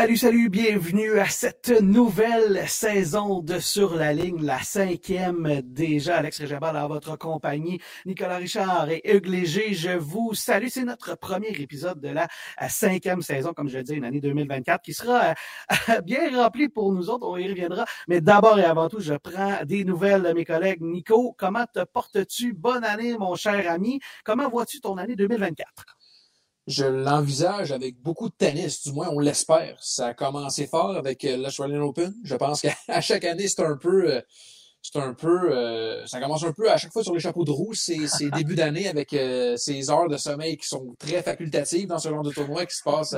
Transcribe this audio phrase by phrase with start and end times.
[0.00, 6.16] Salut, salut, bienvenue à cette nouvelle saison de Sur la ligne, la cinquième déjà.
[6.16, 10.68] Alex Réjabal à votre compagnie, Nicolas Richard et Hugues Léger, je vous salue.
[10.70, 12.28] C'est notre premier épisode de la
[12.66, 15.34] cinquième saison, comme je le dis, une année 2024 qui sera
[15.90, 17.84] euh, bien remplie pour nous autres, on y reviendra.
[18.08, 20.80] Mais d'abord et avant tout, je prends des nouvelles de mes collègues.
[20.80, 22.54] Nico, comment te portes-tu?
[22.54, 24.00] Bonne année, mon cher ami.
[24.24, 25.99] Comment vois-tu ton année 2024?
[26.66, 29.76] Je l'envisage avec beaucoup de tennis, du moins on l'espère.
[29.80, 32.14] Ça a commencé fort avec euh, l'Australian Open.
[32.22, 34.20] Je pense qu'à chaque année, c'est un peu euh,
[34.82, 37.50] c'est un peu euh, ça commence un peu à chaque fois sur les chapeaux de
[37.50, 37.98] roue, c'est
[38.34, 39.10] début d'année avec
[39.56, 42.82] ces heures de sommeil qui sont très facultatives dans ce genre de tournoi qui se
[42.82, 43.16] passe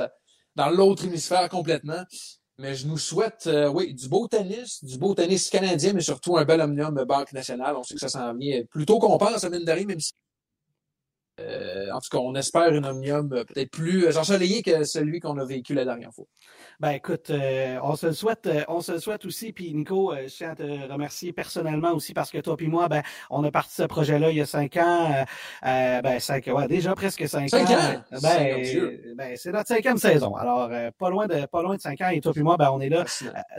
[0.55, 2.03] dans l'autre hémisphère complètement.
[2.59, 6.45] Mais je nous souhaite, oui, du beau tennis, du beau tennis canadien, mais surtout un
[6.45, 7.75] bel omnium Banque nationale.
[7.75, 10.11] On sait que ça s'en vient plutôt qu'on pense, mine de rien, même si
[11.39, 15.19] euh, en tout cas, on espère un Omnium euh, peut-être plus euh, ensoleillé que celui
[15.19, 16.25] qu'on a vécu la dernière fois.
[16.79, 19.53] Ben écoute, on se le souhaite, on se le souhaite aussi.
[19.53, 23.03] Puis Nico, je tiens à te remercier personnellement aussi parce que toi puis moi, ben,
[23.29, 25.23] on a parti ce projet-là il y a cinq ans.
[25.61, 28.03] ben cinq, ouais, déjà presque cinq, cinq ans.
[28.21, 30.35] Ben, ben c'est notre cinquième saison.
[30.35, 32.09] Alors pas loin de pas loin de cinq ans.
[32.09, 33.05] Et toi puis moi, ben on est là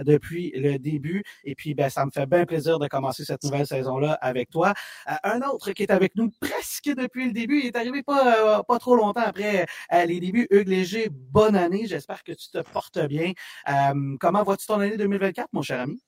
[0.00, 1.22] depuis le début.
[1.45, 4.75] Et puis ben ça me fait bien plaisir de commencer cette nouvelle saison-là avec toi.
[5.22, 8.62] un autre qui est avec nous presque depuis le début il est arrivé pas, euh,
[8.62, 10.47] pas trop longtemps après euh, les débuts.
[10.51, 11.87] Hugues Léger, bonne année.
[11.87, 13.33] J'espère que tu te portes bien.
[13.69, 16.01] Euh, comment vois-tu ton année 2024, mon cher ami?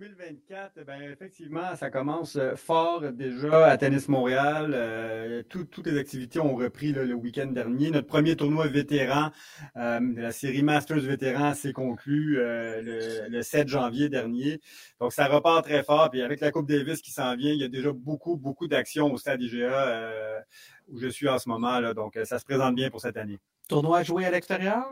[0.00, 4.72] 2024, ben, effectivement, ça commence euh, fort déjà à Tennis Montréal.
[4.74, 7.90] Euh, toutes les activités ont repris le week-end dernier.
[7.90, 9.30] Notre premier tournoi vétéran
[9.76, 14.60] euh, de la série Masters vétéran s'est conclu le, 7 janvier dernier.
[15.00, 16.10] Donc, ça repart très fort.
[16.10, 19.12] Puis avec la Coupe Davis qui s'en vient, il y a déjà beaucoup, beaucoup d'actions
[19.12, 20.42] au stade IGA
[20.88, 21.80] où je suis en ce moment.
[21.92, 23.38] Donc, ça se présente bien pour cette année.
[23.68, 24.86] Tournoi joué à l'extérieur?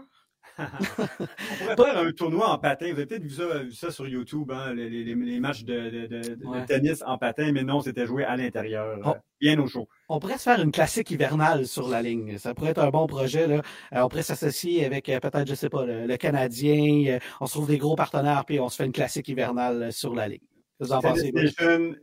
[0.59, 2.87] On pourrait faire un tournoi en patin.
[2.87, 7.65] Vous avez peut-être vu ça, sur YouTube, hein, les, matchs de, tennis en patin, mais
[7.65, 9.89] non, c'était joué à l'intérieur, euh, bien au chaud.
[10.09, 12.39] On pourrait se faire une classique hivernale sur la ligne.
[12.39, 13.47] Ça pourrait être un bon projet.
[13.47, 13.63] Là.
[13.95, 17.19] Euh, on pourrait s'associer avec euh, peut-être, je sais pas, le, Canadien.
[17.41, 20.29] on se trouve des gros partenaires, puis on se fait une classique hivernale sur la
[20.29, 20.41] ligne.
[20.79, 21.33] Vous en pensez?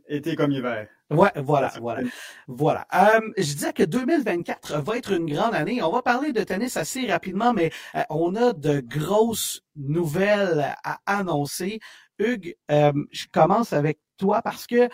[0.08, 0.88] été comme hiver.
[1.10, 2.02] Ouais, voilà, voilà,
[2.46, 2.86] voilà.
[2.94, 5.82] Euh, je disais que 2024 va être une grande année.
[5.82, 11.00] On va parler de tennis assez rapidement, mais euh, on a de grosses nouvelles à
[11.06, 11.80] annoncer.
[12.20, 14.88] Hugues, euh, je commence avec toi parce que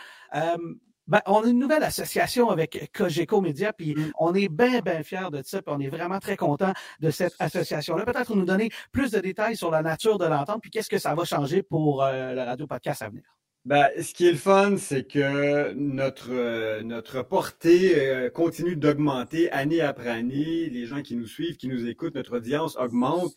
[1.06, 4.12] ben, on a une nouvelle association avec Cogeco Media, puis mm.
[4.18, 7.34] on est bien, bien fiers de ça, puis on est vraiment très content de cette
[7.38, 8.06] association-là.
[8.06, 11.14] Peut-être nous donner plus de détails sur la nature de l'entente, puis qu'est-ce que ça
[11.14, 13.36] va changer pour le radio-podcast à venir.
[13.66, 19.50] Ben, ce qui est le fun, c'est que notre euh, notre portée euh, continue d'augmenter
[19.50, 20.70] année après année.
[20.70, 23.34] Les gens qui nous suivent, qui nous écoutent, notre audience augmente.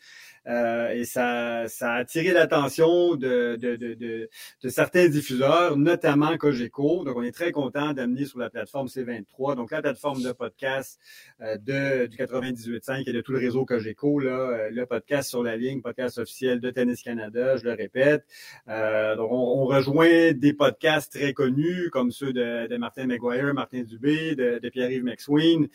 [0.50, 7.04] Euh, et ça, ça a attiré l'attention de, de, de, de, certains diffuseurs, notamment Cogeco.
[7.04, 11.00] Donc, on est très content d'amener sur la plateforme C23, donc la plateforme de podcast
[11.42, 15.44] euh, de, du 98.5 et de tout le réseau Cogeco, là, euh, le podcast sur
[15.44, 18.26] la ligne, podcast officiel de Tennis Canada, je le répète.
[18.68, 24.58] donc, on, rejoint des podcasts très connus comme ceux de, Martin McGuire, Martin Dubé, de,
[24.58, 25.68] de Pierre-Yves McSween.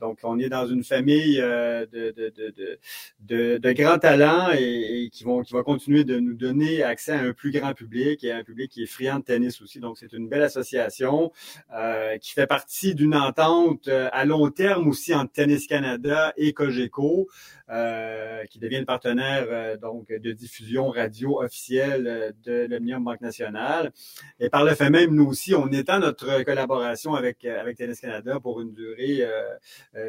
[0.00, 2.78] donc, on est dans une famille de, de, de,
[3.20, 7.20] de, de grands talents et, qui vont qui va continuer de nous donner accès à
[7.20, 9.80] un plus grand public et à un public qui est friand de tennis aussi.
[9.80, 11.32] Donc c'est une belle association
[11.74, 16.52] euh, qui fait partie d'une entente euh, à long terme aussi entre Tennis Canada et
[16.52, 17.28] Cogeco.
[17.70, 23.20] Euh, qui devient le partenaire euh, donc de diffusion radio officielle euh, de l'Omnium Banque
[23.20, 23.92] Nationale.
[24.40, 28.40] Et par le fait même, nous aussi, on étend notre collaboration avec avec Tennis Canada
[28.40, 29.22] pour une durée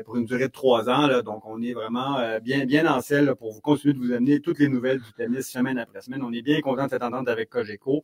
[0.06, 1.08] pour une durée de trois ans.
[1.08, 1.22] Là.
[1.22, 4.60] Donc, on est vraiment bien bien en selle pour vous continuer de vous amener toutes
[4.60, 6.24] les nouvelles du tennis semaine après semaine.
[6.24, 8.04] On est bien content de cette entente avec Cogeco.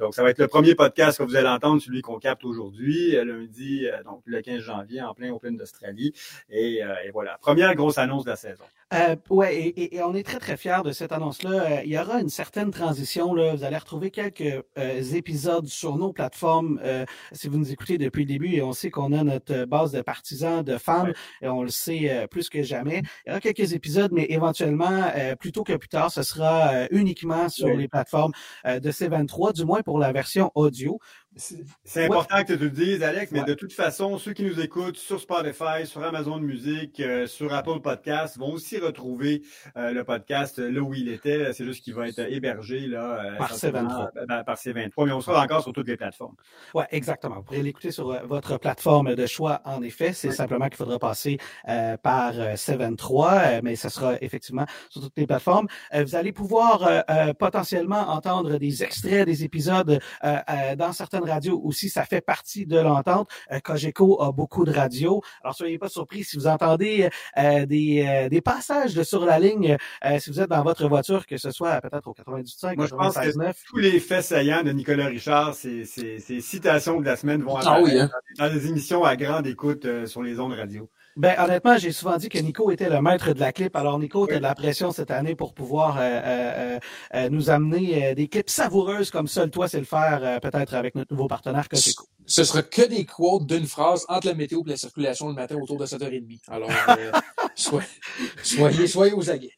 [0.00, 3.12] donc, ça va être le premier podcast que vous allez entendre, celui qu'on capte aujourd'hui,
[3.12, 6.12] lundi, donc le 15 janvier, en plein Open d'Australie.
[6.50, 8.64] Et, et voilà, première grosse annonce de la saison.
[8.92, 11.50] Euh, ouais, et, et, on est très très fiers de cette annonce-là.
[11.50, 13.32] Euh, il y aura une certaine transition.
[13.34, 13.54] Là.
[13.54, 18.24] Vous allez retrouver quelques euh, épisodes sur nos plateformes euh, si vous nous écoutez depuis
[18.24, 18.54] le début.
[18.54, 21.08] Et on sait qu'on a notre base de partisans, de fans,
[21.40, 23.02] et on le sait plus que jamais.
[23.24, 27.48] Il y aura quelques épisodes, mais éventuellement, plus tôt que plus tard, ce sera uniquement
[27.48, 28.32] sur les plateformes
[28.64, 30.98] de C23, du moins pour la version audio.
[31.36, 34.98] C'est important que tu le dises, Alex, mais de toute façon, ceux qui nous écoutent
[34.98, 39.42] sur Spotify, sur Amazon Music, euh, sur Apple Podcast vont aussi retrouver
[39.78, 41.52] euh, le podcast là où il était.
[41.54, 44.26] C'est juste qu'il va être hébergé là, euh, par C23.
[44.28, 46.34] Ben, par C23, mais on sera encore sur toutes les plateformes.
[46.74, 47.36] Oui, exactement.
[47.36, 50.12] Vous pourrez l'écouter sur votre plateforme de choix, en effet.
[50.12, 51.38] C'est simplement qu'il faudra passer
[52.02, 55.66] par C23, mais ce sera effectivement sur toutes les plateformes.
[55.94, 57.04] vous allez pouvoir
[57.38, 59.98] potentiellement entendre des extraits des épisodes
[60.76, 63.28] dans certaines radio aussi, ça fait partie de l'entente.
[63.50, 65.22] Euh, Cogeco a beaucoup de radios.
[65.42, 67.08] Alors, soyez pas surpris si vous entendez
[67.38, 69.76] euh, des, euh, des passages de sur la ligne,
[70.18, 73.14] si vous êtes dans votre voiture, que ce soit peut-être au 98.5, Moi, je pense
[73.14, 77.56] que tous les faits saillants de Nicolas Richard, ces, ces, citations de la semaine vont
[77.56, 78.20] ah apparaître hein.
[78.38, 80.88] dans, des émissions à grande écoute sur les ondes radio.
[81.16, 83.76] Ben honnêtement, j'ai souvent dit que Nico était le maître de la clip.
[83.76, 86.78] Alors Nico, tu as de la pression cette année pour pouvoir euh, euh,
[87.14, 91.12] euh, nous amener des clips savoureuses comme seul toi c'est le faire peut-être avec notre
[91.12, 92.06] nouveau partenaire Cogeco.
[92.24, 95.56] Ce sera que des quotes d'une phrase entre la météo et la circulation le matin
[95.56, 96.40] autour de 7h30.
[96.48, 96.70] Alors
[97.54, 97.86] soyez,
[98.42, 99.52] soyez, soyez aux aguets.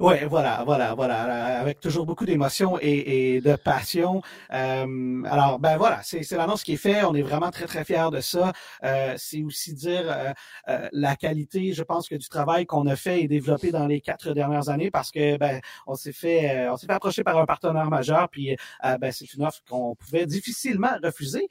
[0.00, 4.22] Oui, voilà, voilà, voilà, avec toujours beaucoup d'émotion et, de passion.
[4.52, 7.04] Euh, alors, ben voilà, c'est l'annonce qui est faite.
[7.04, 8.52] On est vraiment très, très fiers de ça.
[8.84, 10.34] Euh, c'est aussi dire
[10.68, 14.00] euh, la qualité, je pense que du travail qu'on a fait et développé dans les
[14.00, 17.46] quatre dernières années, parce que ben on s'est fait, on s'est fait approcher par un
[17.46, 21.48] partenaire majeur, puis ben c'est une offre qu'on pouvait difficilement refuser.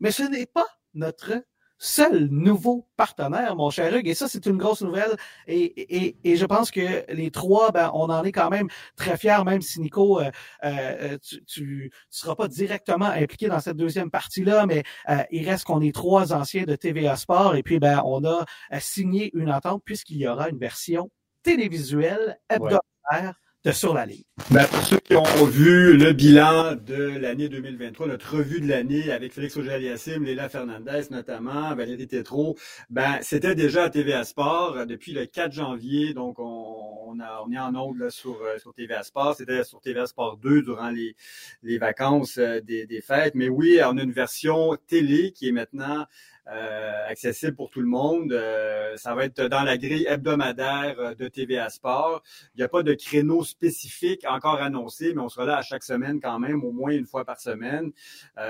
[0.00, 1.44] Mais ce n'est pas notre
[1.84, 4.08] seul nouveau partenaire, mon cher Hugues.
[4.08, 5.16] Et ça, c'est une grosse nouvelle.
[5.46, 9.18] Et, et, et, je pense que les trois, ben, on en est quand même très
[9.18, 10.30] fiers, même si Nico, euh,
[10.64, 15.64] euh, tu ne seras pas directement impliqué dans cette deuxième partie-là, mais euh, il reste
[15.64, 17.54] qu'on est trois anciens de TVA Sport.
[17.54, 18.46] Et puis, ben, on a
[18.80, 21.10] signé une entente puisqu'il y aura une version
[21.42, 23.34] télévisuelle hebdomadaire
[23.72, 24.24] Sur la ligne.
[24.50, 29.10] Ben, pour ceux qui ont vu le bilan de l'année 2023, notre revue de l'année
[29.10, 32.56] avec Félix Auger-Aliassime, Léla Fernandez notamment, Valérie Tétrault,
[32.90, 36.12] ben, c'était déjà à TVA Sport depuis le 4 janvier.
[36.12, 39.36] Donc, on, a, on est en ongle sur, euh, sur TVA Sport.
[39.36, 41.16] C'était sur TVA Sport 2 durant les,
[41.62, 43.34] les vacances euh, des, des fêtes.
[43.34, 46.04] Mais oui, on a une version télé qui est maintenant
[46.46, 48.30] euh, accessible pour tout le monde.
[48.32, 52.22] Euh, ça va être dans la grille hebdomadaire euh, de TVA Sport.
[52.54, 55.82] Il n'y a pas de créneau spécifique encore annoncé, mais on sera là à chaque
[55.82, 57.92] semaine quand même, au moins une fois par semaine.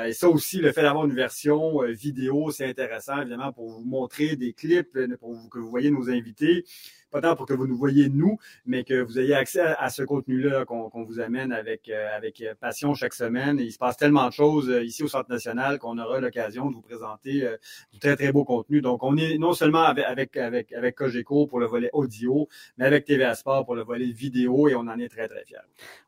[0.07, 4.35] et ça aussi, le fait d'avoir une version vidéo, c'est intéressant, évidemment, pour vous montrer
[4.35, 6.65] des clips, pour que vous voyez nos invités
[7.15, 10.03] pas tant pour que vous nous voyez nous, mais que vous ayez accès à, ce
[10.03, 13.61] contenu-là qu'on vous amène avec, euh, avec euh, passion chaque semaine.
[13.61, 16.75] il se passe tellement de choses euh, ici au Centre national qu'on aura l'occasion de
[16.75, 17.47] vous présenter
[17.93, 18.81] du très, très beau contenu.
[18.81, 23.05] Donc, on est non seulement avec, avec, avec, Cogeco pour le volet audio, mais avec
[23.05, 25.59] TVA Sport pour le volet vidéo et on en est très, très fiers.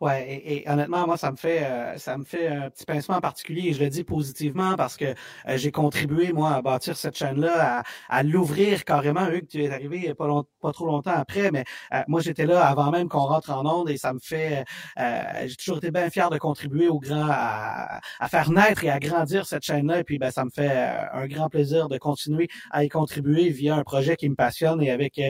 [0.00, 1.64] Ouais, et, honnêtement, moi, ça me fait,
[1.98, 5.14] ça me fait un petit pincement particulier et je le dis positivement parce que
[5.54, 9.28] j'ai contribué, moi, à bâtir cette chaîne-là, à, l'ouvrir carrément.
[9.28, 12.66] Hugues, tu es arrivé pas, long, pas trop longtemps après, mais euh, moi j'étais là
[12.66, 14.64] avant même qu'on rentre en onde et ça me fait,
[14.98, 18.98] euh, j'ai toujours été bien fier de contribuer au grand, à, faire naître et à
[18.98, 20.00] grandir cette chaîne-là.
[20.00, 23.50] Et puis ben ça me fait euh, un grand plaisir de continuer à y contribuer
[23.50, 25.20] via un projet qui me passionne et avec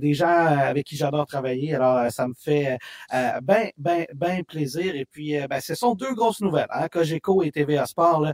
[0.00, 1.74] des gens avec qui j'adore travailler.
[1.74, 2.78] Alors ça me fait
[3.10, 4.94] bien, bien, bien plaisir.
[4.94, 6.66] Et puis ben, ce sont deux grosses nouvelles.
[6.70, 8.26] Hein, Cogeco et TVA Sport,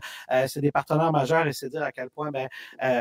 [0.47, 2.47] c'est des partenaires majeurs et c'est dire à quel point ben,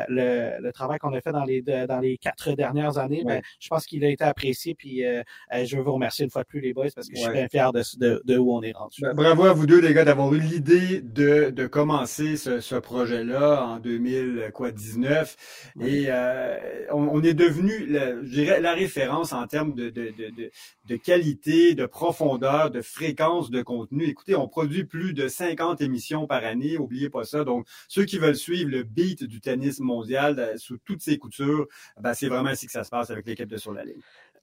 [0.08, 3.77] le, travail qu'on a fait dans les dans les quatre dernières années, ben, je pense
[3.86, 4.74] qu'il a été apprécié.
[4.74, 5.22] Puis euh,
[5.54, 7.32] euh, je veux vous remercier une fois de plus, les boys, parce que je suis
[7.32, 9.00] bien fier de, de, où on est rendu.
[9.02, 12.76] Ben, bravo à vous deux, les gars, d'avoir eu l'idée de, de commencer ce, ce
[12.76, 15.36] projet-là en 2019.
[15.80, 16.56] Et euh,
[16.90, 22.70] on, est devenu, la, je dirais, la référence en termes de, de, qualité, de profondeur,
[22.70, 24.04] de fréquence de contenu.
[24.04, 27.44] Écoutez, on produit plus de 50 émissions par année, oubliez pas ça.
[27.44, 31.66] Donc, ceux qui veulent suivre le beat du tennis mondial sous toutes ses coutures,
[32.00, 34.00] ben, c'est vraiment ainsi que ça se passe avec l'équipe de Sur la ligne.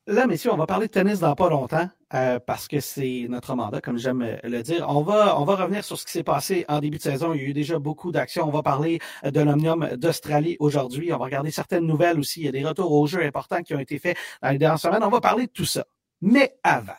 [0.08, 3.56] Là, messieurs, on va parler de tennis dans pas longtemps euh, parce que c'est notre
[3.56, 4.86] mandat, comme j'aime le dire.
[4.88, 7.34] On va, on va revenir sur ce qui s'est passé en début de saison.
[7.34, 8.48] Il y a eu déjà beaucoup d'actions.
[8.48, 11.12] On va parler de l'Omnium d'Australie aujourd'hui.
[11.12, 12.42] On va regarder certaines nouvelles aussi.
[12.42, 14.78] Il y a des retours aux jeux importants qui ont été faits dans les dernières
[14.78, 15.04] semaines.
[15.04, 15.86] On va parler de tout ça.
[16.22, 16.94] Mais avant,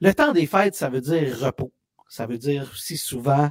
[0.00, 1.74] le temps des fêtes, ça veut dire repos.
[2.08, 3.50] Ça veut dire aussi souvent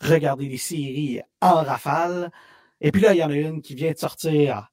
[0.00, 2.30] regarder des séries en rafale.
[2.80, 4.70] Et puis là, il y en a une qui vient de sortir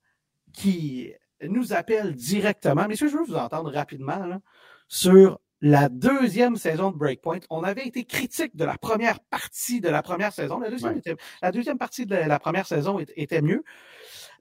[0.54, 1.12] qui
[1.50, 2.88] nous appelle directement.
[2.88, 4.40] Messieurs, je veux vous entendre rapidement
[4.88, 7.40] sur la deuxième saison de Breakpoint.
[7.50, 10.60] On avait été critique de la première partie de la première saison.
[10.60, 11.02] La deuxième,
[11.42, 13.64] la deuxième partie de la, première saison était, mieux.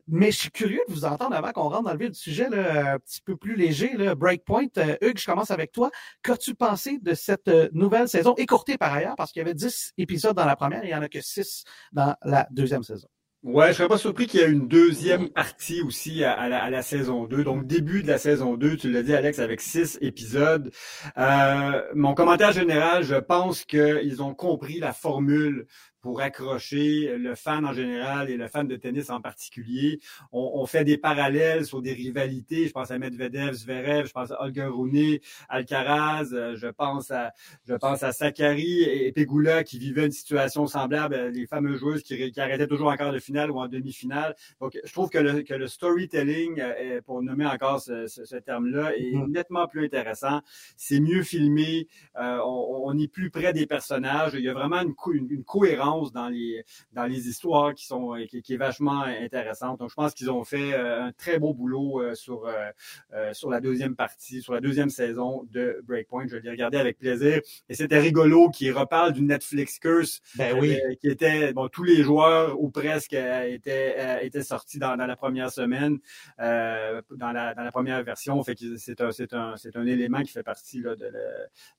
[0.07, 2.51] mais je suis curieux de vous entendre avant qu'on rentre dans le vif du sujet,
[2.51, 3.97] là, un petit peu plus léger.
[3.97, 5.91] Là, Breakpoint, euh, Hugues, je commence avec toi.
[6.23, 9.95] Qu'as-tu pensé de cette euh, nouvelle saison, écourtée par ailleurs, parce qu'il y avait 10
[9.97, 13.09] épisodes dans la première et il n'y en a que 6 dans la deuxième saison?
[13.45, 17.27] Ouais, je serais pas surpris qu'il y ait une deuxième partie aussi à, la, saison
[17.27, 17.45] 2.
[17.45, 20.73] Donc, début de la saison 2, tu l'as dit, Alex, avec six épisodes.
[21.19, 25.67] Euh, mon commentaire général, je pense qu'ils ont compris la formule
[26.05, 30.01] pour accrocher le fan en général et le fan de tennis en particulier.
[30.33, 32.67] On, on, fait des parallèles sur des rivalités.
[32.67, 35.19] Je pense à Medvedev, Zverev, je pense à Olga Rune,
[35.49, 37.33] Alcaraz, euh, je pense à
[37.67, 42.03] je pense à Sakari et Pegula qui vivaient une situation semblable, euh, les fameuses joueuses
[42.03, 44.37] qui, qui arrêtaient toujours en quart de finale ou en demi-finale.
[44.61, 48.37] Donc, je trouve que le, que le storytelling, euh, pour nommer encore ce, ce, ce
[48.37, 49.31] terme-là, est mm-hmm.
[49.31, 50.43] nettement plus intéressant.
[50.77, 51.89] C'est mieux filmé,
[52.21, 54.35] euh, on, on, est plus près des personnages.
[54.35, 58.17] Il y a vraiment une, une, une cohérence dans les dans les histoires qui sont
[58.29, 59.79] qui, qui est vachement intéressante.
[59.79, 63.51] Donc je pense qu'ils ont fait euh, un très beau boulot euh, sur euh, sur
[63.51, 66.27] la deuxième partie, sur la deuxième saison de Breakpoint.
[66.27, 70.79] Je l'ai regardé avec plaisir et c'était rigolo qui reparle du Netflix curse ben oui.
[71.01, 75.51] qui était bon tous les joueurs ou presque étaient étaient sortis dans, dans la première
[75.51, 75.99] semaine
[76.39, 78.43] dans la dans la première version.
[78.43, 81.21] Fait que c'est un c'est un c'est un élément qui fait partie là, de, la,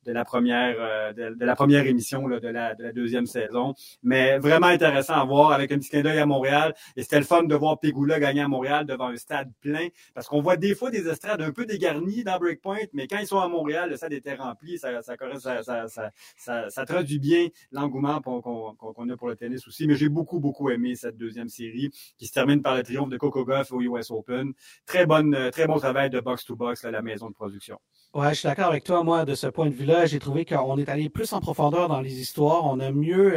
[0.05, 3.73] de la première de, de, la première émission là, de la de la deuxième saison
[4.05, 6.73] mais vraiment intéressant à voir avec un petit clin d'œil à Montréal.
[6.95, 10.27] Et c'était le fun de voir Pegula gagner à Montréal devant un stade plein, parce
[10.27, 13.39] qu'on voit des fois des estrades un peu dégarnies dans Breakpoint, mais quand ils sont
[13.39, 19.27] à Montréal, le stade était rempli, ça, ça, ça, traduit bien l'engouement qu'on a pour
[19.27, 19.87] le tennis aussi.
[19.87, 23.17] Mais j'ai beaucoup, beaucoup aimé cette deuxième série qui se termine par le triomphe de
[23.17, 24.53] Coco Goff au US Open.
[24.85, 27.79] Très bonne, très bon travail de box-to-box, -box, la maison de production.
[28.13, 29.03] Ouais, je suis d'accord avec toi.
[29.03, 31.99] Moi, de ce point de vue-là, j'ai trouvé qu'on est allé plus en profondeur dans
[31.99, 32.63] les histoires.
[32.65, 33.35] On a mieux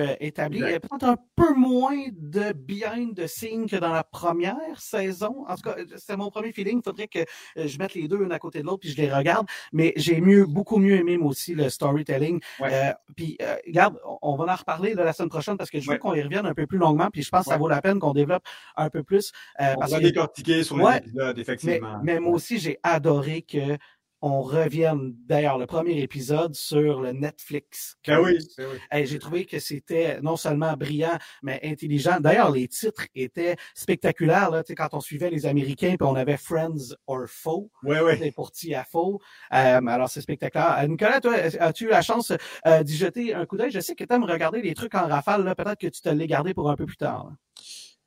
[0.63, 5.45] euh, établi peut-être un peu moins de behind the scene que dans la première saison.
[5.49, 6.79] En tout cas, c'est mon premier feeling.
[6.79, 8.97] Il faudrait que euh, je mette les deux une à côté de l'autre puis je
[8.97, 9.47] les regarde.
[9.73, 12.41] Mais j'ai mieux, beaucoup mieux aimé moi aussi le storytelling.
[12.61, 12.69] Ouais.
[12.73, 15.87] Euh, puis, euh, regarde, on va en reparler là, la semaine prochaine parce que je
[15.87, 15.99] veux ouais.
[15.99, 17.09] qu'on y revienne un peu plus longuement.
[17.13, 18.45] Puis je pense que ça vaut la peine qu'on développe
[18.77, 19.33] un peu plus.
[19.61, 22.01] Euh, on parce va que, décortiquer sur les épisodes, effectivement.
[22.03, 23.77] Mais, mais moi aussi, j'ai adoré que
[24.21, 27.97] on revienne d'ailleurs le premier épisode sur le Netflix.
[28.07, 28.65] Ah oui, oui.
[28.91, 32.19] Hey, J'ai trouvé que c'était non seulement brillant, mais intelligent.
[32.21, 34.51] D'ailleurs, les titres étaient spectaculaires.
[34.51, 37.71] Là, quand on suivait les Américains, puis on avait Friends or Foe.
[37.85, 38.19] Oui, oui.
[38.19, 39.21] Les portiers à faux.
[39.53, 40.79] Euh, alors, c'est spectaculaire.
[40.83, 42.33] Euh, Nicolas, toi, as-tu eu la chance
[42.67, 43.71] euh, d'y jeter un coup d'œil?
[43.71, 45.45] Je sais que tu aimes regarder les trucs en rafale.
[45.57, 47.27] Peut-être que tu te l'es gardé pour un peu plus tard.
[47.29, 47.37] Là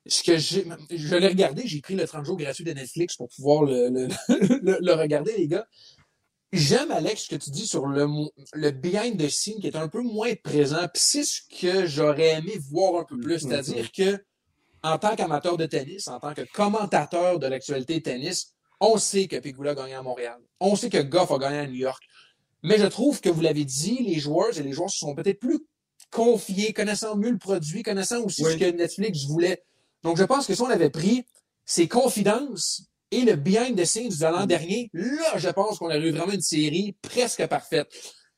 [0.06, 3.28] ce que j'ai, je l'ai regardé, j'ai pris le 30 jours gratuit de Netflix pour
[3.28, 4.08] pouvoir le, le,
[4.62, 5.66] le, le regarder, les gars.
[6.52, 8.06] J'aime, Alex, ce que tu dis sur le,
[8.52, 10.86] le behind the scene qui est un peu moins présent.
[10.92, 13.44] Puis c'est ce que j'aurais aimé voir un peu plus.
[13.44, 13.48] Mm-hmm.
[13.48, 14.24] C'est-à-dire que,
[14.82, 19.36] en tant qu'amateur de tennis, en tant que commentateur de l'actualité tennis, on sait que
[19.36, 20.40] Pegula a gagné à Montréal.
[20.60, 22.02] On sait que Goff a gagné à New York.
[22.62, 25.40] Mais je trouve que vous l'avez dit, les joueurs et les joueurs se sont peut-être
[25.40, 25.60] plus
[26.10, 28.52] confiés, connaissant mieux le produit, connaissant aussi oui.
[28.52, 29.64] ce que Netflix voulait.
[30.02, 31.24] Donc, je pense que si on avait pris
[31.64, 36.00] ces confidences et le behind the scenes de l'an dernier, là, je pense qu'on aurait
[36.00, 37.86] eu vraiment une série presque parfaite.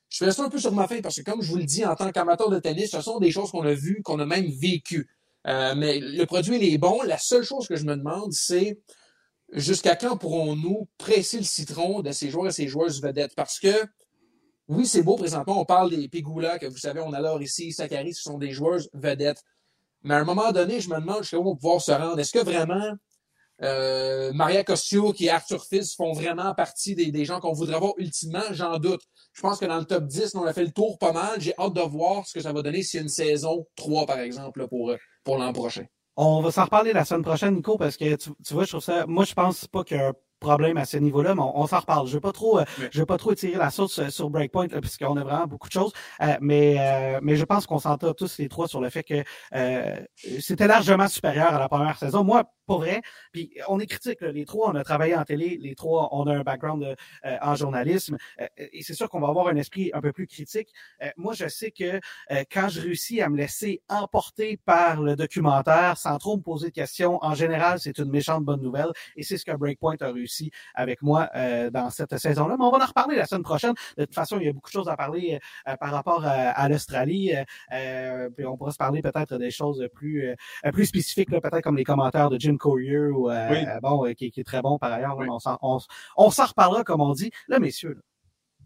[0.09, 1.85] Je fais ça un peu sur ma fin parce que, comme je vous le dis,
[1.85, 4.47] en tant qu'amateur de tennis, ce sont des choses qu'on a vues, qu'on a même
[4.47, 5.09] vécues.
[5.47, 7.01] Euh, mais le produit, il est bon.
[7.03, 8.79] La seule chose que je me demande, c'est
[9.53, 13.33] jusqu'à quand pourrons-nous presser le citron de ces joueurs et ces joueuses vedettes?
[13.35, 13.85] Parce que,
[14.67, 15.61] oui, c'est beau présentement.
[15.61, 18.89] On parle des Pigula, que vous savez, on adore ici, Sakari, ce sont des joueuses
[18.93, 19.41] vedettes.
[20.03, 22.19] Mais à un moment donné, je me demande jusqu'à où on va pouvoir se rendre.
[22.19, 22.95] Est-ce que vraiment
[23.61, 27.79] euh, Maria Costio qui est Arthur Fils font vraiment partie des, des gens qu'on voudrait
[27.79, 29.01] voir ultimement, j'en doute.
[29.33, 31.39] Je pense que dans le top 10, on a fait le tour pas mal.
[31.39, 34.05] J'ai hâte de voir ce que ça va donner s'il y a une saison 3,
[34.05, 34.93] par exemple, pour,
[35.23, 35.85] pour l'an prochain.
[36.17, 38.83] On va s'en reparler la semaine prochaine, Nico, parce que tu, tu, vois, je trouve
[38.83, 39.05] ça.
[39.05, 41.67] Moi, je pense pas qu'il y a un problème à ce niveau-là, mais on, on
[41.67, 42.07] s'en reparle.
[42.07, 44.67] Je veux pas trop, euh, je veux pas trop étirer la sauce euh, sur Breakpoint,
[44.67, 45.91] puisqu'on a vraiment beaucoup de choses.
[46.21, 49.23] Euh, mais, mais je pense qu'on s'entend tous les trois sur le fait que
[50.39, 52.23] c'était largement supérieur à la première saison.
[52.23, 53.01] Moi, pas vrai.
[53.31, 56.33] Puis on est critique, les trois, on a travaillé en télé, les trois, on a
[56.33, 56.95] un background de,
[57.25, 60.27] euh, en journalisme, euh, et c'est sûr qu'on va avoir un esprit un peu plus
[60.27, 60.69] critique.
[61.01, 61.99] Euh, moi, je sais que
[62.51, 66.73] quand je réussis à me laisser emporter par le documentaire sans trop me poser de
[66.73, 70.51] questions, en général, c'est une méchante bonne nouvelle, et c'est ce que Breakpoint a réussi
[70.73, 71.29] avec moi
[71.71, 72.55] dans cette saison-là.
[72.57, 73.73] Mais on va en reparler la semaine prochaine.
[73.97, 75.39] De toute façon, il y a beaucoup de choses à parler
[75.79, 77.33] par rapport à, à l'Australie.
[78.35, 80.35] puis on pourra se parler peut-être des choses plus
[80.73, 83.65] plus spécifiques, peut-être comme les commentaires de Jim Courier, ou, euh, oui.
[83.81, 85.17] bon, qui, qui, est très bon par ailleurs.
[85.17, 85.27] Oui.
[85.29, 87.31] On s'en reparlera, comme on dit.
[87.47, 88.01] Là, messieurs, là,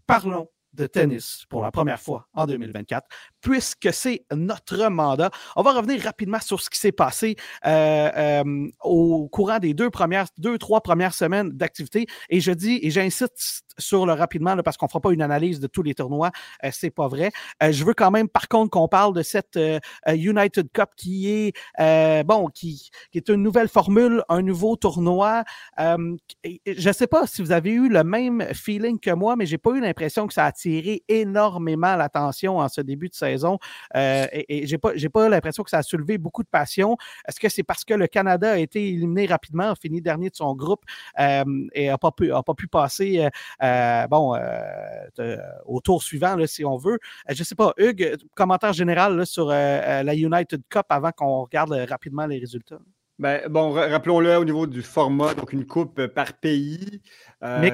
[0.05, 0.47] parlons
[0.79, 3.07] de tennis pour la première fois en 2024,
[3.41, 5.29] puisque c'est notre mandat.
[5.55, 9.89] On va revenir rapidement sur ce qui s'est passé euh, euh, au courant des deux
[9.89, 12.07] premières, deux, trois premières semaines d'activité.
[12.29, 15.67] Et je dis, et j'insiste sur le rapidement, parce qu'on fera pas une analyse de
[15.67, 16.31] tous les tournois,
[16.63, 17.31] euh, c'est pas vrai.
[17.61, 19.59] Euh, je veux quand même, par contre, qu'on parle de cette
[20.07, 25.43] United Cup qui est, bon, qui, qui est une nouvelle formule, un nouveau tournoi.
[25.77, 29.71] je sais pas si vous avez eu le même feeling que moi, mais j'ai pas
[29.71, 30.68] eu l'impression que ça a attiré
[31.07, 33.59] énormément l'attention en ce début de saison.
[33.95, 36.97] et, et j'ai pas, pas l'impression que ça a soulevé beaucoup de passion.
[37.27, 40.35] Est-ce que c'est parce que le Canada a été éliminé rapidement, a fini dernier de
[40.35, 40.83] son groupe
[41.17, 43.29] et a pas pu, pas pu passer
[43.61, 46.99] euh, bon, euh, au tour suivant, si on veut?
[47.29, 52.25] Euh, je sais pas, Hugues, commentaire général sur la United Cup avant qu'on regarde rapidement
[52.25, 52.79] les résultats.
[53.19, 57.01] Ben, bon, rappelons-le au niveau du format, donc une coupe par pays.
[57.41, 57.69] Euh,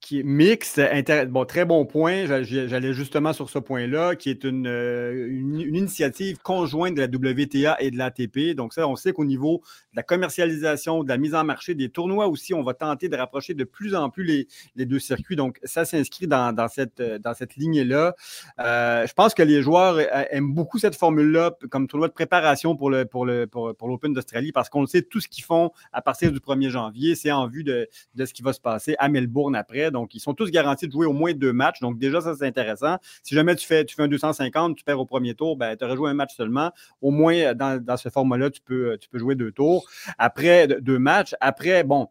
[0.00, 0.80] qui, est, mixte.
[1.28, 2.24] Bon, très bon point.
[2.26, 7.76] J'allais justement sur ce point-là, qui est euh, une, une, initiative conjointe de la WTA
[7.80, 8.54] et de l'ATP.
[8.54, 9.60] Donc, ça, on sait qu'au niveau
[9.92, 13.16] de la commercialisation, de la mise en marché des tournois aussi, on va tenter de
[13.16, 14.46] rapprocher de plus en plus les,
[14.76, 15.34] les deux circuits.
[15.34, 18.14] Donc, ça s'inscrit dans, dans, cette, dans cette lignée-là.
[18.60, 19.98] Euh, je pense que les joueurs
[20.32, 24.52] aiment beaucoup cette formule-là comme tournoi de préparation pour l'Open pour le, pour, pour d'Australie
[24.52, 27.46] parce qu'on le sait, tout ce qu'ils font à partir du 1er janvier, c'est en
[27.46, 27.88] vue de,
[28.18, 29.90] ce qui va se passer à Melbourne après.
[29.90, 31.80] Donc, ils sont tous garantis de jouer au moins deux matchs.
[31.80, 32.96] Donc, déjà, ça, c'est intéressant.
[33.22, 35.84] Si jamais tu fais, tu fais un 250, tu perds au premier tour, ben, tu
[35.84, 36.72] aurais joué un match seulement.
[37.00, 39.88] Au moins, dans, dans ce format-là, peux, tu peux jouer deux tours.
[40.18, 41.34] Après, deux matchs.
[41.40, 42.08] Après, bon,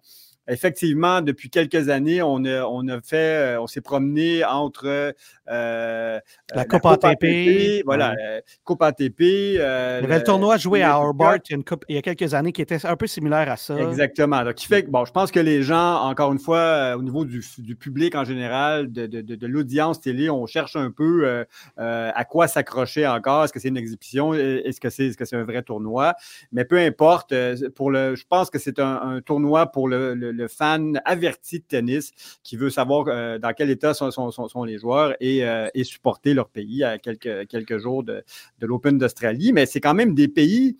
[0.47, 5.11] effectivement, depuis quelques années, on a, on a fait, euh, on s'est promené entre euh,
[5.49, 6.19] euh
[6.53, 8.15] la Coupe ATP, voilà,
[8.63, 9.21] Coupe ATP.
[9.21, 12.51] Euh, il y avait le tournoi joué à Hobart il, il y a quelques années
[12.51, 13.77] qui était un peu similaire à ça.
[13.77, 14.43] Exactement.
[14.43, 17.25] Donc, qui fait que, bon, je pense que les gens, encore une fois, au niveau
[17.25, 21.45] du, du, public en général, de, de, de, l'audience télé, on cherche un peu
[21.77, 23.45] à quoi s'accrocher encore.
[23.45, 24.33] Est-ce que c'est une exhibition?
[24.33, 26.15] Est-ce que c'est est -ce c'est un vrai tournoi?
[26.51, 27.33] Mais peu importe,
[27.75, 31.59] pour le, je pense que c'est un, un, tournoi pour le, le le, fan averti
[31.59, 32.11] de tennis
[32.43, 36.49] qui veut savoir euh, dans quel état sont, les joueurs et, euh, et, supporter leur
[36.49, 38.23] pays à quelques, jours de
[38.61, 39.53] l'Open d'Australie.
[39.53, 40.77] Mais c'est quand même des pays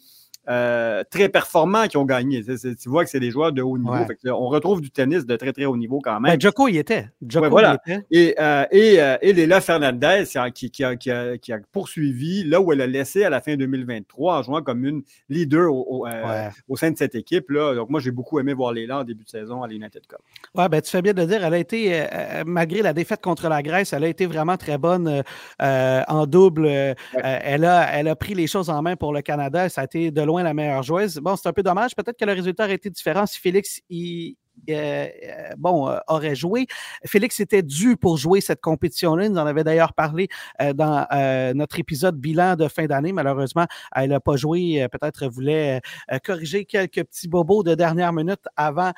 [0.50, 2.44] euh, très performants qui ont gagné.
[2.44, 3.94] tu vois que c'est des joueurs de haut niveau.
[4.26, 6.32] on retrouve du tennis de très, très haut niveau quand même.
[6.32, 7.10] Ben, Joko y était.
[7.28, 7.78] Joko voilà.
[7.86, 8.06] y était.
[8.10, 10.24] Et, euh, et, euh, et Léla Fernandez
[10.56, 13.40] qui, qui, a, qui, a, qui, a, poursuivi là où elle a laissé à la
[13.40, 16.08] fin 2023 en jouant comme une leader au,
[16.68, 17.52] au, sein de cette équipe.
[17.52, 17.76] Là.
[17.76, 20.20] Donc, moi, j'ai beaucoup aimé voir Léla en début de saison à l'United Cup.
[20.56, 21.46] Oui, ben, tu fais bien de le dire.
[21.46, 22.04] Elle a été,
[22.48, 25.22] malgré la défaite contre la Grèce, elle a été vraiment très bonne
[25.60, 26.68] en double.
[27.14, 29.70] elle, a, elle a pris les choses en main pour le Canada.
[29.70, 31.18] Ça a été de la meilleure joueuse.
[31.18, 31.96] Bon, c'est un peu dommage.
[31.96, 34.36] Peut-être que le résultat aurait été différent si Félix y,
[34.70, 36.68] euh, euh, bon, euh, aurait joué.
[37.06, 39.28] Félix était dû pour jouer cette compétition-là.
[39.28, 40.28] Nous en avait d'ailleurs parlé
[40.76, 41.08] dans
[41.56, 43.12] notre épisode bilan de fin d'année.
[43.12, 43.66] Malheureusement,
[43.96, 44.88] elle n'a pas joué.
[44.92, 45.82] Peut-être voulait
[46.24, 48.92] corriger quelques petits bobos de dernière minute avant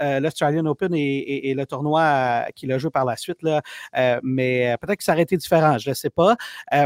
[0.00, 3.42] l'Australian Open et, le tournoi qu'il a joué par la suite.
[3.42, 3.62] Là.
[4.22, 5.78] mais peut-être que ça aurait été différent.
[5.78, 6.36] Je ne sais pas.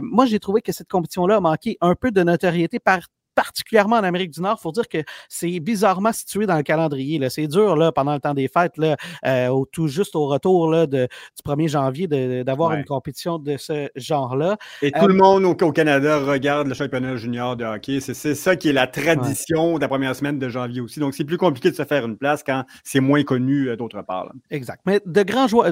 [0.02, 3.00] moi, j'ai trouvé que cette compétition-là a manqué un peu de notoriété par
[3.36, 4.56] particulièrement en Amérique du Nord.
[4.58, 7.20] Il faut dire que c'est bizarrement situé dans le calendrier.
[7.28, 10.70] C'est dur là, pendant le temps des fêtes, là, euh, au, tout juste au retour
[10.70, 12.08] là, de, du 1er janvier,
[12.44, 14.56] d'avoir une compétition de ce genre-là.
[14.82, 18.00] Et tout le euh, monde au, Canada regarde le championnat junior de hockey.
[18.00, 20.98] C'est ça qui est la tradition de la première semaine de janvier aussi.
[20.98, 24.00] Donc, c'est plus compliqué de se faire une place quand c'est moins connu euh, d'autre
[24.02, 24.32] part.
[24.50, 24.80] Exact.
[24.86, 25.70] Mais de grands joueurs,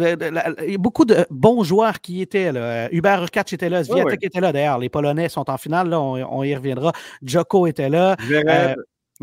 [0.78, 2.92] beaucoup de bons joueurs qui étaient là.
[2.92, 4.52] Hubert Urkac était là, Zviatek était là.
[4.52, 6.92] D'ailleurs, les Polonais sont en finale, là, on, on y reviendra.
[7.22, 8.16] Joko était là.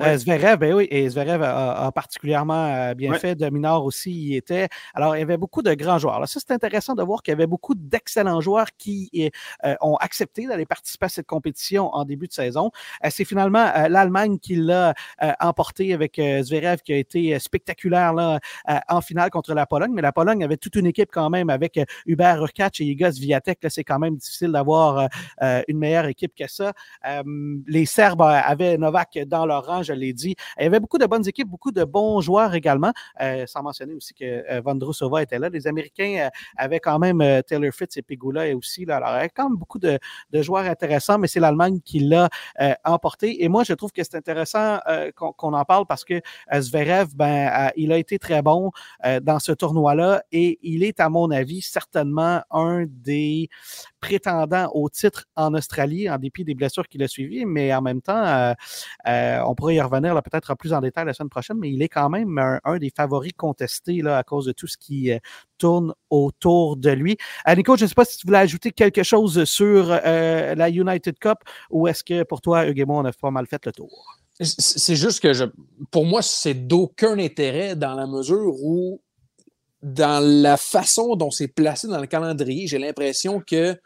[0.01, 3.35] Euh, Zverev, ben oui, et Zverev a, particulièrement euh, bien fait.
[3.35, 4.67] Dominor aussi y était.
[4.93, 6.19] Alors, il y avait beaucoup de grands joueurs.
[6.19, 9.31] Là, ça, c'est intéressant de voir qu'il y avait beaucoup d'excellents joueurs qui
[9.63, 12.71] euh, ont accepté d'aller participer à cette compétition en début de saison.
[13.09, 14.93] c'est finalement l'Allemagne qui l'a
[15.39, 18.39] emporté avec Zverev qui a été spectaculaire là,
[18.89, 19.91] en finale contre la Pologne.
[19.93, 23.59] Mais la Pologne avait toute une équipe quand même avec Hubert Urkac et Igor Swiatek.
[23.69, 25.07] C'est quand même difficile d'avoir
[25.41, 26.73] une meilleure équipe que ça.
[27.67, 30.35] les Serbes avaient Novak dans leur rang je l'ai dit.
[30.57, 33.93] Il y avait beaucoup de bonnes équipes, beaucoup de bons joueurs également, euh, sans mentionner
[33.93, 35.49] aussi que euh, Vondrousova était là.
[35.49, 38.85] Les Américains euh, avaient quand même Taylor Fritz et Pegula aussi.
[38.85, 38.97] Là.
[38.97, 39.99] Alors, il y avait quand même beaucoup de,
[40.33, 42.29] joueurs intéressants, mais c'est l'Allemagne qui l'a
[42.83, 43.43] emporté.
[43.43, 44.79] Et moi, je trouve que c'est intéressant
[45.15, 46.21] qu'on en parle parce que
[46.53, 48.71] Zverev, ben, il a été très bon
[49.21, 53.49] dans ce tournoi-là et il est, à mon avis, certainement un des
[54.01, 58.01] prétendant au titre en Australie, en dépit des blessures qu'il a suivies, mais en même
[58.01, 58.53] temps, euh,
[59.07, 61.89] euh, on pourrait y revenir peut-être plus en détail la semaine prochaine, mais il est
[61.89, 65.11] quand même un, des favoris contestés là, à cause de tout ce qui
[65.57, 67.17] tourne autour de lui.
[67.55, 71.37] Nico, je ne sais pas si tu voulais ajouter quelque chose sur la United Cup
[71.69, 74.17] ou est-ce que pour toi, Hugues on a pas mal fait le tour?
[74.39, 75.51] C'est juste que
[75.91, 79.01] pour moi, c'est d'aucun intérêt dans la mesure où
[79.81, 83.77] dans la façon dont c'est placé dans le calendrier, j'ai l'impression que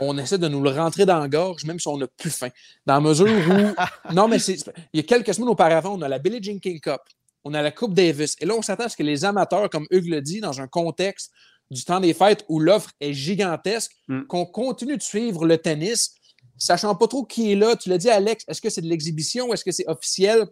[0.00, 2.50] on essaie de nous le rentrer dans la gorge, même si on n'a plus faim.
[2.86, 4.12] Dans la mesure où.
[4.14, 4.56] non, mais c'est,
[4.92, 7.00] il y a quelques semaines auparavant, on a la Billie Jean King Cup,
[7.44, 8.36] on a la Coupe Davis.
[8.40, 10.68] Et là, on s'attend à ce que les amateurs, comme Hugues le dit, dans un
[10.68, 11.32] contexte
[11.70, 14.22] du temps des fêtes où l'offre est gigantesque, mm.
[14.24, 16.14] qu'on continue de suivre le tennis,
[16.56, 17.76] sachant pas trop qui est là.
[17.76, 19.52] Tu l'as dit, Alex, est-ce que c'est de l'exhibition?
[19.52, 20.46] Est-ce que c'est officiel?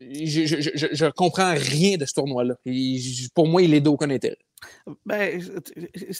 [0.00, 2.56] Je, ne comprends rien de ce tournoi-là.
[3.34, 4.38] Pour moi, il est d'aucun intérêt.
[5.04, 5.40] Ben,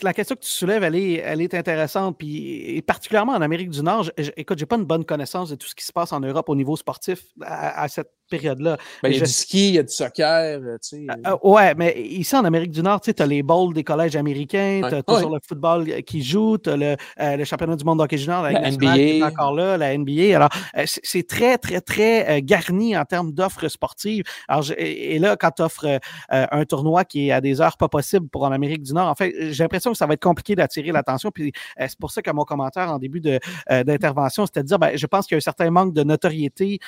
[0.02, 2.18] la question que tu soulèves, elle est, elle est intéressante.
[2.18, 5.66] Puis, et particulièrement en Amérique du Nord, écoute, j'ai pas une bonne connaissance de tout
[5.66, 8.76] ce qui se passe en Europe au niveau sportif à, cette période-là.
[9.02, 10.60] Ben, il y a du ski, il y a du soccer.
[10.62, 11.06] Euh, tu sais.
[11.26, 14.80] Euh, ouais, mais ici en Amérique du Nord, tu as les bowls des collèges américains,
[14.88, 17.98] tu as toujours le football qui joue, tu as le, euh, le, championnat du monde
[17.98, 18.94] d'hockey junior, la, NBA.
[18.94, 20.36] Qui est encore là, la NBA.
[20.36, 20.50] Alors,
[20.84, 24.24] c'est très, très, très garni en termes d'offres sportives.
[24.48, 28.28] Alors, et là, quand tu offres un tournoi qui est à des heures pas possibles
[28.28, 30.92] pour en Amérique du Nord, en fait, j'ai l'impression que ça va être compliqué d'attirer
[30.92, 31.30] l'attention.
[31.30, 35.06] Puis c'est pour ça que mon commentaire en début d'intervention, c'était de dire, ben, je
[35.06, 36.78] pense qu'il y a un certain manque de notoriété.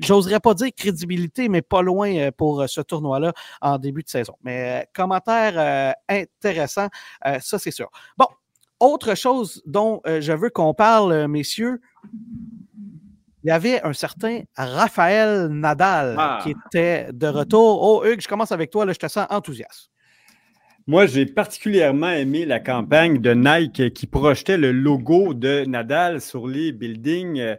[0.00, 4.02] J'ose n'oserais pas dire crédibilité, mais pas loin euh, pour euh, ce tournoi-là en début
[4.02, 4.34] de saison.
[4.42, 6.88] Mais euh, commentaire intéressant,
[7.40, 7.90] ça c'est sûr.
[8.16, 8.26] Bon,
[8.80, 11.80] autre chose dont je veux qu'on parle, messieurs,
[13.44, 16.40] il y avait un certain Raphaël Nadal ah.
[16.42, 17.82] qui était de retour.
[17.82, 19.90] Oh, Hugues, je commence avec toi, là, je te sens enthousiaste.
[20.86, 26.46] Moi, j'ai particulièrement aimé la campagne de Nike qui projetait le logo de Nadal sur
[26.46, 27.56] les buildings.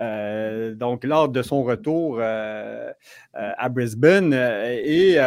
[0.00, 2.92] Euh, donc, lors de son retour euh,
[3.36, 4.32] euh, à Brisbane.
[4.32, 5.18] Et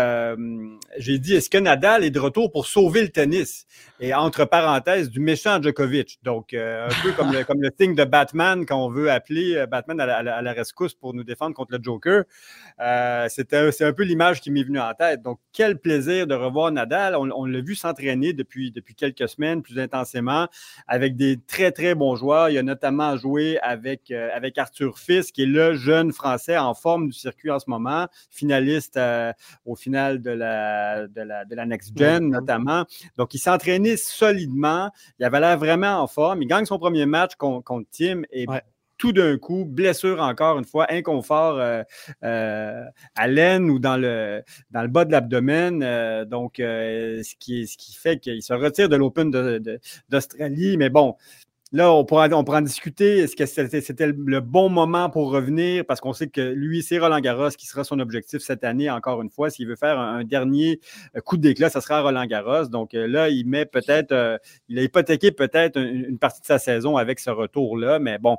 [0.97, 3.65] j'ai dit, est-ce que Nadal est de retour pour sauver le tennis?
[3.99, 6.19] Et entre parenthèses, du méchant Djokovic.
[6.23, 10.41] Donc, un peu comme le, comme le thing de Batman qu'on veut appeler Batman à
[10.41, 12.23] la, rescousse pour nous défendre contre le Joker.
[13.27, 15.21] C'est un peu l'image qui m'est venue en tête.
[15.21, 17.17] Donc, quel plaisir de revoir Nadal.
[17.17, 20.47] On, on l'a vu s'entraîner depuis, depuis quelques semaines plus intensément
[20.87, 22.49] avec des très, très bons joueurs.
[22.49, 26.73] Il a notamment joué avec, euh, avec Arthur Fils, qui est le jeune Français en
[26.73, 29.31] forme du circuit en ce moment, finaliste euh,
[29.65, 32.85] au final de la, de la, de la Next Gen notamment.
[33.17, 34.89] Donc, il s'est entraîné solidement.
[35.19, 36.41] Il avait l'air vraiment en forme.
[36.41, 38.45] Il gagne son premier match contre, contre Tim et
[39.01, 41.81] tout d'un coup, blessure encore une fois, inconfort euh,
[42.23, 42.83] euh,
[43.15, 45.81] à l'aine ou dans le, dans le bas de l'abdomen.
[45.81, 49.31] Euh, donc, ce, qui, ce qui fait qu'il se retire de l'Open
[50.07, 50.77] d'Australie.
[50.77, 51.15] Mais bon,
[51.73, 53.19] Là, on pourra, on pourra en discuter.
[53.19, 55.85] Est-ce que c'était le bon moment pour revenir?
[55.85, 59.21] Parce qu'on sait que lui, c'est Roland Garros qui sera son objectif cette année, encore
[59.21, 59.49] une fois.
[59.49, 60.81] S'il veut faire un, dernier
[61.15, 62.65] euh, coup d'éclat, ça sera Roland Garros.
[62.65, 66.59] Donc euh, là, il met peut-être, euh, il a hypothéqué peut-être une, partie de sa
[66.59, 67.99] saison avec ce retour-là.
[67.99, 68.35] Mais bon,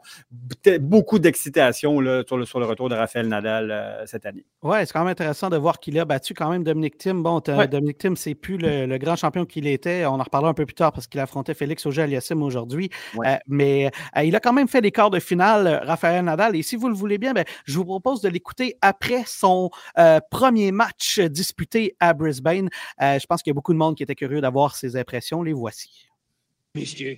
[0.80, 4.44] beaucoup d'excitation sur le, sur le retour de Raphaël Nadal cette année.
[4.62, 7.22] Oui, c'est quand même intéressant de voir qu'il a battu quand même Dominic Thiem.
[7.22, 10.04] Bon, Dominic Thiem, c'est plus le, grand champion qu'il était.
[10.04, 12.90] On en reparlera un peu plus tard parce qu'il affrontait Félix Auger-Aliassime aujourd'hui.
[13.24, 16.56] Euh, mais euh, il a quand même fait des quarts de finale, euh, Raphaël Nadal.
[16.56, 19.70] Et si vous le voulez bien, ben, je vous propose de l'écouter après son
[20.30, 22.68] premier match disputé à Brisbane.
[23.00, 25.42] je pense qu'il y a beaucoup de monde qui était curieux d'avoir ses impressions.
[25.42, 26.08] Les voici.
[26.74, 27.16] Missed you.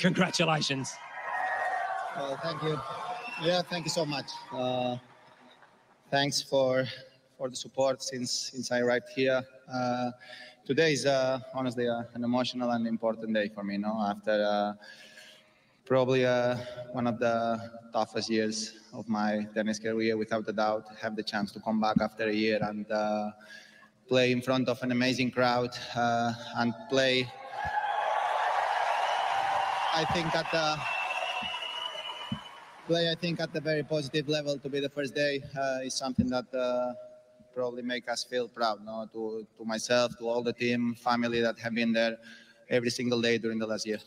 [0.00, 0.96] Congratulations.
[2.16, 2.78] Well, thank you.
[3.42, 4.26] Yeah, thank you so much.
[4.50, 4.96] Uh,
[6.10, 6.84] thanks for
[7.36, 9.42] for the support since since I arrived here.
[9.70, 10.10] Uh,
[10.66, 13.74] today is uh, honestly uh, an emotional and important day for me.
[13.74, 14.72] You know, after uh,
[15.86, 16.56] probably uh,
[16.92, 17.58] one of the
[17.92, 20.84] toughest years of my tennis career, without a doubt.
[21.00, 23.30] Have the chance to come back after a year and uh,
[24.08, 27.28] play in front of an amazing crowd uh, and play.
[29.94, 30.76] I think at the
[32.86, 35.94] play, I think at the very positive level to be the first day uh, is
[35.94, 36.92] something that uh,
[37.54, 38.84] probably make us feel proud.
[38.84, 42.18] No, to to myself, to all the team, family that have been there
[42.68, 44.00] every single day during the last year.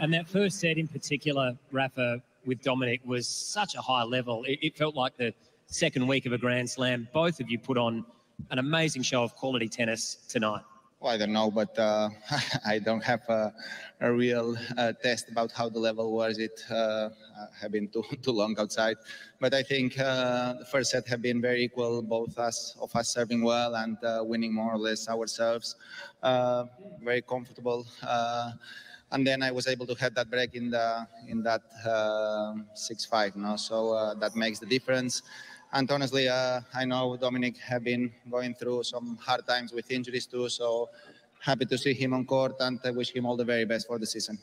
[0.00, 4.44] And that first set in particular, Rafa, with Dominic was such a high level.
[4.44, 5.34] It, it, felt like the
[5.66, 7.08] second week of a Grand Slam.
[7.12, 8.04] Both of you put on
[8.50, 10.62] an amazing show of quality tennis tonight.
[11.00, 12.10] Well, I don't know, but uh,
[12.66, 13.52] I don't have a,
[14.00, 16.38] a real uh, test about how the level was.
[16.38, 17.10] It uh,
[17.60, 18.96] have been too too long outside,
[19.38, 23.08] but I think uh, the first set have been very equal, both us of us
[23.10, 25.76] serving well and uh, winning more or less ourselves.
[26.20, 26.64] Uh,
[27.00, 28.52] very comfortable, uh,
[29.12, 33.04] and then I was able to have that break in the in that uh, six
[33.04, 33.36] five.
[33.36, 35.22] No, so uh, that makes the difference.
[35.72, 40.26] And honestly, uh, I know Dominic have been going through some hard times with injuries
[40.26, 40.48] too.
[40.48, 40.88] So
[41.40, 43.98] happy to see him on court and I wish him all the very best for
[43.98, 44.38] the season.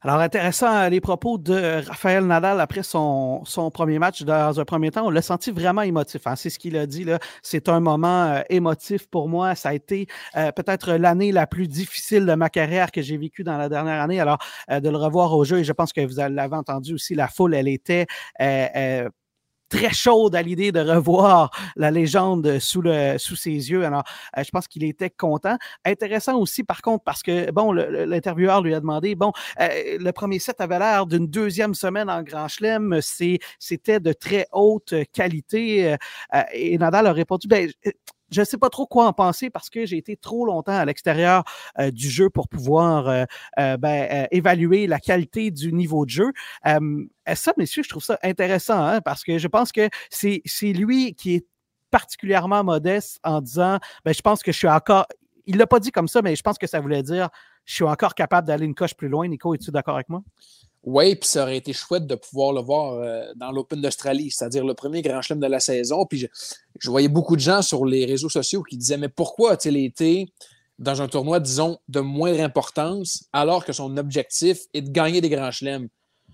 [0.00, 4.22] Alors, intéressant les propos de Raphaël Nadal après son, son premier match.
[4.22, 6.24] Dans un premier temps, on l'a senti vraiment émotif.
[6.28, 6.36] Hein?
[6.36, 7.04] C'est ce qu'il a dit.
[7.42, 9.56] C'est un moment euh, émotif pour moi.
[9.56, 10.06] Ça a été
[10.36, 14.00] euh, peut-être l'année la plus difficile de ma carrière que j'ai vécue dans la dernière
[14.00, 14.20] année.
[14.20, 14.38] Alors,
[14.70, 17.26] euh, de le revoir au jeu, et je pense que vous l'avez entendu aussi, la
[17.26, 18.06] foule, elle était
[19.68, 23.84] très chaude à l'idée de revoir la légende sous, le, sous ses yeux.
[23.84, 24.04] Alors,
[24.36, 25.56] euh, je pense qu'il était content.
[25.84, 30.38] Intéressant aussi, par contre, parce que, bon, l'intervieweur lui a demandé, bon, euh, le premier
[30.38, 33.00] set avait l'air d'une deuxième semaine en Grand Chelem.
[33.00, 35.92] C'était de très haute qualité.
[36.34, 37.70] Euh, et Nadal a répondu, ben,
[38.30, 40.84] je ne sais pas trop quoi en penser parce que j'ai été trop longtemps à
[40.84, 41.44] l'extérieur
[41.78, 43.24] euh, du jeu pour pouvoir euh,
[43.58, 46.32] euh, ben, évaluer la qualité du niveau de jeu.
[46.64, 51.36] ça, messieurs, je trouve ça intéressant hein, parce que je pense que c'est lui qui
[51.36, 51.46] est
[51.90, 55.06] particulièrement modeste en disant ben, je pense que je suis encore.
[55.46, 57.30] Il l'a pas dit comme ça, mais je pense que ça voulait dire
[57.64, 59.26] je suis encore capable d'aller une coche plus loin.
[59.28, 60.22] Nico, es-tu d'accord avec moi?
[60.84, 64.64] Oui, puis ça aurait été chouette de pouvoir le voir euh, dans l'Open d'Australie, c'est-à-dire
[64.64, 66.06] le premier grand chelem de la saison.
[66.06, 66.28] Puis
[66.78, 70.32] je, voyais beaucoup de gens sur les réseaux sociaux qui disaient Mais pourquoi a-t-il été
[70.78, 75.28] dans un tournoi, disons, de moindre importance, alors que son objectif est de gagner des
[75.28, 75.88] grands chelems?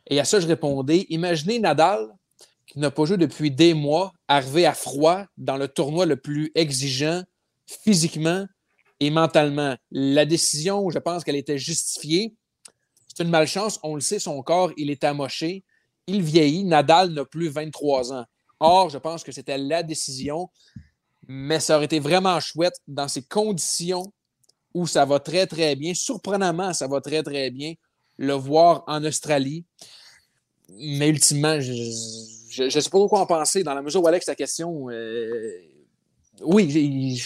[0.08, 2.08] Et à ça, je répondais Imaginez Nadal,
[2.66, 6.52] qui n'a pas joué depuis des mois, arrivé à froid dans le tournoi le plus
[6.54, 7.22] exigeant
[7.66, 8.46] physiquement
[9.00, 9.76] et mentalement.
[9.90, 12.34] La décision, je pense qu'elle était justifiée
[13.14, 15.64] c'est une malchance, on le sait, son corps, il est amoché,
[16.06, 18.24] il vieillit, Nadal n'a plus 23 ans.
[18.60, 20.48] Or, je pense que c'était la décision,
[21.26, 24.12] mais ça aurait été vraiment chouette dans ces conditions
[24.74, 27.74] où ça va très, très bien, surprenamment, ça va très, très bien,
[28.16, 29.64] le voir en Australie.
[30.68, 33.62] Mais ultimement, je ne sais pas quoi en penser.
[33.62, 35.60] Dans la mesure où Alex, ta question, euh,
[36.42, 37.22] oui,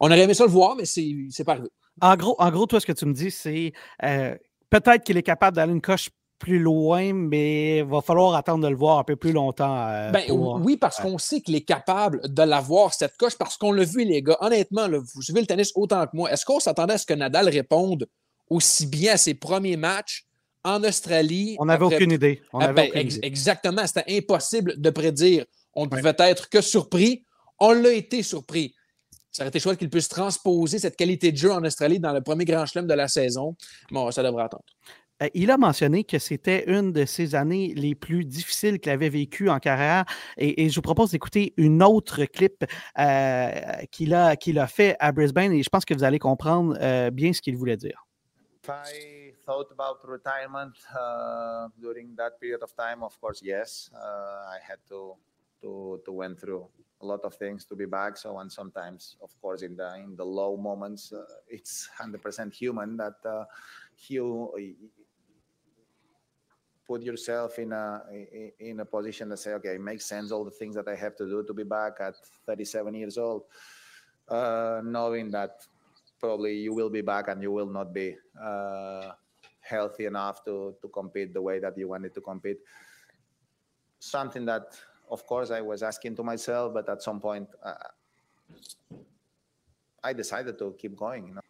[0.00, 1.68] on aurait aimé ça le voir, mais c'est pas arrivé.
[2.00, 3.72] En gros, en gros, toi, ce que tu me dis, c'est
[4.04, 4.36] euh,
[4.70, 8.68] peut-être qu'il est capable d'aller une coche plus loin, mais il va falloir attendre de
[8.68, 9.88] le voir un peu plus longtemps.
[9.88, 13.72] Euh, ben, oui, parce qu'on sait qu'il est capable de l'avoir, cette coche, parce qu'on
[13.72, 14.36] l'a vu, les gars.
[14.40, 16.30] Honnêtement, vous suivez le tennis autant que moi.
[16.32, 18.06] Est-ce qu'on s'attendait à ce que Nadal réponde
[18.48, 20.26] aussi bien à ses premiers matchs
[20.62, 21.56] en Australie?
[21.58, 22.40] On n'avait aucune idée.
[22.52, 23.86] On ah, ben, Exactement.
[23.86, 25.44] C'était impossible de prédire.
[25.74, 27.24] On ne pouvait être que surpris.
[27.58, 28.74] On l'a été surpris.
[29.38, 32.20] Ça aurait été chouette qu'il puisse transposer cette qualité de jeu en Australie dans le
[32.20, 33.54] premier grand chelem de la saison.
[33.88, 34.64] Bon, ça devrait attendre.
[35.22, 39.08] Euh, il a mentionné que c'était une de ses années les plus difficiles qu'il avait
[39.08, 40.06] vécues en carrière.
[40.38, 42.64] Et, je vous propose d'écouter une autre clip
[42.98, 43.50] euh,
[43.92, 45.52] qu'il a, qu'il a fait à Brisbane.
[45.52, 48.04] Et je pense que vous allez comprendre euh, bien ce qu'il voulait dire.
[48.68, 53.88] I thought about retirement uh, during that period of time, of course, yes.
[53.94, 55.14] Uh, I had to,
[55.62, 56.66] to, to went through
[57.00, 58.16] a lot of things to be back.
[58.16, 62.54] So and sometimes, of course, in the in the low moments, uh, it's hundred percent
[62.54, 63.44] human that uh,
[64.08, 64.52] you
[66.88, 68.02] put yourself in a
[68.58, 71.14] in a position to say, okay, it makes sense all the things that I have
[71.16, 72.14] to do to be back at
[72.46, 73.42] 37 years old,
[74.28, 75.60] uh, knowing that
[76.18, 79.12] probably you will be back and you will not be uh,
[79.60, 82.58] healthy enough to to compete the way that you wanted to compete.
[84.00, 84.78] Something that
[85.10, 87.74] of course, I was asking to myself, but at some point, uh,
[90.02, 91.28] I decided to keep going.
[91.28, 91.40] You know?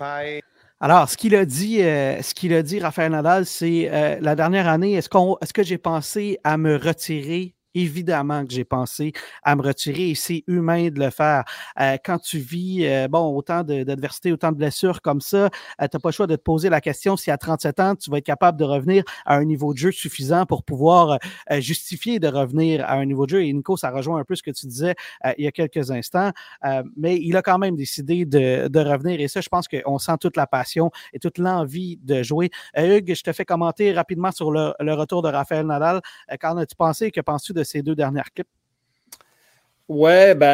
[0.00, 0.40] I...
[0.80, 4.34] Alors, ce qu'il a dit, euh, ce qu'il a dit, Raphaël Nadal, c'est euh, la
[4.34, 9.12] dernière année, est-ce qu'on, est-ce que j'ai pensé à me retirer évidemment que j'ai pensé
[9.42, 11.44] à me retirer et c'est humain de le faire.
[11.80, 15.48] Euh, quand tu vis, euh, bon, autant d'adversité, autant de blessures comme ça, euh,
[15.80, 18.10] tu n'as pas le choix de te poser la question si à 37 ans, tu
[18.10, 21.18] vas être capable de revenir à un niveau de jeu suffisant pour pouvoir
[21.58, 23.44] justifier de revenir à un niveau de jeu.
[23.44, 24.94] Et Nico, ça rejoint un peu ce que tu disais
[25.36, 26.30] il y a quelques instants,
[26.96, 30.16] mais il a quand même décidé de, de revenir et ça, je pense qu'on sent
[30.20, 32.50] toute la passion et toute l'envie de jouer.
[32.76, 36.00] Hugues, je te fais commenter rapidement sur le, le retour de Raphaël Nadal.
[36.40, 37.10] Qu'en as-tu pensé?
[37.10, 38.48] Que penses-tu de ces deux dernières clips?
[39.88, 40.48] Ouais, ben,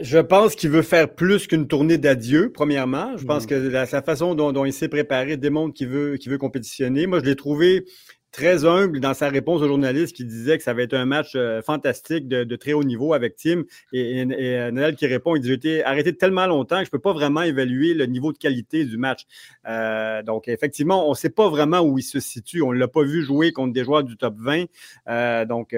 [0.00, 3.16] je pense qu'il veut faire plus qu'une tournée d'adieu, premièrement.
[3.16, 3.46] Je pense mm.
[3.46, 7.06] que la, sa façon dont, il s'est préparé démontre qu'il veut, qu'il veut compétitionner.
[7.06, 7.84] Moi, je l'ai trouvé
[8.32, 11.32] très humble dans sa réponse au journaliste qui disait que ça va être un match
[11.34, 13.64] euh, fantastique de, très haut niveau avec Tim.
[13.92, 14.24] Et, et,
[14.70, 17.12] Nadal qui répond, il dit J'ai été arrêté tellement longtemps que je ne peux pas
[17.12, 19.22] vraiment évaluer le niveau de qualité du match.
[19.66, 22.62] Euh, donc, effectivement, on ne sait pas vraiment où il se situe.
[22.62, 24.64] On ne l'a pas vu jouer contre des joueurs du top 20.
[25.08, 25.74] Euh, donc,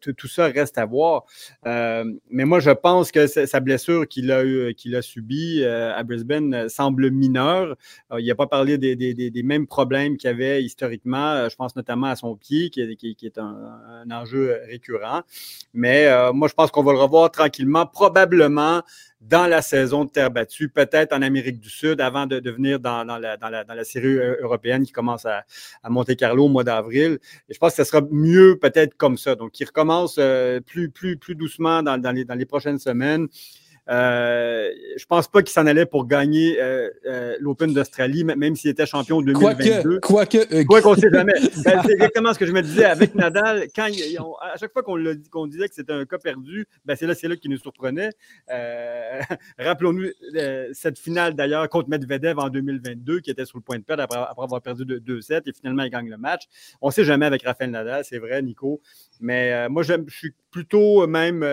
[0.00, 1.24] tout, ça reste à voir.
[1.64, 7.10] mais moi, je pense que sa blessure qu'il a, qu'il a subie à Brisbane semble
[7.10, 7.76] mineure.
[8.18, 12.08] il n'a pas parlé des, des mêmes problèmes qu'il y avait historiquement je pense notamment
[12.08, 15.22] à son pied, qui est, un, enjeu récurrent.
[15.72, 18.82] Mais euh, moi, je pense qu'on va le revoir tranquillement, probablement
[19.20, 23.04] dans la saison de terre battue, peut-être en Amérique du Sud, avant de, venir dans,
[23.04, 25.44] la, série européenne qui commence à,
[25.88, 27.18] Monte Carlo au mois d'avril.
[27.48, 29.36] Et je pense que ce sera mieux peut-être comme ça.
[29.36, 33.28] Donc, il recommence euh, plus, plus, plus doucement dans, les, prochaines semaines.
[33.90, 38.70] Euh, je pense pas qu'il s'en allait pour gagner euh, euh, l'Open d'Australie, même s'il
[38.70, 40.00] était champion 2022.
[40.00, 41.34] Quoique, euh, quoi qu'on sait jamais.
[41.64, 43.68] Ben, c'est exactement ce que je me disais avec Nadal.
[43.74, 43.88] Quand
[44.42, 47.36] à chaque fois qu'on disait que c'était un cas perdu, ben c'est là, c'est là
[47.36, 48.10] qui nous surprenait.
[49.58, 50.08] Rappelons-nous
[50.72, 54.18] cette finale d'ailleurs contre Medvedev en 2022, qui était sur le point de perdre après,
[54.18, 56.42] avoir perdu 2-7 et finalement il gagne le match.
[56.80, 58.80] On ne sait jamais avec Rafael Nadal, c'est vrai, Nico.
[59.20, 61.44] Mais moi, je suis plutôt même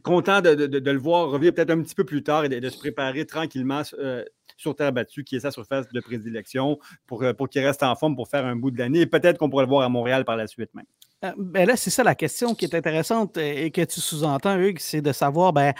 [0.00, 3.26] content de, le voir revenir peut-être un petit peu plus tard et de, se préparer
[3.26, 4.24] tranquillement euh,
[4.56, 7.94] sur terre battue, qui est sa surface de prédilection, pour, euh, pour qu'il reste en
[7.94, 9.00] forme pour faire un bout de l'année.
[9.00, 10.86] Et peut-être qu'on pourrait le voir à Montréal par la suite même.
[11.24, 14.80] Euh, ben là, c'est ça la question qui est intéressante et que tu sous-entends, Hugues,
[14.80, 15.72] c'est de savoir ben,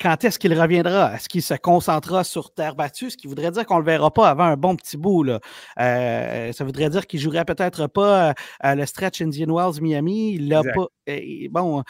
[0.00, 1.14] quand est-ce qu'il reviendra?
[1.14, 3.10] Est-ce qu'il se concentrera sur terre battue?
[3.10, 5.22] Ce qui voudrait dire qu'on ne le verra pas avant un bon petit bout.
[5.22, 5.40] Là.
[5.78, 8.34] Euh, ça voudrait dire qu'il jouerait peut-être pas
[8.64, 10.34] euh, le stretch Indian Wells Miami.
[10.34, 10.86] Il l'a pas.
[11.08, 11.82] Euh, bon,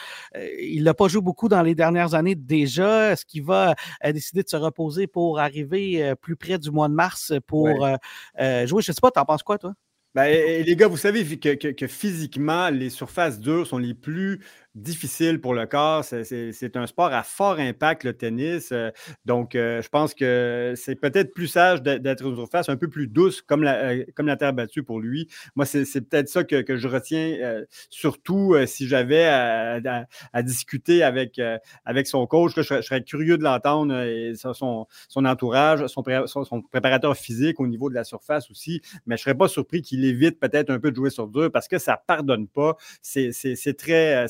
[0.60, 3.12] il l'a pas joué beaucoup dans les dernières années déjà.
[3.12, 7.32] Est-ce qu'il va décider de se reposer pour arriver plus près du mois de mars
[7.46, 7.96] pour jouer?
[8.36, 9.74] Je ne sais pas, t'en penses quoi, toi?
[10.14, 14.40] Ben, les gars, vous savez que, que, physiquement, les surfaces dures sont les plus
[14.74, 16.04] difficile pour le corps.
[16.04, 18.70] C'est un sport à fort impact, le tennis.
[18.72, 18.90] Euh,
[19.24, 23.08] donc, euh, je pense que c'est peut-être plus sage d'être une surface un peu plus
[23.08, 25.28] douce, comme la, euh, comme terre battue pour lui.
[25.56, 31.40] Moi, c'est peut-être ça que, je retiens, surtout si j'avais à, discuter avec,
[31.84, 32.52] avec son coach.
[32.56, 37.90] je, serais, curieux de l'entendre et son, son entourage, son, son, préparateur physique au niveau
[37.90, 38.80] de la surface aussi.
[39.06, 41.50] Mais je ne serais pas surpris qu'il évite peut-être un peu de jouer sur dur
[41.52, 42.76] parce que ça ne pardonne pas.
[43.02, 44.28] C'est très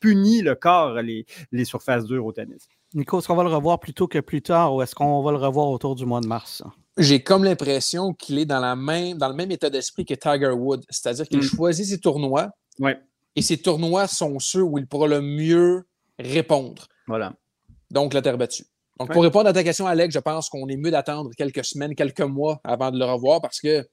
[0.00, 2.68] punit le corps, les, surfaces dures au tennis.
[2.94, 5.32] Nico, est-ce qu'on va le revoir plus tôt que plus tard ou est-ce qu'on va
[5.32, 6.62] le revoir autour du mois de mars?
[6.98, 10.50] J'ai comme l'impression qu'il est dans, la même, dans le même état d'esprit que Tiger
[10.50, 11.42] Woods, c'est-à-dire qu'il mm.
[11.42, 12.50] choisit ses tournois
[13.36, 15.86] et ses tournois sont ceux où il pourra le mieux
[16.18, 16.86] répondre.
[17.06, 17.34] Voilà.
[17.90, 18.64] Donc, la terre battue.
[18.98, 21.94] Donc, pour répondre à ta question, Alex, je pense qu'on est mieux d'attendre quelques semaines,
[21.94, 23.86] quelques mois avant de le revoir parce que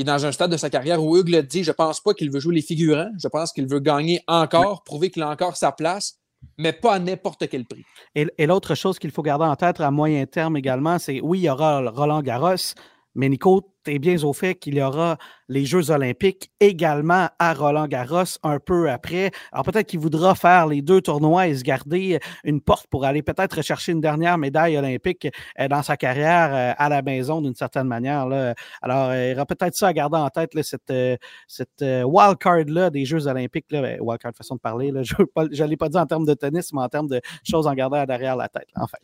[0.00, 2.00] il est dans un stade de sa carrière où Hugues le dit, je ne pense
[2.00, 3.10] pas qu'il veut jouer les figurants.
[3.22, 6.18] Je pense qu'il veut gagner encore, prouver qu'il a encore sa place,
[6.56, 7.84] mais pas à n'importe quel prix.
[8.14, 11.40] Et, et l'autre chose qu'il faut garder en tête à moyen terme également, c'est oui,
[11.40, 12.74] il y aura Roland Garros,
[13.14, 15.18] mais Nico, tu es bien au fait qu'il y aura
[15.50, 19.32] les Jeux olympiques également à Roland-Garros un peu après.
[19.50, 23.22] Alors peut-être qu'il voudra faire les deux tournois et se garder une porte pour aller
[23.22, 25.26] peut-être rechercher une dernière médaille olympique
[25.58, 28.28] euh, dans sa carrière euh, à la maison d'une certaine manière.
[28.28, 28.54] Là.
[28.80, 31.16] Alors il aura peut-être ça à garder en tête, là, cette, euh,
[31.48, 33.66] cette wildcard-là des Jeux olympiques.
[33.72, 33.82] Là.
[33.82, 34.92] Ben, wildcard, façon de parler.
[34.92, 35.02] Là.
[35.04, 37.74] Je ne l'ai pas dit en termes de tennis, mais en termes de choses en
[37.74, 38.68] gardant derrière la tête.
[38.76, 38.98] Enfin.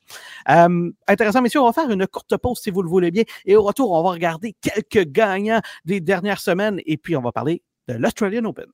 [1.09, 3.25] intéressant, messieurs, on va faire une courte pause si vous le voulez bien.
[3.45, 7.33] Et au retour, on va regarder quelques gagnants des dernières semaines et puis on va
[7.33, 8.67] parler de l'Australian Open.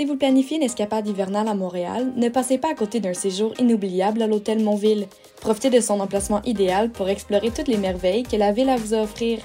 [0.00, 3.52] Si vous planifiez une escapade hivernale à Montréal, ne passez pas à côté d'un séjour
[3.58, 5.06] inoubliable à l'hôtel Montville.
[5.42, 8.76] Profitez de son emplacement idéal pour explorer toutes les merveilles que la ville a à
[8.76, 9.40] vous offrir.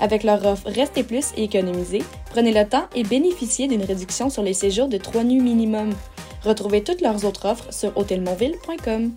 [0.00, 4.42] Avec leur offre Restez plus et économisez, prenez le temps et bénéficiez d'une réduction sur
[4.42, 5.90] les séjours de 3 nuits minimum.
[6.42, 9.12] Retrouvez toutes leurs autres offres sur hôtelmontville.com.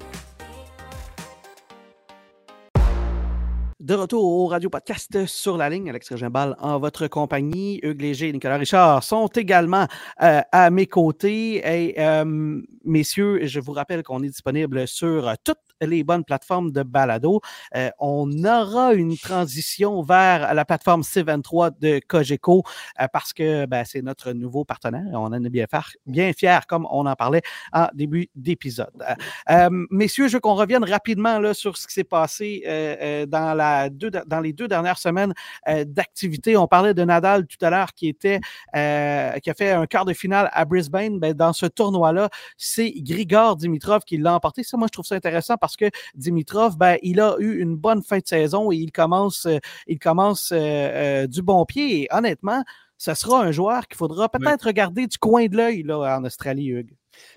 [3.83, 7.81] De retour au Radio Podcast sur la ligne, Alex Gimbal en votre compagnie.
[7.83, 9.87] Hugues Léger et Nicolas Richard sont également
[10.21, 11.55] euh, à mes côtés.
[11.55, 16.83] Et, euh, messieurs, je vous rappelle qu'on est disponible sur toutes les bonnes plateformes de
[16.83, 17.41] balado.
[17.75, 22.63] Euh, on aura une transition vers la plateforme C23 de Cogeco
[23.11, 25.05] parce que ben, c'est notre nouveau partenaire.
[25.13, 27.41] On en est bien, fiers, bien comme on en parlait
[27.71, 28.91] en début d'épisode.
[29.89, 32.63] messieurs, je veux qu'on revienne rapidement là, sur ce qui s'est passé
[33.27, 35.33] dans la dans les deux dernières semaines
[35.67, 36.57] euh, d'activité.
[36.57, 38.39] On parlait de Nadal tout à l'heure qui était
[38.75, 41.19] euh, qui a fait un quart de finale à Brisbane.
[41.19, 44.63] Ben, dans ce tournoi-là, c'est Grigor Dimitrov qui l'a emporté.
[44.63, 48.03] Ça, moi, je trouve ça intéressant parce que Dimitrov, ben, il a eu une bonne
[48.03, 49.47] fin de saison et il commence,
[49.87, 52.03] il commence du bon pied.
[52.03, 52.63] Et honnêtement,
[52.97, 56.95] ce sera un joueur qu'il faudra peut-être regarder du coin de l'œil en Australie, Hugues.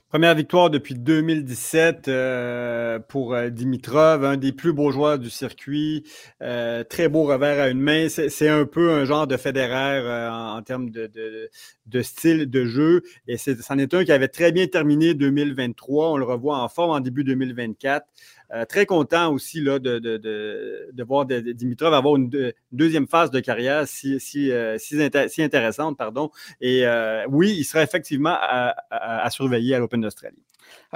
[0.09, 6.05] Première victoire depuis 2017 euh, pour euh, Dimitrov, un des plus beaux joueurs du circuit.
[6.43, 8.09] Euh, très beau revers à une main.
[8.09, 11.11] C'est un peu un genre de Federer en, termes de,
[11.87, 13.03] de, style de jeu.
[13.27, 16.13] Et c'en est, un qui avait très bien terminé 2023.
[16.13, 18.07] On le revoit en forme en début 2024.
[18.53, 20.19] Euh, très content aussi là, de, de,
[20.93, 25.97] de, voir Dimitrov avoir une deuxième phase de carrière si, si, euh, si, intéressante.
[25.97, 26.31] Pardon.
[26.61, 30.43] Et euh, oui, il sera effectivement à, à surveiller à l'Open d'Australie.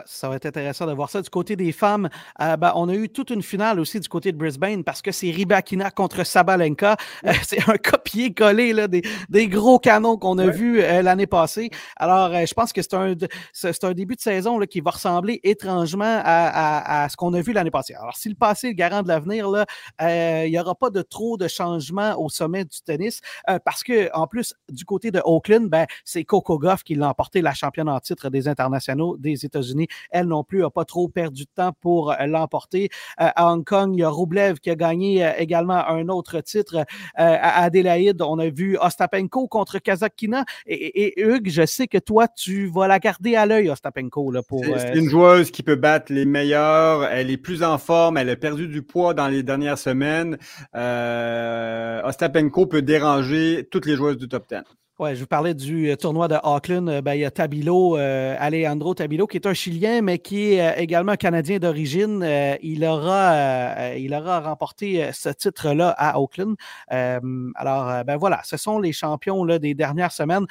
[0.00, 1.20] Ah, ça va être intéressant de voir ça.
[1.20, 2.08] Du côté des femmes,
[2.40, 5.12] euh, ben, on a eu toute une finale aussi du côté de Brisbane parce que
[5.12, 6.96] c'est Ribakina contre Sabalenka.
[7.26, 11.68] Euh, c'est un copier-coller des, des, gros canons qu'on a vus euh, l'année passée.
[11.96, 13.14] Alors, je pense que c'est un,
[13.52, 17.42] c'est un début de saison là, qui va ressembler étrangement à, à, ce qu'on a
[17.42, 17.94] vu l'année passée.
[17.94, 19.46] Alors, si le passé est le garant de l'avenir,
[20.00, 23.20] il n'y aura pas de trop de changements au sommet du tennis
[23.64, 27.42] parce que, en plus, du côté de Oakland, ben, c'est Coco Goff qui l'a emporté
[27.42, 31.44] la championne en titre des internationaux des États-Unis elle non plus n'a pas trop perdu
[31.44, 32.90] de temps pour euh, l'emporter.
[33.20, 36.40] Euh, à Hong Kong, il y a Roublev qui a gagné euh, également un autre
[36.40, 36.84] titre.
[37.14, 40.44] à Adélaïde, on a vu Ostapenko contre Kazakina.
[40.66, 44.30] Et, Hugues, je sais que toi, tu vas la garder à l'œil, Ostapenko.
[44.30, 47.04] Là, pour, c'est une joueuse qui peut battre les meilleurs.
[47.04, 48.16] Elle est plus en forme.
[48.16, 50.38] Elle a perdu du poids dans les dernières semaines.
[52.04, 54.58] Ostapenko peut déranger toutes les joueuses du top 10.
[55.00, 56.86] Ouais, je vous parlais du euh, tournoi de Auckland.
[56.90, 60.52] Euh, ben, il y a Tabilo, euh, Alejandro Tabilo, qui est un Chilien, mais qui
[60.52, 62.22] est également Canadien d'origine.
[62.62, 66.54] il, aura, il aura remporté ce titre-là à Auckland.
[66.90, 70.44] alors, ben voilà, ce sont les champions là, des dernières semaines.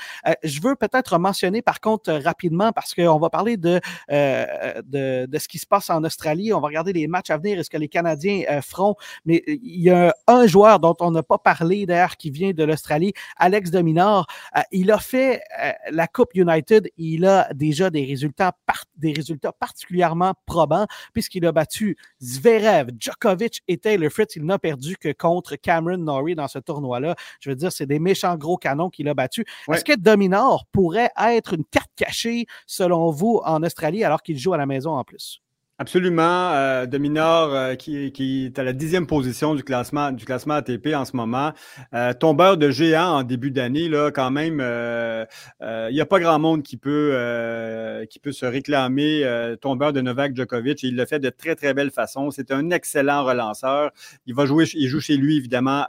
[0.43, 3.79] je veux peut-être mentionner, par contre, rapidement, parce qu'on va parler de,
[4.09, 6.53] de, de, ce qui se passe en Australie.
[6.53, 8.95] On va regarder les matchs à venir et ce que les Canadiens feront.
[9.25, 12.63] Mais il y a un joueur dont on n'a pas parlé, d'ailleurs, qui vient de
[12.63, 14.25] l'Australie, Alex Dominard.
[14.57, 18.53] Euh, il a fait euh, la Coupe United, il a déjà des résultats,
[18.95, 24.35] des résultats particulièrement probants puisqu'il a battu Zverev, Djokovic et Taylor Fritz.
[24.35, 27.15] Il n'a perdu que contre Cameron Norrie dans ce tournoi-là.
[27.39, 29.45] Je veux dire, c'est des méchants gros canons qu'il a battus.
[29.71, 34.53] Est-ce que Dominor pourrait être une carte cachée, selon vous, en Australie alors qu'il joue
[34.53, 35.41] à la maison en plus?
[35.81, 36.51] Absolument.
[36.51, 40.89] Euh, Dominor, euh, qui, qui, est à la dixième position du classement, du classement ATP
[40.93, 41.53] en ce moment.
[41.93, 45.25] Euh, tombeur de géant en début d'année, là, quand même, euh,
[45.61, 49.23] il n'y a pas grand monde qui peut, qui peut se réclamer
[49.61, 50.83] tombeur de Novak Djokovic.
[50.83, 52.29] il le fait de très, très belle façon.
[52.29, 53.91] C'est un excellent relanceur.
[54.25, 55.85] Il va jouer, il joue chez lui, évidemment,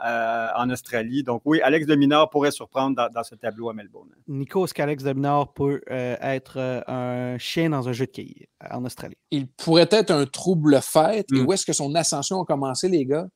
[0.55, 1.23] en Australie.
[1.23, 4.09] Donc oui, Alex Dominor pourrait surprendre dans, dans ce tableau à Melbourne.
[4.29, 9.17] Nico, est-ce qu'Alex Dominor peut être un chien dans un jeu de quilles en Australie?
[9.31, 11.25] Il pourrait être un trouble fait.
[11.31, 11.45] Et mm.
[11.45, 13.27] où est-ce que son ascension a commencé, les gars?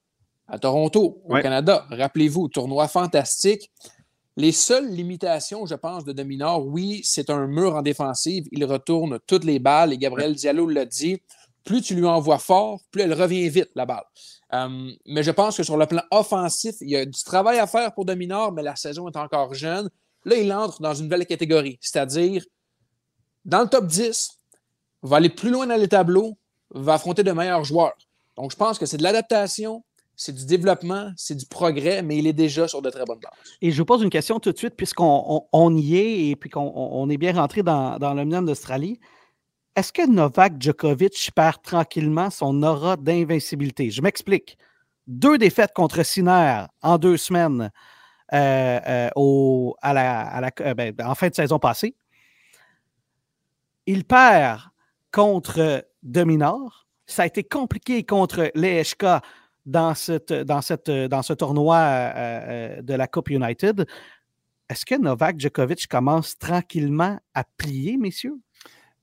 [0.47, 1.87] À Toronto, au Canada.
[1.89, 3.71] Rappelez-vous, tournoi fantastique.
[4.37, 8.45] Les seules limitations, je pense, de Dominor, oui, c'est un mur en défensive.
[8.51, 11.21] Il retourne toutes les balles et Gabriel Diallo l'a dit.
[11.63, 14.03] Plus tu lui envoies fort, plus elle revient vite, la balle.
[14.53, 17.65] Euh, mais je pense que sur le plan offensif, il y a du travail à
[17.65, 19.89] faire pour Dominor, mais la saison est encore jeune.
[20.25, 22.43] Là, il entre dans une nouvelle catégorie, c'est-à-dire
[23.45, 24.39] dans le top 10,
[25.05, 26.37] va aller plus loin dans les tableaux,
[26.73, 27.95] va affronter de meilleurs joueurs.
[28.37, 29.83] Donc, je pense que c'est de l'adaptation,
[30.15, 33.31] c'est du développement, c'est du progrès, mais il est déjà sur de très bonnes bases.
[33.61, 37.09] Et je vous pose une question tout de suite, puisqu'on y est et puis qu'on
[37.09, 38.99] est bien rentré dans, dans d'Australie.
[39.75, 43.91] Est-ce que Novak Djokovic perd tranquillement son aura d'invincibilité?
[43.91, 44.57] Je m'explique.
[45.05, 47.71] Deux défaites contre Sinner en deux semaines
[48.33, 51.95] euh, euh, euh, ben, en fin de saison passée.
[53.85, 54.61] Il perd
[55.15, 56.85] contre Dominor.
[57.07, 59.05] Ça a été compliqué contre l'ESK
[59.65, 63.85] dans, cette, dans, cette, dans ce tournoi euh, euh, de la Coupe United.
[64.69, 68.35] Est-ce que Novak Djokovic commence tranquillement à plier, messieurs?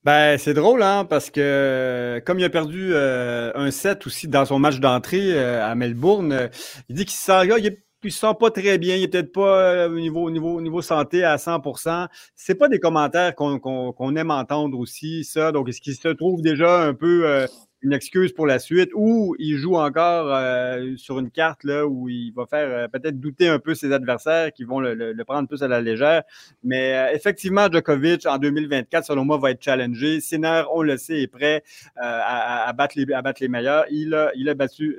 [0.04, 4.44] Ben, c'est drôle, hein, parce que comme il a perdu euh, un set aussi dans
[4.44, 6.50] son match d'entrée à Melbourne,
[6.90, 9.32] il dit qu'il se sent, il il se sent pas très bien, il est peut-être
[9.32, 14.30] pas euh, au niveau, niveau, niveau santé à 100% C'est pas des commentaires qu'on aime
[14.30, 15.52] entendre aussi, ça.
[15.52, 17.46] Donc, est-ce qu'il se trouve déjà un peu euh,
[17.82, 22.08] une excuse pour la suite ou il joue encore euh, sur une carte là, où
[22.08, 25.62] il va faire euh, peut-être douter un peu ses adversaires qui vont le, prendre plus
[25.62, 26.22] à la légère.
[26.62, 30.20] Mais euh, effectivement, Djokovic en 2024, selon moi, va être challengé.
[30.20, 31.62] Sinner, on le sait, est prêt
[31.96, 33.84] à, battre les, meilleurs.
[33.90, 34.96] Il a, battu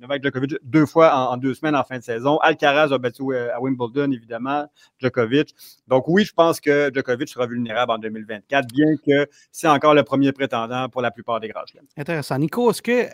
[0.00, 2.38] Novak Djokovic deux fois en, deux semaines en fin de saison.
[2.38, 4.66] Alcaraz a battu à Wimbledon, évidemment,
[4.98, 5.54] Djokovic.
[5.88, 10.02] Donc oui, je pense que Djokovic sera vulnérable en 2024, bien que c'est encore le
[10.02, 11.64] premier prétendant pour la plupart des grands
[12.12, 12.38] intéressant.
[12.38, 13.08] Nico, est-ce que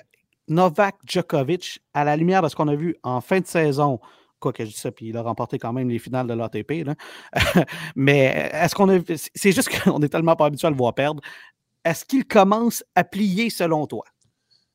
[0.49, 4.01] Novak Djokovic, à la lumière de ce qu'on a vu en fin de saison,
[4.41, 6.85] quoi que je dis ça, puis il a remporté quand même les finales de l'ATP,
[7.97, 9.01] mais est-ce qu'on a.
[9.35, 11.23] C'est juste qu'on est tellement pas habitué à le voir perdre.
[11.85, 14.05] Est-ce qu'il commence à plier selon toi?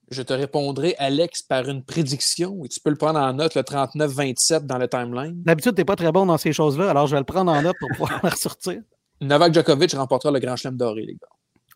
[0.09, 3.61] Je te répondrai, Alex, par une prédiction, et tu peux le prendre en note, le
[3.61, 5.41] 39-27 dans le timeline.
[5.43, 7.61] D'habitude, tu n'es pas très bon dans ces choses-là, alors je vais le prendre en
[7.61, 8.81] note pour pouvoir la ressortir.
[9.21, 11.27] Novak Djokovic remportera le Grand Chelem doré, les gars.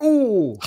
[0.01, 0.57] Oh!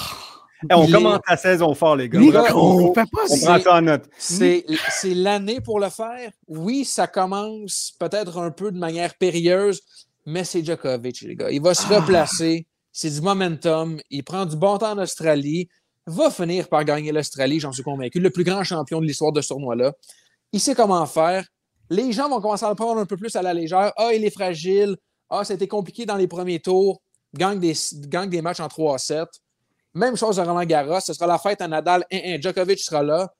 [0.70, 2.20] On commence la saison fort, les gars.
[2.54, 4.04] on, fait pas on prend ça en note.
[4.18, 4.64] C'est
[5.04, 6.30] l'année pour le faire.
[6.48, 9.80] Oui, ça commence peut-être un peu de manière périlleuse,
[10.26, 11.50] mais c'est Djokovic, les gars.
[11.50, 12.00] Il va se ah.
[12.00, 12.66] replacer.
[12.92, 14.00] C'est du momentum.
[14.10, 15.68] Il prend du bon temps en Australie.
[16.06, 18.18] Va finir par gagner l'Australie, j'en suis convaincu.
[18.18, 19.92] Le plus grand champion de l'histoire de ce tournoi-là.
[20.52, 21.46] Il sait comment faire.
[21.88, 23.92] Les gens vont commencer à le prendre un peu plus à la légère.
[23.96, 24.96] Ah, il est fragile.
[25.28, 27.00] Ah, ça a été compliqué dans les premiers tours.
[27.34, 27.74] Gagne des,
[28.08, 29.26] gagne des matchs en 3-7.
[29.94, 31.00] Même chose à Roland Garros.
[31.00, 32.04] Ce sera la fête à Nadal.
[32.10, 33.32] Djokovic sera là.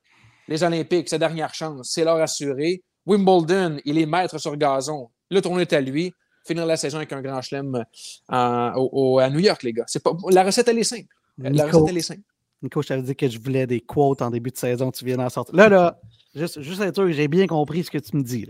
[0.49, 1.91] Les Olympiques, sa dernière chance.
[1.93, 2.83] C'est leur assuré.
[3.07, 5.11] Wimbledon, il est maître sur gazon.
[5.31, 6.13] Le tournoi est à lui.
[6.47, 7.85] Finir la saison avec un grand chelem euh,
[8.29, 9.85] à, New York, les gars.
[10.03, 11.15] Pas, la recette, elle est simple.
[11.39, 12.23] la recette, elle est simple.
[12.63, 14.91] Nico, je t'avais dit que je voulais des quotes en début de saison.
[14.91, 15.55] Tu viens d'en sortir.
[15.55, 16.01] Là, là,
[16.35, 18.47] juste, juste être sûr que j'ai bien compris ce que tu me dis.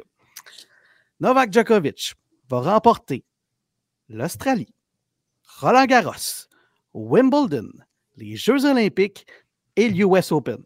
[1.21, 2.15] Novak Djokovic
[2.49, 3.25] va remporter
[4.09, 4.75] l'Australie,
[5.61, 6.49] Roland Garros,
[6.95, 7.69] Wimbledon,
[8.21, 9.27] les Jeux olympiques
[9.77, 10.59] et l'US Open.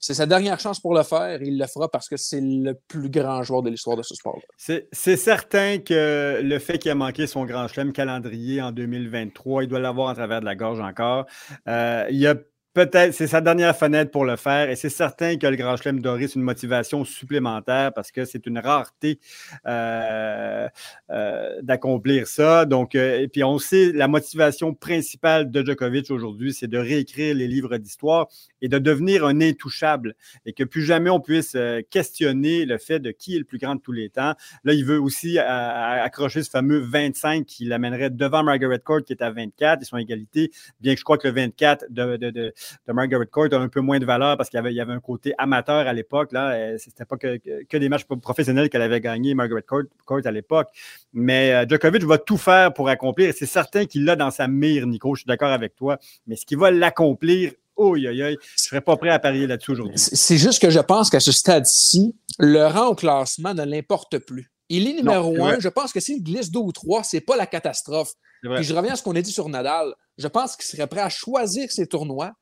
[0.00, 1.42] C'est sa dernière chance pour le faire.
[1.42, 4.40] Il le fera parce que c'est le plus grand joueur de l'histoire de ce sport.
[4.56, 9.68] C'est certain que le fait qu'il a manqué son grand chelem calendrier en 2023, il
[9.68, 11.26] doit l'avoir en travers de la gorge encore.
[11.66, 12.36] Euh, il a
[12.78, 16.00] peut-être, c'est sa dernière fenêtre pour le faire et c'est certain que le Grand Chelem
[16.00, 19.18] doré, c'est une motivation supplémentaire parce que c'est une rareté
[19.66, 20.68] euh,
[21.10, 22.66] euh, d'accomplir ça.
[22.66, 27.34] Donc, euh, et puis on sait, la motivation principale de Djokovic aujourd'hui, c'est de réécrire
[27.34, 28.28] les livres d'histoire
[28.62, 30.14] et de devenir un intouchable
[30.46, 31.56] et que plus jamais on puisse
[31.90, 34.34] questionner le fait de qui est le plus grand de tous les temps.
[34.62, 39.22] Là, il veut aussi accrocher ce fameux 25 qui l'amènerait devant Margaret Court qui est
[39.22, 42.54] à 24 et son égalité, bien que je crois que le 24 de, de de
[42.86, 45.00] Margaret Court a un peu moins de valeur parce qu'il y avait, y avait un
[45.00, 46.32] côté amateur à l'époque.
[46.32, 50.68] Là, c'était pas que, que, des matchs professionnels qu'elle avait gagné Margaret Court, à l'époque.
[51.12, 53.32] Mais euh, Djokovic va tout faire pour accomplir.
[53.36, 55.14] C'est certain qu'il l'a dans sa mire, Nico.
[55.14, 55.98] Je suis d'accord avec toi.
[56.26, 59.94] Mais ce qu'il va l'accomplir, oh, je ne serais pas prêt à parier là-dessus aujourd'hui.
[59.96, 64.50] C'est juste que je pense qu'à ce stade-ci, le rang au classement ne l'importe plus.
[64.68, 65.58] Il est numéro un.
[65.60, 68.12] Je pense que s'il glisse deux ou trois, c'est pas la catastrophe.
[68.42, 69.94] Puis je reviens à ce qu'on a dit sur Nadal.
[70.18, 72.32] Je pense qu'il serait prêt à choisir ses tournois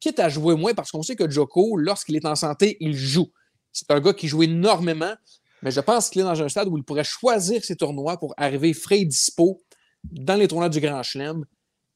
[0.00, 3.30] quitte à jouer moins, parce qu'on sait que Joko, lorsqu'il est en santé, il joue.
[3.72, 5.14] C'est un gars qui joue énormément,
[5.62, 8.34] mais je pense qu'il est dans un stade où il pourrait choisir ses tournois pour
[8.36, 9.60] arriver frais et dispo
[10.04, 11.44] dans les tournois du Grand Chelem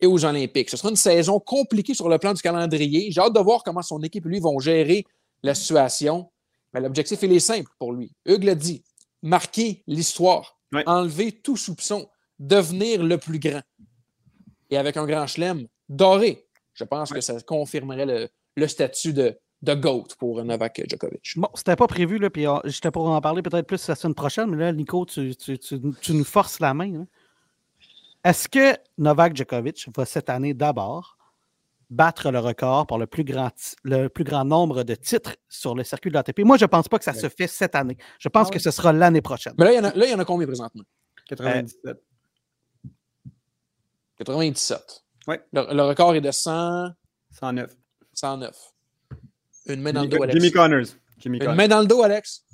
[0.01, 0.71] et aux Olympiques.
[0.71, 3.11] Ce sera une saison compliquée sur le plan du calendrier.
[3.11, 5.05] J'ai hâte de voir comment son équipe et lui vont gérer
[5.43, 6.31] la situation.
[6.73, 8.13] Mais l'objectif, il est simple pour lui.
[8.27, 8.83] Hugues l'a dit,
[9.23, 13.63] marquer l'histoire, enlever tout soupçon, devenir le plus grand.
[14.71, 16.49] Et avec un grand chelem doré,
[16.81, 21.35] je pense que ça confirmerait le, statut de, de GOAT pour Novak Djokovic.
[21.37, 24.15] Bon, c'était pas prévu, là, puis ah, j'étais pour en parler peut-être plus la semaine
[24.15, 25.35] prochaine, mais là, Nico, tu,
[26.09, 26.95] nous forces la main.
[26.95, 27.07] Hein.
[28.25, 31.19] Est-ce que Novak Djokovic va cette année d'abord
[31.91, 33.51] battre le record pour le plus grand,
[33.85, 36.41] le plus grand nombre de titres sur le circuit de l'ATP?
[36.41, 37.99] Moi, je ne pense pas que ça se fait cette année.
[38.19, 39.55] Je pense ah que ce sera l'année prochaine.
[39.59, 40.85] Mais là, il y, en a, là, il y en a combien présentement?
[41.29, 42.03] 97.
[44.17, 45.05] 97.
[45.27, 46.91] Le, record est de 100...
[47.33, 47.77] 109.
[48.15, 48.57] 109.
[49.67, 50.35] Une main dans le dos, Alex.
[50.35, 50.87] Jimmy Connors.
[51.25, 52.45] Une main dans le dos, Alex.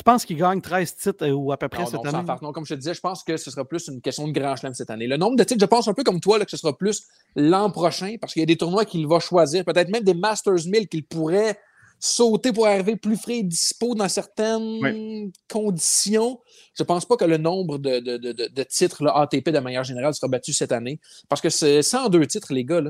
[0.00, 2.24] Tu penses qu'il gagne 13 titres euh, ou à peu près cette année?
[2.40, 4.56] non, comme je te disais, je pense que ce sera plus une question de grand
[4.56, 5.06] chelem cette année.
[5.06, 7.06] Le nombre de titres, je pense un peu comme toi, là, que ce sera plus
[7.36, 10.66] l'an prochain, parce qu'il y a des tournois qu'il va choisir, peut-être même des Masters
[10.66, 11.58] 1000 qu'il pourrait
[12.00, 16.40] sauter pour arriver plus frais et dispo dans certaines conditions.
[16.74, 19.58] Je ne pense pas que le nombre de, de, de, de titres là, ATP de
[19.58, 20.98] manière générale sera battu cette année.
[21.28, 22.82] Parce que c'est 102 titres, les gars,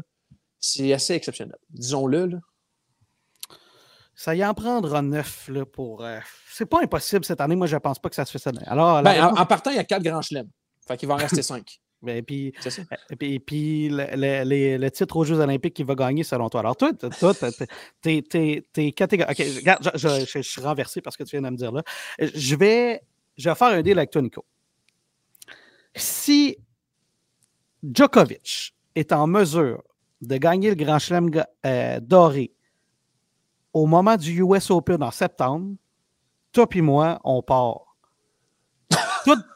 [0.61, 1.56] c'est assez exceptionnel.
[1.70, 2.38] Disons-le.
[4.14, 6.04] Ça y en prendra neuf là, pour.
[6.04, 6.20] Euh,
[6.52, 7.56] c'est pas impossible cette année.
[7.56, 8.66] Moi, je ne pense pas que ça se fait cette année.
[8.66, 10.50] Alors, ben, en, partant, il y a quatre grands chelems.
[10.86, 11.80] Fait qu'il va en rester cinq.
[12.03, 12.55] Ben, et puis,
[13.20, 16.61] et puis, le, titre aux Jeux Olympiques qu'il va gagner selon toi.
[16.61, 17.34] Alors, toi, toi
[18.01, 18.22] t'es,
[18.72, 19.38] t'es, catégorique.
[19.38, 21.82] OK, regarde, je, suis renversé parce que tu viens de me dire là.
[22.18, 23.03] Je vais,
[23.36, 24.44] je vais faire un deal avec toi, Nico.
[25.94, 26.57] Si
[27.82, 29.82] Djokovic est en mesure
[30.22, 31.30] de gagner le Grand Chelem
[31.66, 32.53] euh, doré
[33.72, 35.74] au moment du US Open en septembre,
[36.53, 37.89] toi et moi, on part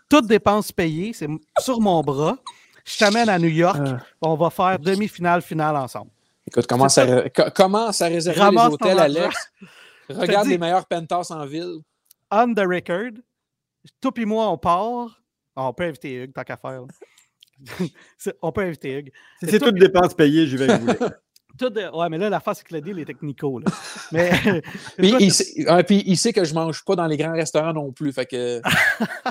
[0.09, 2.39] toutes dépenses payées, c'est sur mon bras.
[2.85, 3.81] Je t'amène à New York.
[3.85, 3.99] Ah.
[4.21, 6.11] On va faire demi-finale, finale ensemble.
[6.47, 8.99] Écoute, commence à, commence à réserver Ramasse les hôtels.
[8.99, 9.53] Alex?
[10.11, 10.53] Regarde dis.
[10.53, 11.79] les meilleurs pentas en ville.
[12.31, 13.13] On the record,
[14.01, 15.21] toi et moi, on part.
[15.57, 16.83] Ah, on peut inviter Hugues, tant qu'à faire.
[18.43, 19.13] on peut inviter Hugues.
[19.43, 21.07] Si c'est toutes dépenses payées, j'y vais avec vous.
[21.59, 23.59] Tout de- Ouais, mais là, la face, c'est que le deal est technico.
[23.61, 23.67] Là.
[24.13, 24.31] Mais,
[24.99, 27.33] Puis toi, il, sait, ah, puis il sait que je mange pas dans les grands
[27.33, 28.13] restaurants non plus.
[28.13, 28.61] Fait que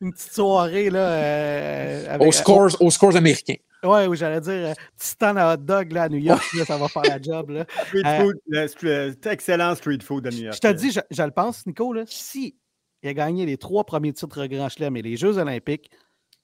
[0.00, 3.54] une petite soirée là, euh, avec- aux scores, aux scores américains.
[3.84, 6.64] Ouais, oui, j'allais dire, euh, petit stand à hot dog là, à New York, là,
[6.64, 7.50] ça va faire la job.
[7.50, 7.66] Là.
[7.86, 8.36] Street Euh, food,
[8.82, 10.54] le excellent street food de New York.
[10.54, 12.54] Je te dis, je, je le pense, Nico, là, si
[13.02, 15.90] il a gagné les trois premiers titres Grand Chelem et les Jeux Olympiques,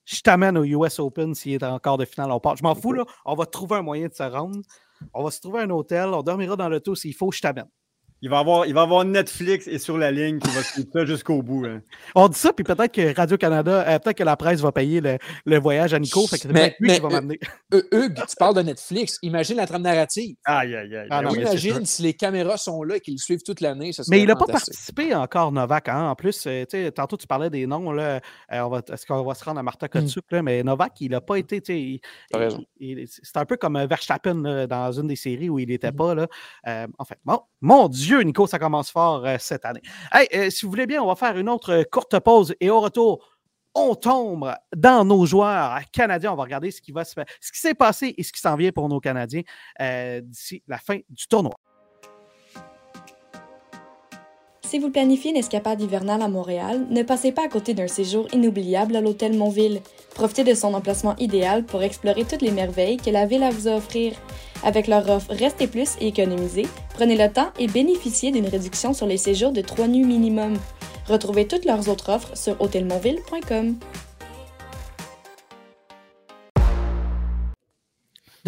[0.09, 2.33] je t'amène au US Open s'il est en quart de finale.
[2.33, 2.57] On part.
[2.57, 3.05] Je m'en fous, là.
[3.27, 4.61] On va trouver un moyen de se rendre.
[5.13, 6.07] On va se trouver un hôtel.
[6.07, 7.69] On dormira dans l'auto s'il faut, je t'amène.
[8.21, 11.05] Il va avoir, il va avoir Netflix et sur la ligne qui va suivre ça
[11.05, 11.67] jusqu'au bout.
[11.67, 11.81] hein.
[12.17, 15.19] On dit ça, puis peut-être que Radio-Canada, euh, peut-être que la presse va payer le,
[15.47, 16.27] le voyage à Nico.
[16.27, 17.39] Fait que c'est Mais- peut-être lui mais, qui va m'amener.
[17.75, 19.19] Euh, Hugues, tu parles de Netflix.
[19.21, 20.35] Imagine la trame narrative.
[20.47, 21.07] Aïe, aïe, aïe.
[21.11, 23.93] Ah non, c'est Imagine si les caméras sont là et qu'ils le suivent toute l'année.
[23.93, 25.91] ça Mais il n'a pas participé encore, Novak.
[25.91, 26.09] hein.
[26.09, 27.93] En plus, euh, tu sais, tantôt, tu parlais des noms.
[27.93, 28.21] Là,
[28.53, 30.25] euh, on va, est-ce qu'on va se rendre à Marta Kotsuk?
[30.31, 31.61] là, mais Novak, il n'a pas été.
[31.69, 32.01] il-
[32.35, 35.69] il- il- C'est un peu comme euh, Verstappen là, dans une des séries où il
[35.69, 35.97] n'était Mhm.
[35.97, 36.15] pas.
[36.15, 36.27] Là.
[36.69, 39.83] Euh, en fait, bon, mon Dieu, Nico, ça commence fort euh, cette année.
[40.13, 42.71] Hey, euh, si vous voulez bien, on va faire une autre euh, courte pause et
[42.71, 43.25] au retour.
[43.75, 46.33] On tombe dans nos joueurs canadiens.
[46.33, 48.41] On va regarder ce qui va se faire, ce qui s'est passé et ce qui
[48.41, 49.43] s'en vient pour nos Canadiens
[50.23, 51.53] d'ici la fin du tournoi.
[54.69, 58.27] Si vous planifiez une escapade hivernale à Montréal, ne passez pas à côté d'un séjour
[58.35, 59.81] inoubliable à l'hôtel Montville.
[60.19, 63.51] Profitez de son emplacement idéal pour explorer toutes les merveilles que la ville a à
[63.51, 64.15] vous offrir.
[64.65, 69.07] Avec leur offre Restez plus et économisez, prenez le temps et bénéficiez d'une réduction sur
[69.07, 70.59] les séjours de 3 nuits minimum.
[71.07, 73.77] Retrouvez toutes leurs autres offres sur hôtelmontville.com.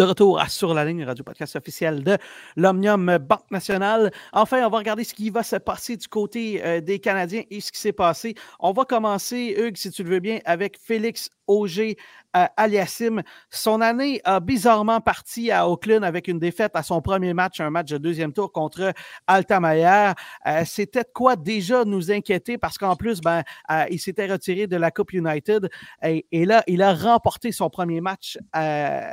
[0.01, 2.17] De retour à Sur la ligne, radio podcast officiel de
[2.57, 4.11] l'Omnium Banque Nationale.
[4.33, 7.61] Enfin, on va regarder ce qui va se passer du côté euh, des Canadiens et
[7.61, 8.35] ce qui s'est passé.
[8.61, 11.99] On va commencer, Hugues, si tu le veux bien, avec Félix Auger
[12.33, 13.23] Aliassim.
[13.51, 17.71] Son année a bizarrement parti à Auckland avec une défaite à son premier match, un
[17.71, 18.93] match de deuxième tour contre
[19.27, 20.15] Altamaya.
[20.47, 24.67] Euh, C'était de quoi déjà nous inquiéter parce qu'en plus, ben, euh, il s'était retiré
[24.67, 25.69] de la Coupe United
[26.03, 29.13] et, et là, il a remporté son premier match euh,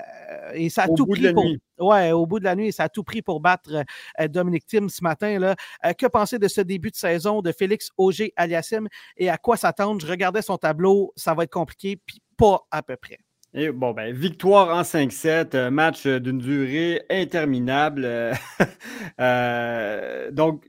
[0.53, 1.43] et ça a Au tout pris pour.
[1.43, 1.59] nuit.
[1.79, 3.83] Ouais, au bout de la nuit, ça a tout pris pour battre
[4.19, 5.37] euh, Dominique Thiem ce matin.
[5.39, 5.55] Là.
[5.85, 9.57] Euh, que penser de ce début de saison de Félix Auger Aliassim et à quoi
[9.57, 10.01] s'attendre?
[10.01, 13.17] Je regardais son tableau, ça va être compliqué, puis pas à peu près.
[13.59, 18.05] Et bon, ben, victoire en 5-7, un match euh, d'une durée interminable.
[18.05, 18.31] euh,
[19.19, 20.63] euh, donc,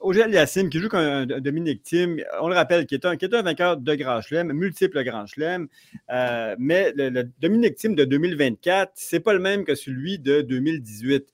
[0.00, 3.18] Auger Aliassim, qui joue comme un, un Dominique Thiem, on le rappelle, qui est un,
[3.18, 5.68] qui est un vainqueur de Grand Chelem, multiple Grand Chelem,
[6.10, 10.40] euh, mais le, le Dominique Thiem de 2024, c'est pas le même que celui de
[10.40, 11.26] 2018.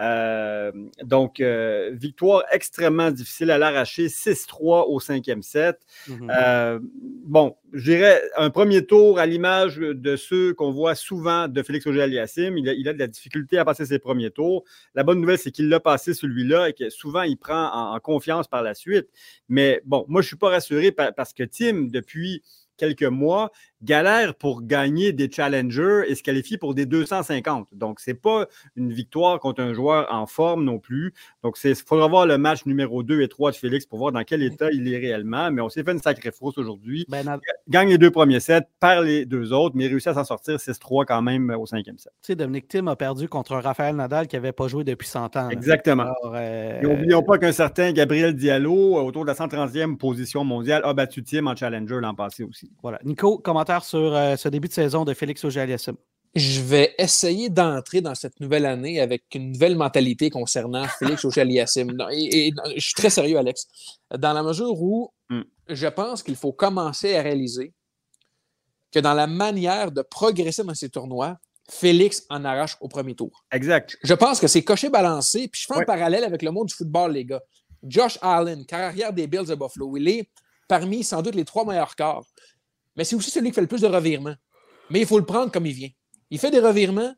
[0.00, 0.72] Euh,
[1.02, 5.78] donc, euh, victoire extrêmement difficile à l'arracher, 6-3 au cinquième set.
[6.30, 6.80] Euh,
[7.26, 11.86] bon, je dirais un premier tour à l'image de ceux qu'on voit souvent de Félix
[11.86, 12.58] Auger-Aliassime.
[12.58, 14.64] Il a, il a de la difficulté à passer ses premiers tours.
[14.94, 18.48] La bonne nouvelle, c'est qu'il l'a passé celui-là et que souvent, il prend en, confiance
[18.48, 19.08] par la suite.
[19.48, 22.42] Mais bon, moi, je ne suis pas rassuré par- parce que Tim, depuis
[22.76, 23.50] quelques mois,
[23.84, 27.68] galère pour gagner des challengers et se qualifie pour des 250.
[27.72, 31.12] Donc, ce n'est pas une victoire contre un joueur en forme non plus.
[31.42, 34.24] Donc, il faudra voir le match numéro 2 et 3 de Félix pour voir dans
[34.24, 35.50] quel état il est réellement.
[35.50, 37.04] Mais on s'est fait une sacrée frousse aujourd'hui.
[37.08, 40.24] Ben, tu Gagne les deux premiers sets, perd les deux autres, mais réussit à s'en
[40.24, 42.12] sortir 6-3 quand même au cinquième set.
[42.22, 45.36] sais, Dominique Thiem a perdu contre un Raphaël Nadal qui n'avait pas joué depuis 100
[45.36, 45.50] ans.
[45.50, 46.04] Exactement.
[46.04, 50.82] Alors, euh, Et n'oublions pas qu'un certain Gabriel Diallo, autour de la 130e position mondiale,
[50.84, 52.70] a battu Tim en challenger l'an passé aussi.
[52.82, 52.98] voilà.
[53.04, 55.96] Nico, commentaire sur euh, ce début de saison de Félix Auger-Aliassime.
[56.34, 61.96] Je vais essayer d'entrer dans cette nouvelle année avec une nouvelle mentalité concernant Félix Auger-Aliassime.
[62.12, 63.66] Et, je suis très sérieux, Alex.
[64.16, 65.40] Dans la mesure où Mm.
[65.70, 67.72] je pense qu'il faut commencer à réaliser
[68.92, 71.38] que dans la manière de progresser dans ces tournois,
[71.70, 73.42] Félix en arrache au premier tour.
[73.50, 73.96] Exact.
[74.02, 75.48] Je pense que c'est coché balancé.
[75.48, 75.84] Puis je fais un Ouais.
[75.86, 77.40] parallèle avec le monde du football, les gars.
[77.82, 80.28] Josh Allen, carrière des Bills de Buffalo, il est
[80.68, 82.26] parmi sans doute les trois meilleurs corps.
[82.96, 84.36] Mais c'est aussi celui qui fait le plus de revirements.
[84.90, 85.90] Mais il faut le prendre comme il vient.
[86.30, 87.14] Il fait des revirements,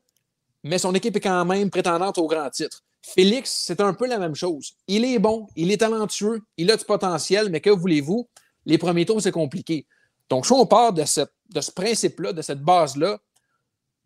[0.63, 2.83] mais son équipe est quand même prétendante au grand titre.
[3.01, 4.73] Félix, c'est un peu la même chose.
[4.87, 8.27] Il est bon, il est talentueux, il a du potentiel, mais que voulez-vous?
[8.65, 9.87] Les premiers tours, c'est compliqué.
[10.29, 13.17] Donc, si on part de, ce principe-là, de cette base-là,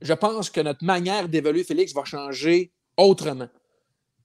[0.01, 3.47] je pense que notre manière d'évaluer Félix va changer autrement.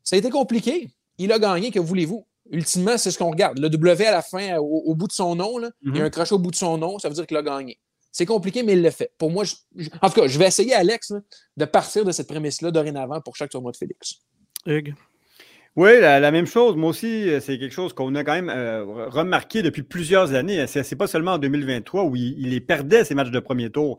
[0.03, 0.91] Ça a été compliqué.
[1.19, 2.27] Il a gagné, que voulez-vous?
[2.51, 3.59] Ultimement, c'est ce qu'on regarde.
[3.59, 6.05] Le W à la fin, au, au bout de son nom, là, il y a
[6.05, 7.79] un crochet au bout de son nom, ça veut dire qu'il a gagné.
[8.13, 9.13] C'est compliqué, mais il le fait.
[9.19, 9.45] Pour moi,
[10.01, 11.13] en tout cas, je vais essayer, Alex,
[11.57, 14.15] de partir de cette prémisse-là dorénavant pour chaque tournoi de Félix.
[14.65, 14.95] Hugues?
[15.77, 16.75] Oui, la, même chose.
[16.75, 20.67] Moi aussi, euh, c'est quelque chose qu'on a quand même euh, remarqué depuis plusieurs années.
[20.67, 23.99] C'est, pas seulement en 2023 où il, les perdait, ces matchs de premier tour.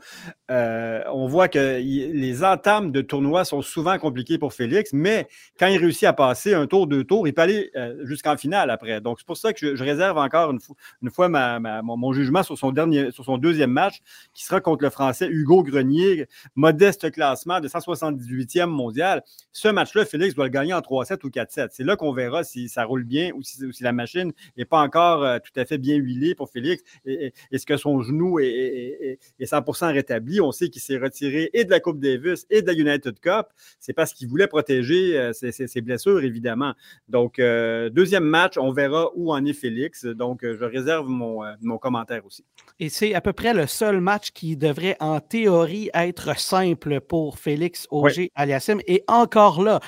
[0.49, 5.28] Euh, on voit que les entames de tournoi sont souvent compliquées pour Félix, mais
[5.59, 7.71] quand il réussit à passer un tour, deux tours, il peut aller
[8.05, 8.99] jusqu'en finale après.
[8.99, 10.59] Donc, c'est pour ça que je, réserve encore une,
[11.03, 12.73] une fois mon, jugement sur son,
[13.11, 13.99] sur son deuxième match,
[14.34, 16.25] qui sera contre le Français Hugo Grenier,
[16.55, 19.21] modeste classement de 178e mondial.
[19.51, 21.66] Ce match-là, Félix doit le gagner en 3-7 ou 4-7.
[21.72, 25.24] C'est là qu'on verra si ça roule bien ou si, la machine n'est pas encore
[25.24, 26.84] euh, tout à fait bien huilée pour Félix.
[27.05, 30.41] Est-ce que son genou est, 100% rétabli?
[30.41, 33.47] On sait qu'il s'est retiré et de la Coupe Davis et de la United Cup.
[33.80, 36.74] C'est parce qu'il voulait protéger euh, ses, blessures, évidemment.
[37.07, 40.05] Donc, euh, deuxième match, on verra où en est Félix.
[40.05, 42.43] Donc, je réserve mon, mon commentaire aussi.
[42.80, 47.39] Et c'est à peu près le seul match qui devrait, en théorie, être simple pour
[47.39, 48.80] Félix Auger Aliassim.
[48.88, 49.80] Et encore là,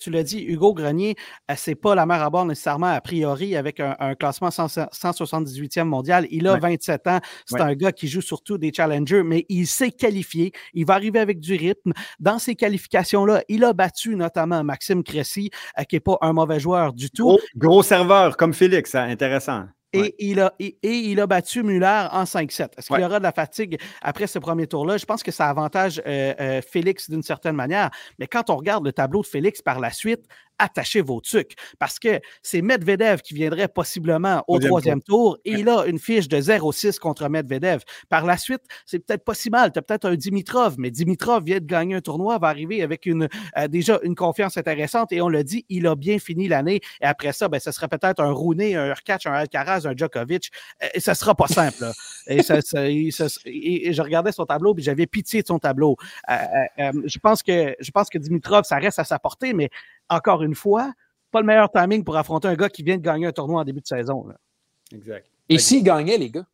[0.00, 1.16] tu l'as dit, Hugo Grenier,
[1.50, 6.26] euh, c'est pas la mer à bord nécessairement a priori avec un, classement 178e mondial.
[6.30, 7.20] Il a 27 ans.
[7.44, 10.52] C'est un gars qui joue surtout des challengers, mais il s'est qualifié.
[10.74, 11.92] Il va arriver avec du rythme.
[12.20, 16.60] Dans ces qualifications-là, il a battu notamment Maxime Cressy, euh, qui n'est pas un mauvais
[16.60, 17.38] joueur du tout.
[17.56, 19.64] Gros, serveur comme Félix, hein, intéressant.
[19.92, 22.68] Et, il a, et, il a battu Muller en 5-7.
[22.76, 24.96] Est-ce qu'il y aura de la fatigue après ce premier tour-là?
[24.96, 27.90] Je pense que ça avantage euh, Félix d'une certaine manière.
[28.18, 30.26] Mais quand on regarde le tableau de Félix par la suite,
[30.58, 35.68] attachez vos trucs parce que c'est Medvedev qui viendrait possiblement au troisième tour et il
[35.68, 37.82] a une fiche de 0-6 contre Medvedev.
[38.08, 39.72] Par la suite, c'est peut-être pas si mal.
[39.72, 43.06] Tu as peut-être un Dimitrov, mais Dimitrov vient de gagner un tournoi, va arriver avec
[43.06, 46.80] une, euh, déjà une confiance intéressante et on l'a dit, il a bien fini l'année.
[47.00, 50.50] Et après ça, ben, ce serait peut-être un Rooney, un Urkach, un Alcaraz, un Djokovic.
[50.82, 51.84] Euh, et ça sera pas simple.
[52.26, 55.96] Et, ça, et, je regardais son tableau et j'avais pitié de son tableau.
[56.30, 59.70] Euh, je, pense que, je pense que Dimitrov, ça reste à sa portée, mais
[60.08, 60.92] encore une fois,
[61.30, 63.64] pas le meilleur timing pour affronter un gars qui vient de gagner un tournoi en
[63.64, 64.26] début de saison.
[64.92, 65.26] Exact.
[65.48, 66.46] Et s'il gagnait, les gars?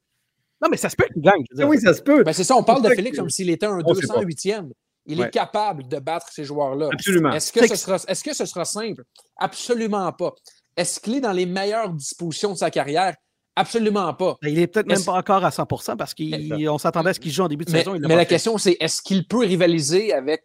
[0.61, 1.44] Non, mais ça se peut qu'il gagne.
[1.66, 2.22] Oui, ça se peut.
[2.22, 4.70] Ben, c'est ça, on parle de Félix comme s'il était un 208e.
[5.07, 6.88] Il est capable de battre ces joueurs-là.
[6.92, 7.32] Absolument.
[7.32, 9.03] Est-ce que, ce sera, est que ce sera simple?
[9.36, 10.32] Absolument pas.
[10.76, 13.16] Est-ce qu'il est dans les meilleures dispositions de sa carrière?
[13.57, 14.38] Absolument pas.
[14.40, 17.32] Ben, il est peut-être même pas encore à 100% parce qu'on s'attendait à ce qu'il
[17.32, 17.98] joue en début de saison.
[17.98, 20.44] mais la question, c'est est-ce qu'il peut rivaliser avec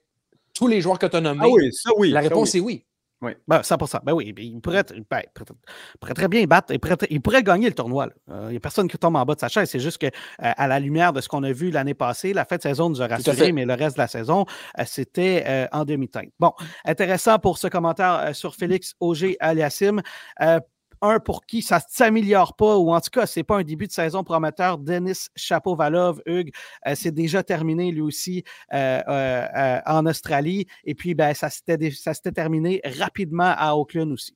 [0.53, 1.41] tous les joueurs que tu as nommés?
[1.43, 2.09] Ah oui, ça oui.
[2.09, 2.83] La réponse est oui.
[3.21, 3.31] Oui.
[3.47, 5.23] Ben, 100 Ben oui, il pourrait, ben,
[5.99, 6.71] pourrait, très bien battre.
[6.71, 8.09] Il pourrait, il pourrait gagner le tournoi.
[8.29, 9.69] Euh, il n'y a personne qui tombe en bas de sa chaise.
[9.69, 10.09] C'est juste que, euh,
[10.39, 13.01] à la lumière de ce qu'on a vu l'année passée, la fin de saison nous
[13.01, 14.45] a rassuré, mais le reste de la saison,
[14.79, 16.29] euh, c'était en demi-teinte.
[16.39, 16.51] Bon,
[16.85, 20.01] intéressant pour ce commentaire sur Félix Auger Aliassim
[21.01, 23.63] un pour qui ça ne s'améliore pas, ou en tout cas, ce n'est pas un
[23.63, 24.77] début de saison prometteur.
[24.77, 26.51] Denis Chapovalov, Hugues,
[26.87, 28.43] euh, c'est déjà terminé lui aussi
[28.73, 30.67] euh, euh, en Australie.
[30.83, 34.35] Et puis, ben, ça s'était terminé rapidement à Auckland aussi.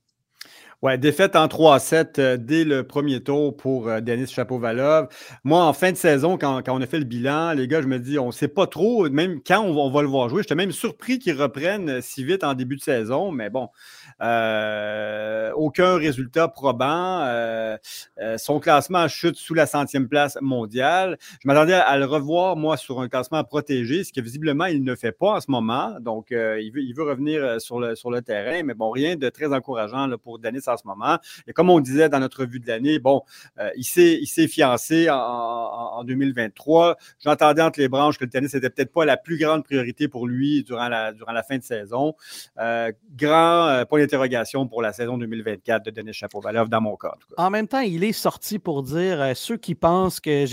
[0.82, 5.06] Ouais, défaite en 3-7 euh, dès le premier tour pour euh, Denis Chapovalov.
[5.44, 8.00] Moi, en fin de saison, quand, on a fait le bilan, les gars, je me
[8.00, 10.42] dis, on ne sait pas trop, même quand on, va le voir jouer.
[10.42, 13.68] J'étais même surpris qu'il reprenne euh, si vite en début de saison, mais bon,
[15.54, 17.28] aucun résultat probant.
[18.38, 21.16] son classement chute sous la centième place mondiale.
[21.42, 24.96] Je m'attendais à, le revoir, moi, sur un classement protégé, ce que visiblement, il ne
[24.96, 25.96] fait pas en ce moment.
[26.00, 30.60] Donc, il, veut, revenir sur le, terrain, mais bon, rien de très encourageant pour Denis
[30.72, 31.18] en ce moment.
[31.46, 33.22] Et comme on disait dans notre vue de l'année, bon,
[33.58, 36.96] euh, il s'est fiancé en, 2023.
[37.20, 40.26] J'entendais entre les branches que le tennis n'était peut-être pas la plus grande priorité pour
[40.26, 42.14] lui durant la, durant la fin de saison.
[42.58, 47.14] Euh, grand euh, point d'interrogation pour la saison 2024 de Denis Chapovalov dans mon cas.
[47.36, 50.44] En, même temps, il est sorti pour dire ceux qui pensent que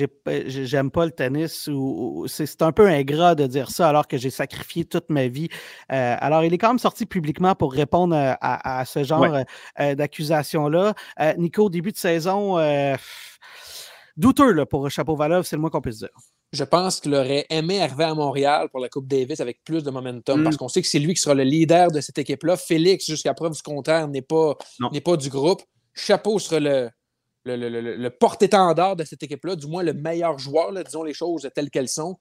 [0.46, 4.30] j'aime pas le tennis ou, c'est un peu ingrat de dire ça alors que j'ai
[4.30, 5.50] sacrifié toute ma vie.
[5.90, 9.36] alors, il est quand même sorti publiquement pour répondre à, ce genre
[10.10, 10.94] accusation-là.
[11.20, 12.96] Euh, Nico, début de saison, euh,
[14.18, 16.10] douteux là, pour Chapeau-Valov, c'est le moins qu'on puisse dire.
[16.52, 19.92] Je pense qu'il aurait aimé arriver à Montréal pour la Coupe Davis avec plus de
[19.92, 20.58] momentum parce mm.
[20.58, 22.58] qu'on sait que c'est lui qui sera le leader de cette équipe-là.
[22.58, 24.56] Félix, jusqu'à preuve du contraire, n'est pas,
[25.06, 25.62] pas du groupe.
[25.94, 26.90] Chapeau sera le,
[27.46, 31.90] le, porte-étendard de cette équipe-là, du moins le meilleur joueur, disons les choses telles qu'elles
[31.90, 32.18] sont.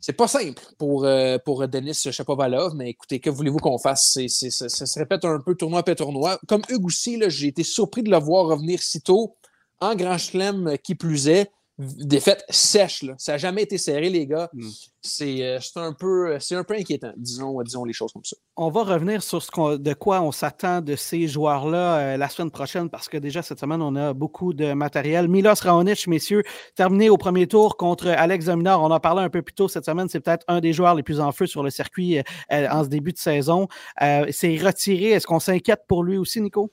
[0.00, 4.18] C'est pas simple pour, euh, pour Denis Chapovalov, mais écoutez, que voulez-vous qu'on fasse?
[4.28, 6.38] ça, se répète un peu tournoi après tournoi.
[6.46, 9.36] Comme Hugues aussi, j'ai été surpris de le voir revenir si tôt
[9.80, 11.50] en Grand Chelem qui plus est.
[11.78, 13.02] défaite sèche.
[13.02, 13.14] Là.
[13.18, 14.48] Ça n'a jamais été serré, les gars.
[14.52, 14.68] Mm.
[15.02, 18.36] C'est euh, c'est un, peu- c'est un peu inquiétant, disons, disons les choses comme ça.
[18.56, 22.28] On va revenir sur ce qu'on- de quoi on s'attend de ces joueurs-là euh, la
[22.28, 25.28] semaine prochaine parce que déjà cette semaine, on a beaucoup de matériel.
[25.28, 26.42] Milos Raonic, messieurs,
[26.74, 28.82] terminé au premier tour contre Alex Dominard.
[28.82, 30.08] On en parlait un peu plus tôt cette semaine.
[30.08, 32.22] C'est peut-être un des joueurs les plus en feu sur le circuit euh,
[32.52, 33.68] euh, en ce début de saison.
[34.02, 35.10] Euh, c'est retiré.
[35.10, 36.72] Est-ce qu'on s'inquiète pour lui aussi, Nico?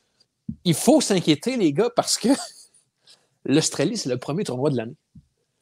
[0.66, 2.30] Il faut s'inquiéter, les gars, parce que
[3.46, 4.96] l'Australie, c'est le premier tournoi de l'année.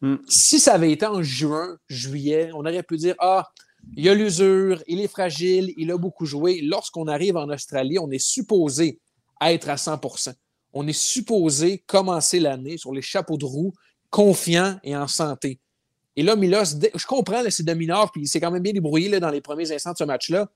[0.02, 0.16] Mm.
[0.28, 3.52] Si ça avait été en juin, juillet, on aurait pu dire Ah,
[3.96, 6.62] il a l'usure, il est fragile, il a beaucoup joué.
[6.62, 9.00] Lorsqu'on arrive en Australie, on est supposé
[9.42, 10.34] être à 100%
[10.74, 13.74] On est supposé commencer l'année sur les chapeaux de roue,
[14.10, 15.60] confiant et en santé.
[16.16, 19.10] Et là, Milos, je comprends, c'est de mineur, puis il s'est quand même bien débrouillé
[19.10, 20.50] là, dans les premiers instants de ce match-là.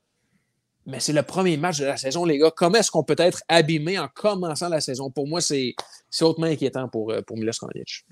[0.86, 2.52] Mais c'est le premier match de la saison, les gars.
[2.54, 5.10] Comment est-ce qu'on peut être abîmé en commençant la saison?
[5.10, 5.74] Pour moi, c'est
[6.10, 7.52] c'est hautement inquiétant pour, euh, pour Milos.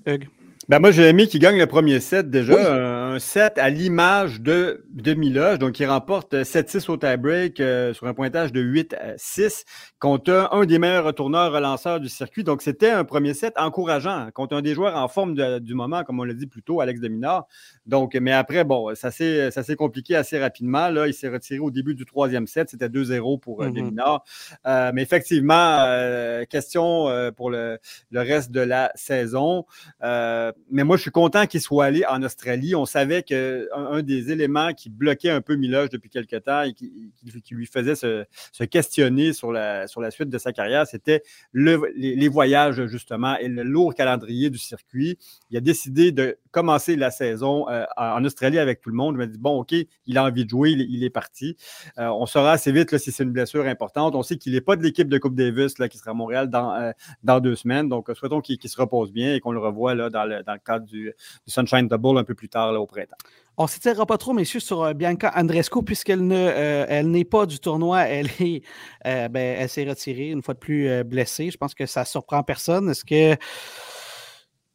[0.05, 0.27] Hugues?
[0.67, 2.53] Ben moi, j'ai aimé qu'il gagne le premier set déjà.
[2.53, 2.61] Oui.
[2.61, 5.57] Un, un set à l'image de, de Miloche.
[5.57, 9.63] Donc, il remporte 7-6 au tie-break euh, sur un pointage de 8-6
[9.99, 12.43] contre un, des meilleurs retourneurs relanceurs du circuit.
[12.43, 16.03] Donc, c'était un premier set encourageant contre un des joueurs en forme de- du moment,
[16.03, 17.47] comme on l'a dit plus tôt, Alex Dominard.
[17.85, 20.89] Donc, mais après, bon, ça s'est compliqué assez rapidement.
[20.89, 22.69] Là, il s'est retiré au début du troisième set.
[22.69, 23.73] C'était 2-0 pour euh, Mhm.
[23.73, 24.23] Dominard.
[24.67, 27.79] Euh, mais effectivement, euh, question euh, pour le,
[28.11, 29.65] le reste de la saison.
[30.03, 32.75] Euh, mais moi, je suis content qu'il soit allé en Australie.
[32.75, 36.73] On savait qu'un un des éléments qui bloquait un peu Miloche depuis quelque temps et
[36.73, 37.11] qui,
[37.51, 38.25] lui faisait se,
[38.65, 43.47] questionner sur la, sur la suite de sa carrière, c'était le- les, voyages, justement, et
[43.47, 45.17] le lourd calendrier du circuit.
[45.51, 49.15] Il a décidé de commencer la saison euh, en Australie avec tout le monde.
[49.15, 49.73] Il m'a dit, bon, OK,
[50.07, 51.55] il a envie de jouer, il, est parti.
[51.97, 54.15] Euh, on saura assez vite si c'est une blessure importante.
[54.15, 56.49] On sait qu'il n'est pas de l'équipe de Coupe Davis là, qui sera à Montréal
[56.49, 56.91] dans, euh,
[57.23, 57.89] dans deux semaines.
[57.89, 60.85] Donc, euh, souhaitons qu'il se repose bien et qu'on le revoie là, dans, le, cadre
[60.85, 61.13] du,
[61.47, 63.17] Sunshine Double un peu plus tard là, printemps.
[63.57, 67.23] On ne s'étirera pas trop, messieurs, sur euh, Bianca Andrescu, puisqu'elle ne, euh, elle n'est
[67.23, 68.01] pas du tournoi.
[68.07, 68.63] Elle est,
[69.05, 71.51] euh, ben, elle s'est retirée une fois de plus euh, blessée.
[71.51, 72.89] Je pense que ça surprend personne.
[72.89, 73.37] Est-ce que,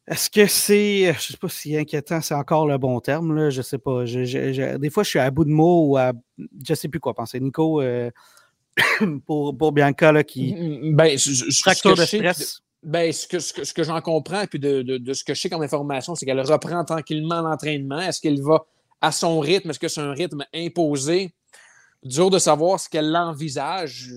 [0.08, 3.34] est-ce que c'est, je ne sais pas si inquiétant, c'est encore le bon terme.
[3.36, 4.06] Là, je sais pas.
[4.06, 6.12] Je- je- je- des fois, je suis à bout de mots ou à,
[6.66, 7.38] je sais plus quoi penser.
[7.38, 8.10] Nico, euh,
[9.26, 10.54] pour, pour Bianca là, qui
[10.94, 12.60] Ben, ce- ce- ce fracture que de je stress.
[12.82, 15.40] Ben, ce que, ce que, que j'en comprends, puis de, de- de ce que je
[15.40, 18.00] sais comme information, c'est qu'elle reprend tranquillement l'entraînement.
[18.00, 18.64] Est-ce qu'elle va
[19.02, 19.70] à son rythme?
[19.70, 21.34] Est-ce que c'est un rythme imposé?
[22.02, 24.08] Dur de savoir ce qu'elle envisage.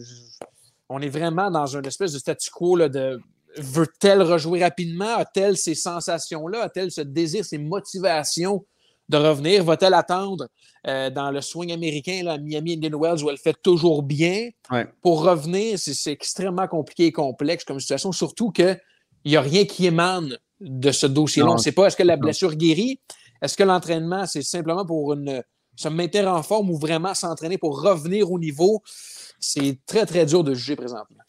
[0.88, 3.20] On est vraiment dans une espèce de statu quo là, de
[3.57, 5.18] veut-elle rejouer rapidement?
[5.18, 6.64] A-t-elle ces sensations-là?
[6.64, 8.66] A-t-elle ce désir, ces motivations
[9.10, 9.64] de revenir?
[9.64, 10.47] Va-t-elle attendre
[10.88, 14.49] euh, dans le swing américain là, à Miami Indian Wells où elle fait toujours bien?
[14.72, 14.88] Ouais.
[15.01, 18.80] Pour revenir, c'est extrêmement compliqué et complexe comme situation, surtout qu'il
[19.26, 21.51] n'y a rien qui émane de ce dossier-là.
[21.51, 22.99] On ne sait pas, est-ce que la blessure guérit?
[23.41, 25.43] Est-ce que l'entraînement, c'est simplement pour une,
[25.76, 28.82] se maintenir en forme ou vraiment s'entraîner pour revenir au niveau?
[29.39, 31.22] C'est très, très dur de juger présentement.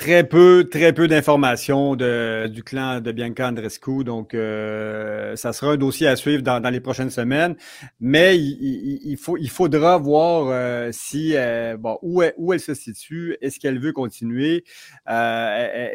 [0.00, 4.04] Très peu, très peu d'informations du clan de Bianca Andrescu.
[4.04, 7.56] Donc, euh, ça sera un dossier à suivre dans, dans les prochaines semaines.
[7.98, 12.52] Mais il, il- il faut, il faudra voir euh, si, euh, bon, où, elle, où
[12.52, 13.36] elle se situe.
[13.40, 14.62] Est-ce qu'elle veut continuer?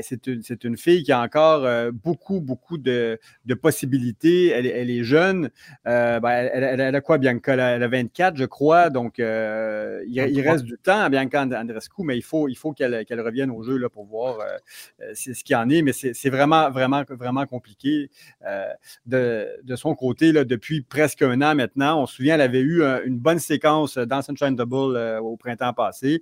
[0.02, 4.50] C'est une, c'est une fille qui a encore beaucoup, beaucoup de, de possibilités.
[4.50, 5.50] Elle, est- elle est jeune.
[5.86, 6.22] Ben,
[6.54, 7.54] elle, a quoi, Bianca?
[7.54, 8.90] Elle a, elle a 24, je crois.
[8.90, 12.74] Donc, il, il reste du temps à Bianca And- Andrescu, mais il faut, il faut
[12.74, 14.58] qu'elle qu'elle revienne au jeu là, pour voir euh,
[15.02, 15.82] euh, ce qu'il en est.
[15.82, 18.10] Mais c'est vraiment, vraiment, vraiment compliqué
[18.46, 18.66] euh,
[19.06, 22.02] de, de son côté là, depuis presque un an maintenant.
[22.02, 26.22] On se souvient, elle avait eu une bonne séquence dans Sunshine Double au printemps passé.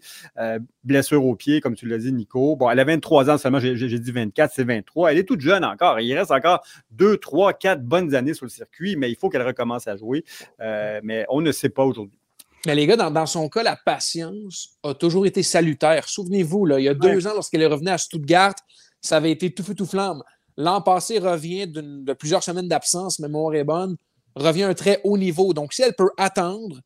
[0.83, 2.55] Blessure au pied, comme tu l'as dit, Nico.
[2.55, 5.11] Bon, elle a 23 ans seulement, j'ai dit 24, c'est 23.
[5.11, 5.99] Elle est toute jeune encore.
[5.99, 9.45] Il reste encore 2, 3, 4 bonnes années sur le circuit, mais il faut qu'elle
[9.45, 10.23] recommence à jouer.
[10.59, 12.20] Mais on ne sait pas aujourd'hui.
[12.65, 16.07] Mais les gars, dans, dans son cas, la patience a toujours été salutaire.
[16.07, 18.55] Souvenez-vous, là, il y a deux ans, lorsqu'elle est revenue à Stuttgart,
[19.01, 20.21] ça avait été tout feu tout flamme.
[20.57, 23.97] L'an passé revient de plusieurs semaines d'absence, mémoire est bonne,
[24.35, 25.53] revient à un très haut niveau.
[25.53, 26.79] Donc, si elle peut attendre,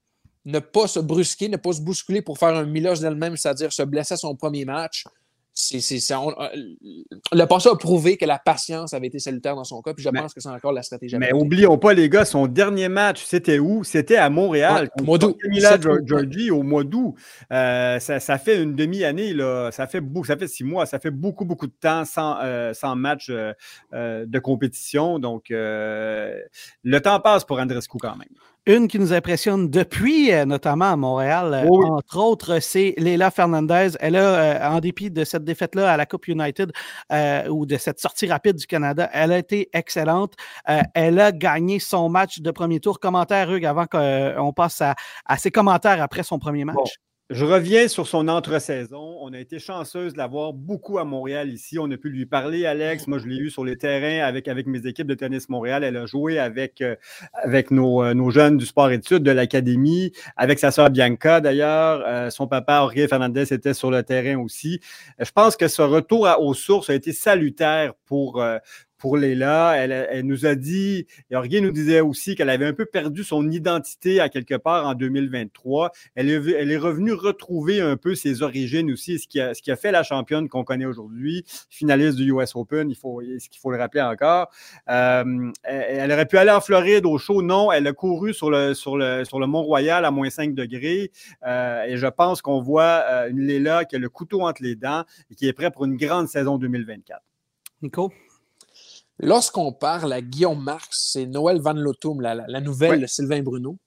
[0.45, 3.83] ne pas se brusquer, ne pas se bousculer pour faire un Milos d'elle-même, c'est-à-dire se
[3.83, 5.03] blesser à son premier match,
[5.67, 6.47] c'est, c'est, ça- on- euh,
[7.33, 10.09] le passé a prouvé que la patience avait été salutaire dans son cas, puis je
[10.09, 11.17] Mais- pense que c'est encore la stratégie.
[11.17, 13.83] Mais oublions pas, les gars, son dernier match, c'était où?
[13.83, 14.83] C'était à Montréal.
[14.83, 15.37] Ouais, contre mois d'août.
[15.41, 16.07] Camila 7 Gior- août, ouais.
[16.07, 17.15] Giorgi au mois d'août.
[17.51, 19.71] Euh, ça, ça fait une demi-année, là.
[19.71, 20.85] Ça fait, beaucoup, ça fait six mois.
[20.85, 23.53] Ça fait beaucoup, beaucoup de temps sans, euh, sans match euh,
[24.25, 25.19] de compétition.
[25.19, 28.27] Donc, le temps passe pour Andrescu quand même.
[28.67, 31.85] Une qui nous impressionne depuis, euh, notamment à Montréal, euh, Oui.
[31.87, 33.89] entre autres, c'est Leila Fernandez.
[33.99, 36.71] Elle a, euh, en dépit de cette défaite-là à la Coupe United
[37.11, 40.33] euh, ou de cette sortie rapide du Canada, elle a été excellente.
[40.67, 42.99] Euh, elle a gagné son match de premier tour.
[42.99, 44.95] Commentaire, Hugues, avant qu'on passe à,
[45.25, 46.75] à ses commentaires après son premier match.
[46.75, 46.83] Bon.
[47.31, 49.17] Je reviens sur son entre-saison.
[49.19, 51.79] On a été chanceuse de l'avoir beaucoup à Montréal ici.
[51.79, 53.07] On a pu lui parler, Alex.
[53.07, 55.83] Moi, je l'ai eu sur les terrains avec, mes équipes de tennis Montréal.
[55.83, 56.95] Elle a joué avec, euh,
[57.47, 62.03] euh, nos jeunes du sport études de l'académie, avec sa sœur Bianca d'ailleurs.
[62.05, 64.79] Euh, son papa, Jorge Fernandez, était sur le terrain aussi.
[65.17, 68.39] Je pense que ce retour aux sources a été salutaire pour,
[69.05, 69.75] pour Léla.
[69.77, 74.19] Elle, nous a dit, Jorge nous disait aussi qu'elle avait un peu perdu son identité
[74.19, 75.91] à quelque part en 2023.
[76.15, 80.49] Elle est, revenue retrouver un peu ses origines aussi, ce qui a, fait la championne
[80.49, 84.49] qu'on connaît aujourd'hui, finaliste du US Open, il faut, ce qu'il faut le rappeler encore?
[84.89, 89.45] Euh, elle, aurait pu aller en Floride au show, non, elle a couru sur le,
[89.45, 91.11] Mont-Royal à moins 5 degrés
[91.45, 93.45] euh, et je pense qu'on voit euh, une
[93.87, 96.57] qui a le couteau entre les dents et qui est prête pour une grande saison
[96.57, 97.21] 2024.
[97.83, 98.11] Nico?
[99.19, 102.99] Lorsqu'on parle à Guillaume Marx et Noël Van Lotum, la, nouvelle Ouais.
[102.99, 103.77] de Sylvain Bruno,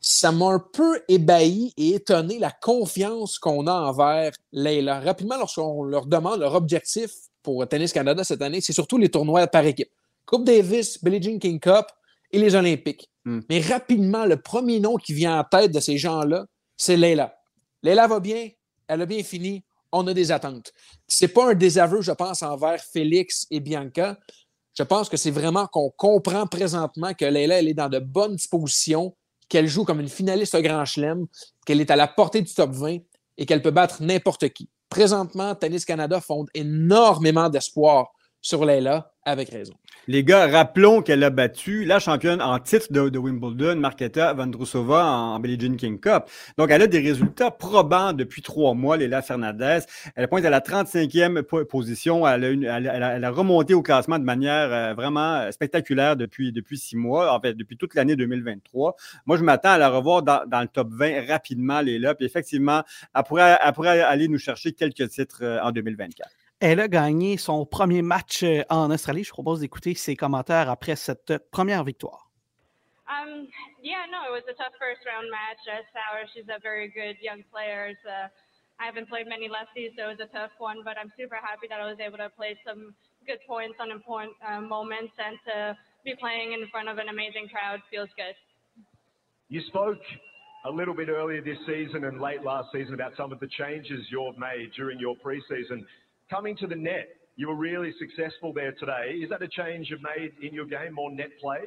[0.00, 5.00] ça m'a un peu ébahi et étonné la confiance qu'on a envers Leila.
[5.00, 7.10] Rapidement, lorsqu'on leur demande leur objectif
[7.42, 9.90] pour Tennis Canada cette année, c'est surtout les tournois par équipe.
[10.26, 11.86] Coupe Davis, Billie Jean King Cup
[12.32, 13.10] et les Olympiques.
[13.24, 13.40] Hmm.
[13.48, 16.46] Mais rapidement, le premier nom qui vient en tête de ces gens-là,
[16.76, 17.34] c'est Leila.
[17.82, 18.48] Leila va bien,
[18.88, 19.62] elle a bien fini,
[19.92, 20.72] on a des attentes.
[21.06, 24.18] C'est pas un désaveu, je pense, envers Félix et Bianca.
[24.76, 28.36] Je pense que c'est vraiment qu'on comprend présentement que Leila, elle est dans de bonnes
[28.36, 29.14] dispositions,
[29.48, 31.26] qu'elle joue comme une finaliste au Grand Chelem,
[31.64, 32.98] qu'elle est à la portée du top 20
[33.38, 34.68] et qu'elle peut battre n'importe qui.
[34.88, 38.12] Présentement, Tennis Canada fonde énormément d'espoir
[38.44, 39.72] sur Leila, avec raison.
[40.06, 45.36] Les gars, rappelons qu'elle a battu la championne en titre de, Wimbledon, Marketa Vandrousova, en,
[45.36, 46.24] en Jean King Cup.
[46.58, 49.78] Donc, elle a des résultats probants depuis trois mois, Léla Fernandez.
[50.14, 52.28] Elle pointe à la 35e po- position.
[52.28, 57.40] Elle a, remonté au classement de manière euh, vraiment euh, spectaculaire depuis, six mois, en
[57.40, 58.94] fait, depuis toute l'année 2023.
[59.24, 62.14] Moi, je m'attends à la revoir dans, le top 20 rapidement, Léla.
[62.14, 62.82] Puis effectivement,
[63.14, 66.28] elle pourrait, elle pourrait aller nous chercher quelques titres euh, en 2024.
[66.60, 69.24] Elle a gagné son premier match euh, en Australie.
[69.24, 72.30] Je propose d'écouter ses commentaires après cette euh, première victoire.
[73.06, 73.46] Um,
[73.82, 75.60] yeah, no, it was a tough first round match.
[75.68, 77.92] Uh, Sauer, she's a very good young player.
[78.06, 78.28] Uh,
[78.80, 81.68] I haven't played many lefties, so it was a tough one, but I'm super happy
[81.68, 82.94] that I was able to play some
[83.26, 87.48] good points on important uh, moments and to be playing in front of an amazing
[87.48, 88.34] crowd feels good.
[89.48, 90.00] You spoke
[90.64, 94.00] a little bit earlier this season and late last season about some of the changes
[94.10, 95.84] you've made during your preseason.
[96.30, 99.20] Coming to the net, you were really successful there today.
[99.20, 101.60] Is that a change you've made in your game, more net play?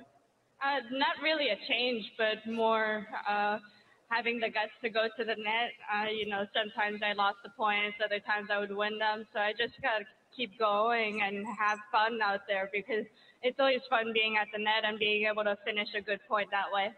[0.64, 3.60] Uh, not really a change, but more uh,
[4.10, 5.70] having the guts to go to the net.
[5.86, 9.28] Uh, you know, sometimes I lost the points, other times I would win them.
[9.32, 10.06] So I just got to
[10.36, 13.06] keep going and have fun out there because
[13.44, 16.50] it's always fun being at the net and being able to finish a good point
[16.50, 16.90] that way.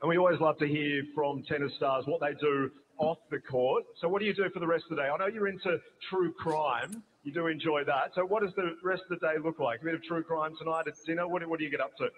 [0.00, 2.70] And we always love to hear from tennis stars what they do
[3.02, 3.84] off the court.
[4.00, 5.08] So what do you do for the rest of the day?
[5.08, 5.78] I know you're into
[6.08, 7.02] true crime.
[7.24, 8.12] You do enjoy that.
[8.14, 9.82] So what does the rest of the day look like?
[9.82, 11.26] A bit of true crime tonight at dinner?
[11.26, 12.08] What, do- what do you get up to?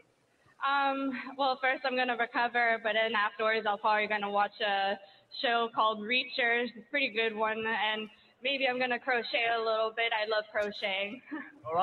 [0.65, 4.99] Um, well, first I'm gonna recover, but then afterwards I'll probably gonna watch a
[5.43, 8.09] show called Reachers, a pretty good one, and
[8.43, 10.13] maybe I'm gonna crochet a little bit.
[10.13, 11.21] I love crocheting.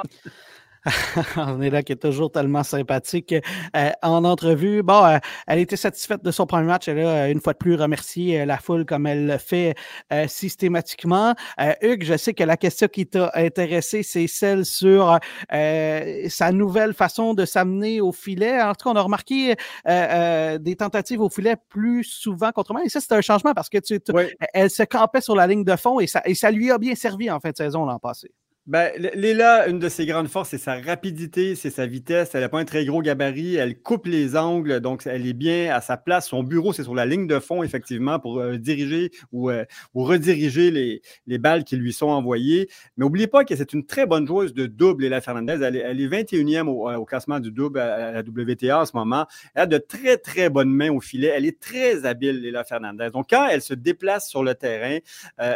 [1.37, 3.35] On est là qui est toujours tellement sympathique
[3.75, 4.81] euh, en entrevue.
[4.81, 6.87] Bon, euh, elle était satisfaite de son premier match.
[6.87, 9.75] Elle a euh, une fois de plus remercié euh, la foule comme elle le fait
[10.11, 11.35] euh, systématiquement.
[11.59, 15.19] Euh, Hugues, je sais que la question qui t'a intéressé, c'est celle sur
[15.53, 18.59] euh, sa nouvelle façon de s'amener au filet.
[18.61, 19.55] En tout cas, on a remarqué euh,
[19.87, 22.79] euh, des tentatives au filet plus souvent qu'autrement.
[22.81, 24.23] Et ça, c'est un changement parce que tu, tu- Oui.
[24.53, 26.95] elle se campait sur la ligne de fond et ça, et ça lui a bien
[26.95, 28.31] servi en fin de saison l'an passé.
[28.67, 32.35] Ben, Léla, une de ses grandes forces, c'est sa rapidité, c'est sa vitesse.
[32.35, 33.55] Elle n'a pas un très gros gabarit.
[33.55, 36.27] Elle coupe les angles, donc elle est bien à sa place.
[36.27, 40.69] Son bureau, c'est sur la ligne de fond, effectivement, pour euh, diriger ou, euh, rediriger
[40.69, 42.69] les, les balles qui lui sont envoyées.
[42.97, 45.57] Mais n'oubliez pas que c'est une très bonne joueuse de double, Léla Fernandez.
[45.63, 48.85] Elle est, elle est 21e au, euh, au classement du double à, la WTA en
[48.85, 49.25] ce moment.
[49.55, 51.31] Elle a de très, très bonnes mains au filet.
[51.35, 53.09] Elle est très habile, Léla Fernandez.
[53.11, 54.99] Donc, quand elle se déplace sur le terrain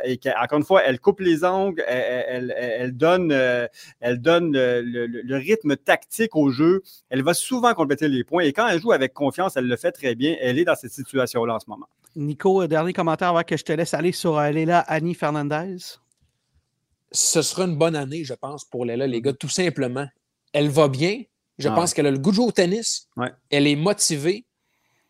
[0.04, 3.68] et qu'encore une fois, elle coupe les angles, elle, elle- elle- elle donne, euh,
[4.00, 6.82] elle donne le, le- le rythme tactique au jeu.
[7.10, 9.92] Elle va souvent compléter les points et quand elle joue avec confiance, elle le fait
[9.92, 10.36] très bien.
[10.40, 11.88] Elle est dans cette situation-là en ce moment.
[12.16, 15.78] Nico, euh, dernier commentaire avant que je te laisse aller sur euh, Léla Annie Fernandez.
[17.12, 20.08] ce sera une bonne année, je pense, pour Léla, les gars, tout simplement.
[20.54, 21.22] Elle va bien.
[21.58, 23.08] Je Ah pense qu'elle a le goût de jouer au tennis.
[23.18, 23.32] Ouais.
[23.50, 24.46] Elle est motivée.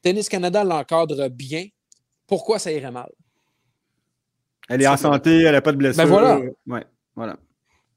[0.01, 1.65] Tennis Canada l'encadre bien.
[2.27, 3.09] Pourquoi ça irait mal?
[4.67, 6.03] Elle est en santé, elle n'a pas de blessure.
[6.03, 6.39] Ben voilà.
[6.65, 6.83] Ouais,
[7.15, 7.37] voilà.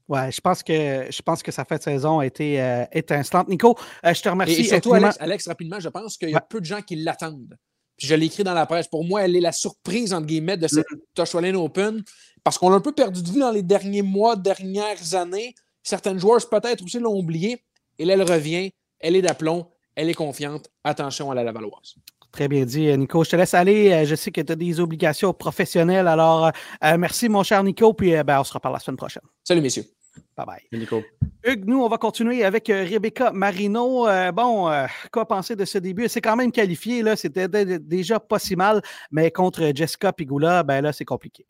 [0.09, 3.47] Ouais, je pense que je pense que sa fin de saison a été euh, étincelante.
[3.47, 4.61] Nico, euh, je te remercie.
[4.61, 4.95] Et, surtout.
[4.95, 6.43] Alex, Alex, rapidement, je pense qu'il y a Ouais.
[6.49, 7.55] peu de gens qui l'attendent.
[7.95, 8.87] Puis je l'ai écrit dans la presse.
[8.87, 10.85] Pour moi, elle est la surprise, entre guillemets, de cette
[11.17, 12.01] Australian Open.
[12.43, 15.53] Parce qu'on l'a un peu perdu de vue dans les derniers mois, dernières années.
[15.83, 17.63] Certaines joueurs, peut-être aussi, l'ont oublié.
[17.99, 18.71] Et là, elle revient.
[18.99, 19.67] Elle est d'aplomb.
[19.95, 20.69] Elle est confiante.
[20.83, 21.95] Attention à la Lavalloise.
[22.31, 23.23] Très bien dit, euh, Nico.
[23.23, 23.91] Je te laisse aller.
[23.91, 26.07] Euh, Je sais que tu as des obligations professionnelles.
[26.07, 26.51] Alors,
[26.83, 27.93] euh, merci, mon cher Nico.
[27.93, 29.23] Puis, ben, on se reparle la semaine prochaine.
[29.43, 29.85] Salut, messieurs.
[30.37, 30.79] Bye bye.
[30.79, 31.03] Nico.
[31.43, 34.07] Hugues, nous, on va continuer avec euh, Rebecca Marino.
[34.07, 36.03] Euh, bon, euh, quoi penser de ce début?
[36.03, 37.15] Elle s'est quand même qualifiée, là.
[37.15, 41.45] C'était dé- dé- déjà pas si mal, mais contre Jessica Pigula, ben là, c'est compliqué.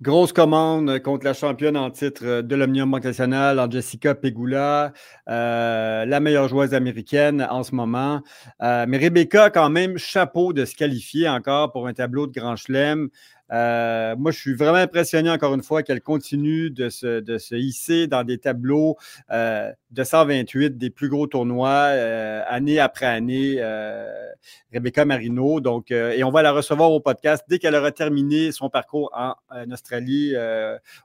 [0.00, 4.92] Grosse commande contre la championne en titre de l'Omnium Banque Nationale, en Jessica Pegula,
[5.28, 8.20] euh, la meilleure joueuse américaine en ce moment.
[8.62, 12.56] Euh, mais Rebecca, quand même, chapeau de se qualifier encore pour un tableau de Grand
[12.56, 13.10] Chelem.
[13.52, 18.24] Euh, moi, je suis vraiment impressionné encore une fois qu'elle continue de se, hisser dans
[18.24, 18.96] des tableaux
[19.30, 23.60] euh, de 128 des plus gros tournois euh, année après année.
[24.72, 25.60] Rebecca Marino.
[25.60, 29.34] Donc, et on va la recevoir au podcast dès qu'elle aura terminé son parcours en,
[29.70, 30.34] Australie.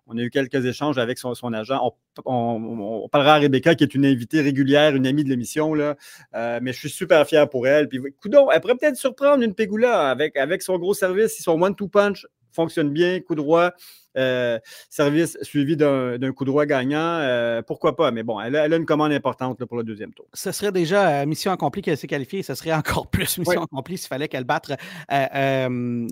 [0.08, 1.94] On a eu quelques échanges avec son, agent.
[2.26, 5.74] On, parlera à Rebecca, qui est une invitée régulière, une amie de l'émission.
[6.34, 7.90] mais je suis super fier pour elle.
[7.90, 11.38] Puis, coudonc, elle pourrait peut-être surprendre une Pegula avec, avec son gros service.
[11.42, 12.26] Son one-two punch
[12.58, 13.74] fonctionne bien, coup droit,
[14.18, 14.60] euh,
[14.90, 18.12] service suivi d'un coup droit gagnant, euh, pourquoi pas?
[18.12, 20.26] Mais bon, elle a, elle a une commande importante là, pour le deuxième tour.
[20.34, 22.44] Ce serait déjà euh, mission accomplie qu'elle s'est qualifiée.
[22.44, 23.64] Ce serait encore plus mission Oui.
[23.72, 24.72] accomplie s'il fallait qu'elle batte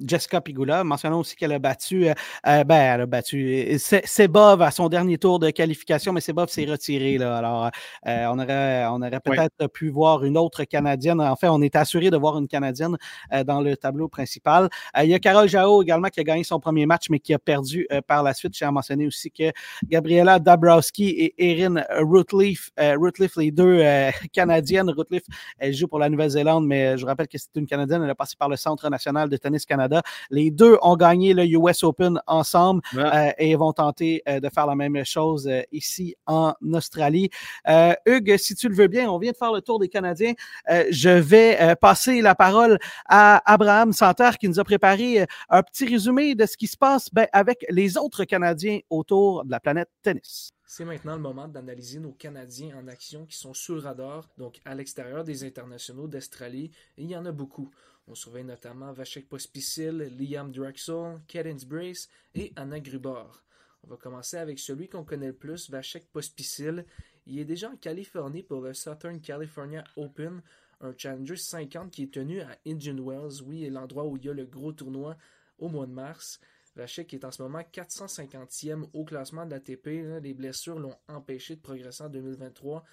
[0.07, 0.83] Jessica Pigula.
[0.83, 2.07] Mentionnons aussi qu'elle a battu,
[2.45, 6.65] ben, elle a battu Se- Sebov à son dernier tour de qualification, mais Sebov s'est
[6.65, 7.17] retiré.
[7.17, 7.37] Là.
[7.37, 7.69] Alors,
[8.05, 9.35] on aurait, on aurait Oui.
[9.37, 11.21] peut-être pu voir une autre Canadienne.
[11.21, 12.97] En fait, on est assuré de voir une Canadienne
[13.45, 14.69] dans le tableau principal.
[15.01, 17.39] Il y a Carole Jao également qui a gagné son premier match, mais qui a
[17.39, 18.55] perdu par la suite.
[18.61, 19.51] À mentionner aussi que
[19.87, 24.89] Gabriela Dabrowski et Erin Rutleaf, euh, Rutleaf, les deux euh, Canadiennes.
[24.89, 25.23] Rutleaf,
[25.59, 28.03] elle joue pour la Nouvelle-Zélande, mais euh, je vous rappelle que c'est une Canadienne.
[28.03, 30.01] Elle a passé par le Centre national de tennis Canada.
[30.29, 34.65] Les deux ont gagné le US Open ensemble euh, et vont tenter euh, de faire
[34.65, 37.29] la même chose euh, ici en Australie.
[37.67, 40.33] Euh, Hugues, si tu le veux bien, on vient de faire le tour des Canadiens.
[40.69, 45.25] Euh, je vais euh, passer la parole à Abraham Santerre qui nous a préparé euh,
[45.49, 49.51] un petit résumé de ce qui se passe ben, avec les autres Canadiens autour de
[49.51, 50.49] la planète tennis.
[50.65, 54.61] C'est maintenant le moment d'analyser nos Canadiens en action qui sont sous le radar, donc
[54.63, 57.69] à l'extérieur des internationaux d'Australie, il y en a beaucoup.
[58.07, 63.43] On surveille notamment Vachek Pospisil, Liam Drexel, Cadence Brace et Anna Grubor.
[63.83, 66.85] On va commencer avec celui qu'on connaît le plus, Vachek Pospisil.
[67.27, 70.41] Il est déjà en Californie pour le Southern California Open,
[70.79, 74.33] un Challenger 50 qui est tenu à Indian Wells, oui, l'endroit où il y a
[74.33, 75.17] le gros tournoi
[75.57, 76.39] au mois de mars.
[76.75, 79.87] Vachek est en ce moment 450e au classement de l'ATP.
[80.03, 80.19] là.
[80.19, 82.83] Les blessures l'ont empêché de progresser en 2023.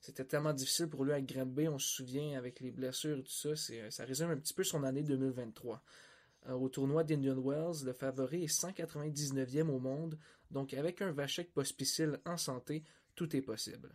[0.00, 3.30] C'était tellement difficile pour lui à Granby, on se souvient, avec les blessures et tout
[3.32, 3.56] ça.
[3.56, 5.82] c'est- Ça résume un petit peu son année 2023.
[6.48, 10.16] Euh, au tournoi d'Indian Wells, le favori est 199e au monde.
[10.50, 12.84] Donc avec un Vachek Pospisil en santé,
[13.16, 13.90] tout est possible.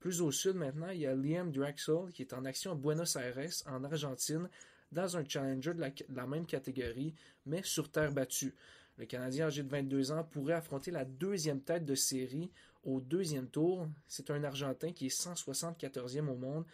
[0.00, 3.16] Plus au sud maintenant, il y a Liam Drexel qui est en action à Buenos
[3.16, 4.48] Aires, en Argentine,
[4.92, 7.14] dans un challenger de la, même catégorie,
[7.46, 8.54] mais sur terre battue.
[8.96, 12.50] Le Canadien âgé de 22 ans pourrait affronter la deuxième tête de série
[12.84, 13.88] au deuxième tour.
[14.06, 16.64] C'est un Argentin qui est 174e au monde.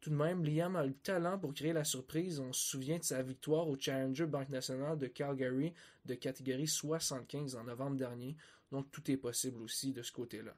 [0.00, 2.38] Tout de même, Liam a le talent pour créer la surprise.
[2.38, 5.72] On se souvient de sa victoire au Challenger Banque Nationale de Calgary
[6.04, 8.36] de catégorie 75 en novembre dernier.
[8.70, 10.54] Donc tout est possible aussi de ce côté-là.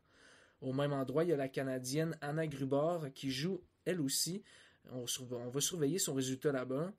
[0.61, 4.43] Au même endroit, il y a la Canadienne Anna Grubor qui joue elle aussi.
[4.93, 6.93] On, va surveiller son résultat là-bas.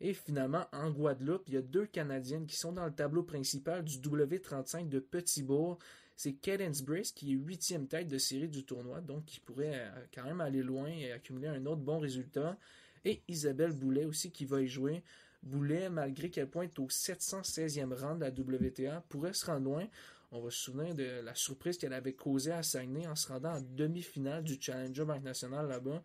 [0.00, 3.82] Et finalement, en Guadeloupe, il y a deux Canadiennes qui sont dans le tableau principal
[3.82, 5.78] du W35 de Petitbourg.
[6.16, 10.04] C'est Cadence Brace qui est huitième tête de série du tournoi, donc qui pourrait euh,
[10.14, 12.58] quand même aller loin et accumuler un autre bon résultat.
[13.04, 15.02] Et Isabelle Boulet aussi qui va y jouer.
[15.42, 19.86] Boulet, malgré qu'elle pointe au 716e rang de la WTA, pourrait se rendre loin.
[20.32, 23.54] On va se souvenir de la surprise qu'elle avait causée à Saguenay en se rendant
[23.54, 26.02] en demi-finale du Challenger Banque Nationale là-bas,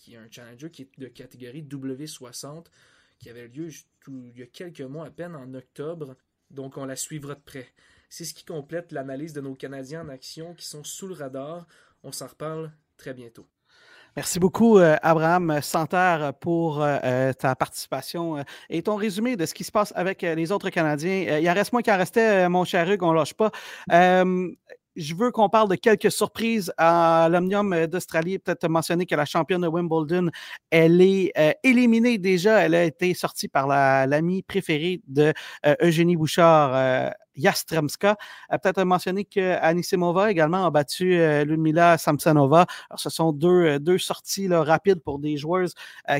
[0.00, 2.66] qui est un challenger qui est de catégorie W60,
[3.18, 3.68] qui avait lieu
[4.08, 6.16] il y a quelques mois à peine en octobre.
[6.50, 7.68] Donc on la suivra de près.
[8.08, 11.66] C'est ce qui complète l'analyse de nos Canadiens en action qui sont sous le radar.
[12.02, 13.46] On s'en reparle très bientôt.
[14.16, 19.54] Merci beaucoup, euh, Abraham Santerre, pour euh, euh, ta participation et ton résumé de ce
[19.54, 21.38] qui se passe avec les autres Canadiens.
[21.38, 23.52] Il en reste moins qu'il en restait, mon cher Hugues, on ne lâche pas.
[24.96, 28.38] Je veux qu'on parle de quelques surprises à l'Omnium d'Australie.
[28.38, 30.30] Peut-être mentionner que la championne de Wimbledon,
[30.70, 32.58] elle est euh, éliminée déjà.
[32.58, 35.32] Elle a été sortie par l'amie préférée de
[35.66, 36.74] euh, Eugénie Bouchard.
[36.74, 37.10] Euh,
[37.40, 38.16] Yastremska.
[38.50, 42.66] Peut-être mentionner que Anisimova également a battu Ludmila Samsonova.
[42.96, 45.74] Ce sont deux, sorties rapides pour des joueuses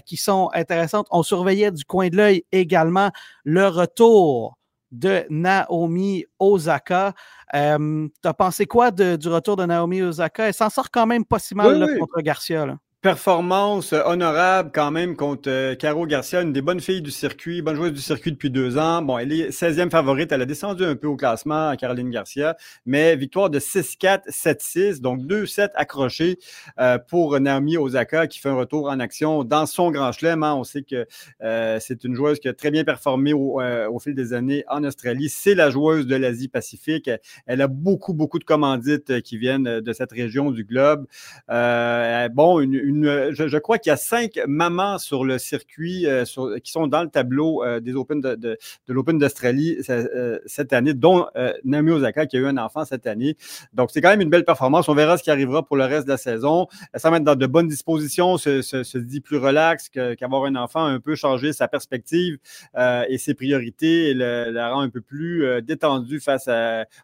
[0.06, 1.08] qui sont intéressantes.
[1.10, 3.10] On surveillait du coin de l'œil également
[3.42, 4.57] le retour
[4.90, 7.14] de Naomi Osaka.
[7.54, 10.48] Euh, tu as pensé quoi du retour de Naomi Osaka?
[10.48, 12.66] Elle s'en sort quand même pas si mal contre Garcia.
[12.66, 12.78] Là
[13.08, 17.76] performance honorable quand même contre euh, Caro Garcia, une des bonnes filles du circuit, bonne
[17.76, 19.00] joueuse du circuit depuis deux ans.
[19.00, 20.30] Bon, elle est 16e favorite.
[20.30, 22.54] Elle a descendu un peu au classement, Caroline Garcia,
[22.84, 26.38] mais victoire de 6-4, 7-6, donc 2-7 accrochés
[26.78, 30.42] euh, pour Naomi Osaka qui fait un retour en action dans son grand chelem.
[30.42, 30.54] Hein.
[30.54, 31.06] On sait que
[31.42, 35.30] euh, c'est une joueuse qui a très bien performé au, fil des années en Australie.
[35.30, 37.10] C'est la joueuse de l'Asie-Pacifique.
[37.46, 41.06] Elle a beaucoup, beaucoup de commandites qui viennent de cette région du globe.
[41.48, 46.24] bon, une je, crois qu'il y a cinq mamans sur le circuit euh,
[46.62, 48.58] qui sont dans le tableau euh, des Open de,
[48.88, 51.26] l'Open d'Australie euh, cette année, dont
[51.64, 53.36] Naomi Osaka qui a eu un enfant cette année.
[53.72, 54.88] Donc, c'est quand même une belle performance.
[54.88, 56.68] On verra ce qui arrivera pour le reste de la saison.
[56.92, 61.00] Elle semble être dans de bonnes dispositions, se, dit plus relax qu'avoir un enfant, un
[61.00, 62.38] peu changer sa perspective
[62.76, 66.48] et ses priorités et la rend un peu plus détendue face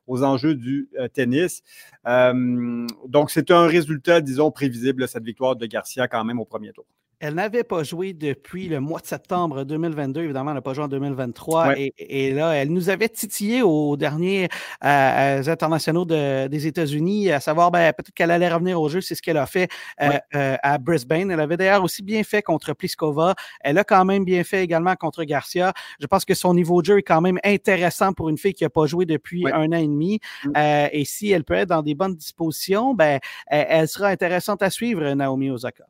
[0.07, 1.63] aux enjeux du tennis.
[2.05, 6.87] donc, c'est un résultat, disons, prévisible, cette victoire de Garcia quand même au premier tour.
[7.21, 10.23] Elle n'avait pas joué depuis le mois de septembre 2022.
[10.23, 11.75] Évidemment, elle n'a pas joué en 2023.
[11.99, 14.49] Et, là, elle nous avait titillé aux derniers
[14.85, 19.01] euh, euh, internationaux des États-Unis, à savoir ben, peut-être qu'elle allait revenir au jeu.
[19.01, 19.71] C'est ce qu'elle a fait
[20.03, 20.19] euh,
[20.63, 21.31] à Brisbane.
[21.31, 23.35] Elle avait d'ailleurs aussi bien fait contre Pliskova.
[23.61, 25.73] Elle a quand même bien fait également contre Garcia.
[26.01, 28.65] Je pense que son niveau de jeu est quand même intéressant pour une fille qui
[28.65, 30.21] n'a pas joué depuis un an et demi.
[30.45, 30.53] Mm.
[30.93, 35.09] et si elle peut être dans des bonnes dispositions, ben, elle sera intéressante à suivre,
[35.15, 35.85] Naomi Osaka.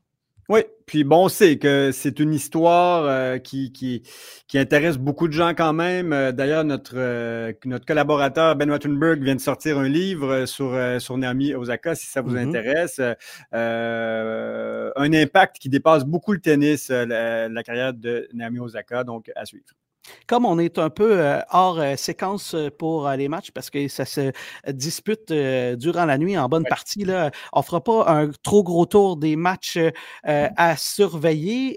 [0.51, 4.03] Oui, puis bon, c'est que c'est une histoire euh, qui, qui,
[4.47, 6.13] qui, intéresse beaucoup de gens quand même.
[6.13, 11.17] Euh, d'ailleurs, notre, euh, notre collaborateur Ben Wattenberg vient de sortir un livre sur, sur
[11.17, 12.49] Naomi Osaka, si ça vous mm-hmm.
[12.49, 13.01] intéresse.
[13.53, 19.47] un impact qui dépasse beaucoup le tennis, la, la carrière de Naomi Osaka, donc à
[19.47, 19.65] suivre.
[20.27, 23.89] Comme on est un peu euh, hors euh, séquence euh, pour les matchs parce que
[23.89, 24.33] ça se
[24.69, 28.87] dispute durant la nuit en bonne partie, là, on ne fera pas un trop gros
[28.87, 29.79] tour des matchs
[30.25, 31.77] à surveiller.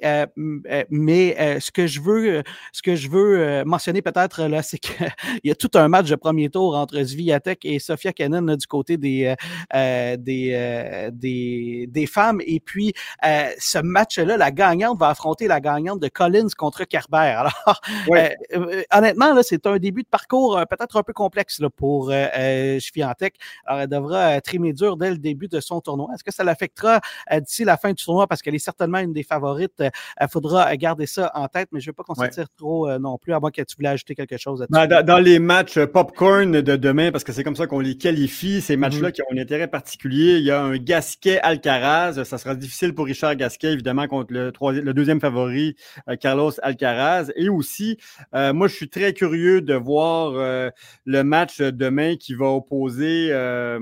[0.90, 4.96] mais ce que je veux, ce que je veux mentionner peut-être là, c'est qu'il
[5.44, 8.98] y a tout un match de premier tour entre Zviatek et Sofia Kenin du côté
[8.98, 9.36] des,
[9.74, 12.42] des, des, des, femmes.
[12.46, 12.94] Et puis,
[13.24, 17.18] ce match-là, la gagnante va affronter la gagnante de Collins contre Kerber.
[17.38, 17.82] Alors,
[18.18, 21.70] euh, euh, honnêtement, là, c'est un début de parcours euh, peut-être un peu complexe là,
[21.70, 26.10] pour euh, Alors, elle devra trimer dur dès le début de son tournoi.
[26.14, 27.02] Est-ce que ça l'affectera
[27.42, 28.28] d'ici la fin du tournoi?
[28.28, 29.84] Parce qu'elle est certainement une des favorites?
[30.22, 33.18] Il faudra garder ça en tête, mais je ne veux pas qu'on s'attire trop non
[33.18, 36.76] plus, à moins que tu voulais ajouter quelque chose ben, dans, les matchs popcorn de
[36.76, 39.12] demain, parce que c'est comme ça qu'on les qualifie, ces matchs-là mm-hmm.
[39.12, 42.24] qui ont un intérêt particulier, il y a un Gasquet-Alcaraz.
[42.24, 45.76] Ça sera difficile pour Richard Gasquet, évidemment, contre le, le deuxième favori,
[46.20, 47.32] Carlos Alcaraz.
[47.36, 47.98] Et aussi,
[48.34, 50.70] euh, moi, je suis très curieux de voir euh,
[51.06, 53.80] le match demain qui va opposer euh,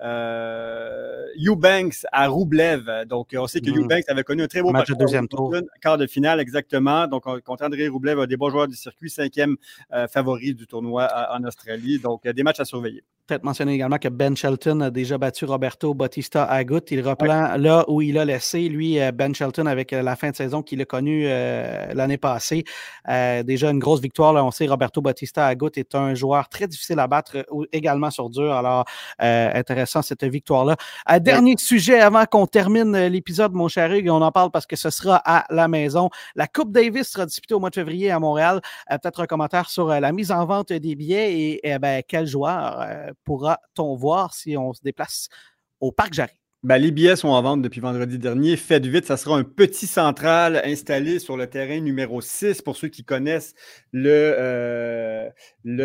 [0.00, 3.06] euh, Eubanks à Roublev.
[3.06, 3.78] Donc, on sait que mm.
[3.78, 5.54] Eubanks avait connu un très beau match de deuxième tour.
[5.80, 7.06] Quart de finale, exactement.
[7.06, 9.56] Donc, contre André Roublev, un des bons joueurs du circuit, cinquième
[9.92, 11.98] euh, favori du tournoi en Australie.
[11.98, 13.04] Donc, des matchs à surveiller.
[13.26, 16.80] Peut-être mentionner également que Ben Shelton a déjà battu Roberto Bautista Agut.
[16.90, 20.36] Il reprend là où il a laissé, lui, euh, Ben Shelton, avec la fin de
[20.36, 22.64] saison qu'il a connue l'année passée.
[23.06, 24.32] déjà une grosse victoire.
[24.32, 28.28] Là, on sait Roberto Bautista Agut est un joueur très difficile à battre, également sur
[28.28, 28.52] dur.
[28.52, 28.84] Alors,
[29.18, 30.76] intéressant cette victoire-là.
[31.20, 34.76] Dernier sujet avant qu'on termine euh, l'épisode, mon cher Hugues, on en parle parce que
[34.76, 36.10] ce sera à la maison.
[36.34, 38.60] La Coupe Davis sera disputée au mois de février à Montréal.
[38.90, 42.02] Euh, peut-être un commentaire sur euh, la mise en vente des billets et, eh ben,
[42.06, 42.86] quel joueur
[43.24, 45.28] pourra-t-on voir si on se déplace
[45.80, 46.41] au Parc Jarry?
[46.64, 48.56] Ben, les billets sont en vente depuis vendredi dernier.
[48.56, 52.86] Faites vite, ça sera un petit central installé sur le terrain numéro 6 pour ceux
[52.86, 53.54] qui connaissent
[53.90, 54.08] le,
[54.38, 55.28] euh,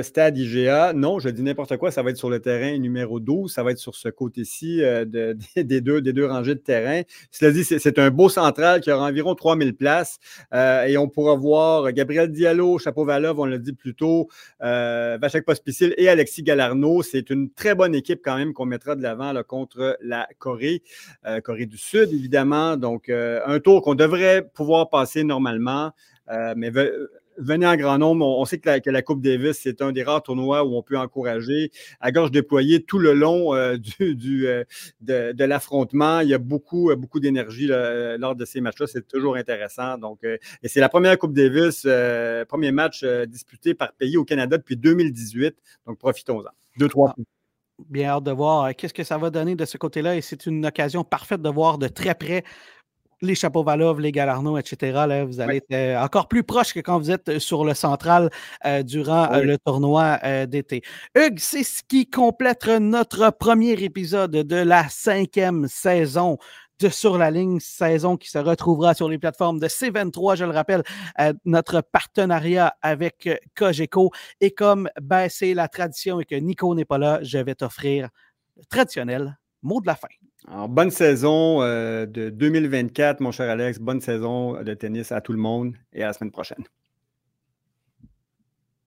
[0.03, 0.93] stade IGA.
[0.93, 3.51] Non, je dis n'importe quoi, ça va être sur le terrain numéro 12.
[3.51, 7.01] Ça va être sur ce côté-ci euh, de, des, deux, rangées de terrain.
[7.31, 10.19] Cela dit, c'est un beau central qui aura environ 3000 places
[10.53, 14.27] euh, et on pourra voir Gabriel Diallo, Chapeau-Valov, on l'a dit plus tôt,
[14.59, 17.01] Vachek Pospisil et Alexis Galarno.
[17.01, 20.66] C'est une très bonne équipe quand même qu'on mettra de l'avant contre la Corée.
[21.25, 22.77] Euh, Corée, du Sud, évidemment.
[22.77, 25.91] Donc, euh, un tour qu'on devrait pouvoir passer normalement.
[26.29, 26.71] Euh, mais
[27.37, 28.25] venez en grand nombre.
[28.25, 31.71] On, sait que la, Coupe Davis, c'est un des rares tournois où on peut encourager
[32.01, 34.47] à gorge déployée tout le long du,
[35.01, 36.19] de, l'affrontement.
[36.21, 38.87] Il y a beaucoup, beaucoup d'énergie lors de ces matchs-là.
[38.87, 39.97] C'est toujours intéressant.
[39.97, 41.87] Donc, et c'est la première Coupe Davis,
[42.49, 45.55] premier match disputé par pays au Canada depuis 2018.
[45.85, 46.51] Donc, profitons-en.
[46.77, 47.15] Deux, trois.
[47.17, 47.36] Ah
[47.89, 50.15] bien hâte de voir euh, qu'est-ce que ça va donner de ce côté-là.
[50.15, 52.43] Et c'est une occasion parfaite de voir de très près
[53.21, 55.05] les chapeaux Valov, les Galarno, etc.
[55.07, 57.73] Là, vous allez être euh, encore plus proche que quand vous êtes euh, sur le
[57.73, 58.29] central
[58.83, 60.83] durant le tournoi d'été.
[61.15, 66.37] Hugues, c'est ce qui complète notre premier épisode de la cinquième saison
[66.79, 70.51] de Sur la ligne, saison qui se retrouvera sur les plateformes de C23, je le
[70.51, 70.83] rappelle,
[71.19, 74.11] euh, notre partenariat avec euh, Cogeco.
[74.41, 78.09] Et comme ben, c'est la tradition et que Nico n'est pas là, je vais t'offrir
[78.57, 80.07] le traditionnel mot de la fin.
[80.47, 83.79] Alors, bonne saison euh, de 2024, mon cher Alex.
[83.79, 86.63] Bonne saison de tennis à tout le monde et à la semaine prochaine.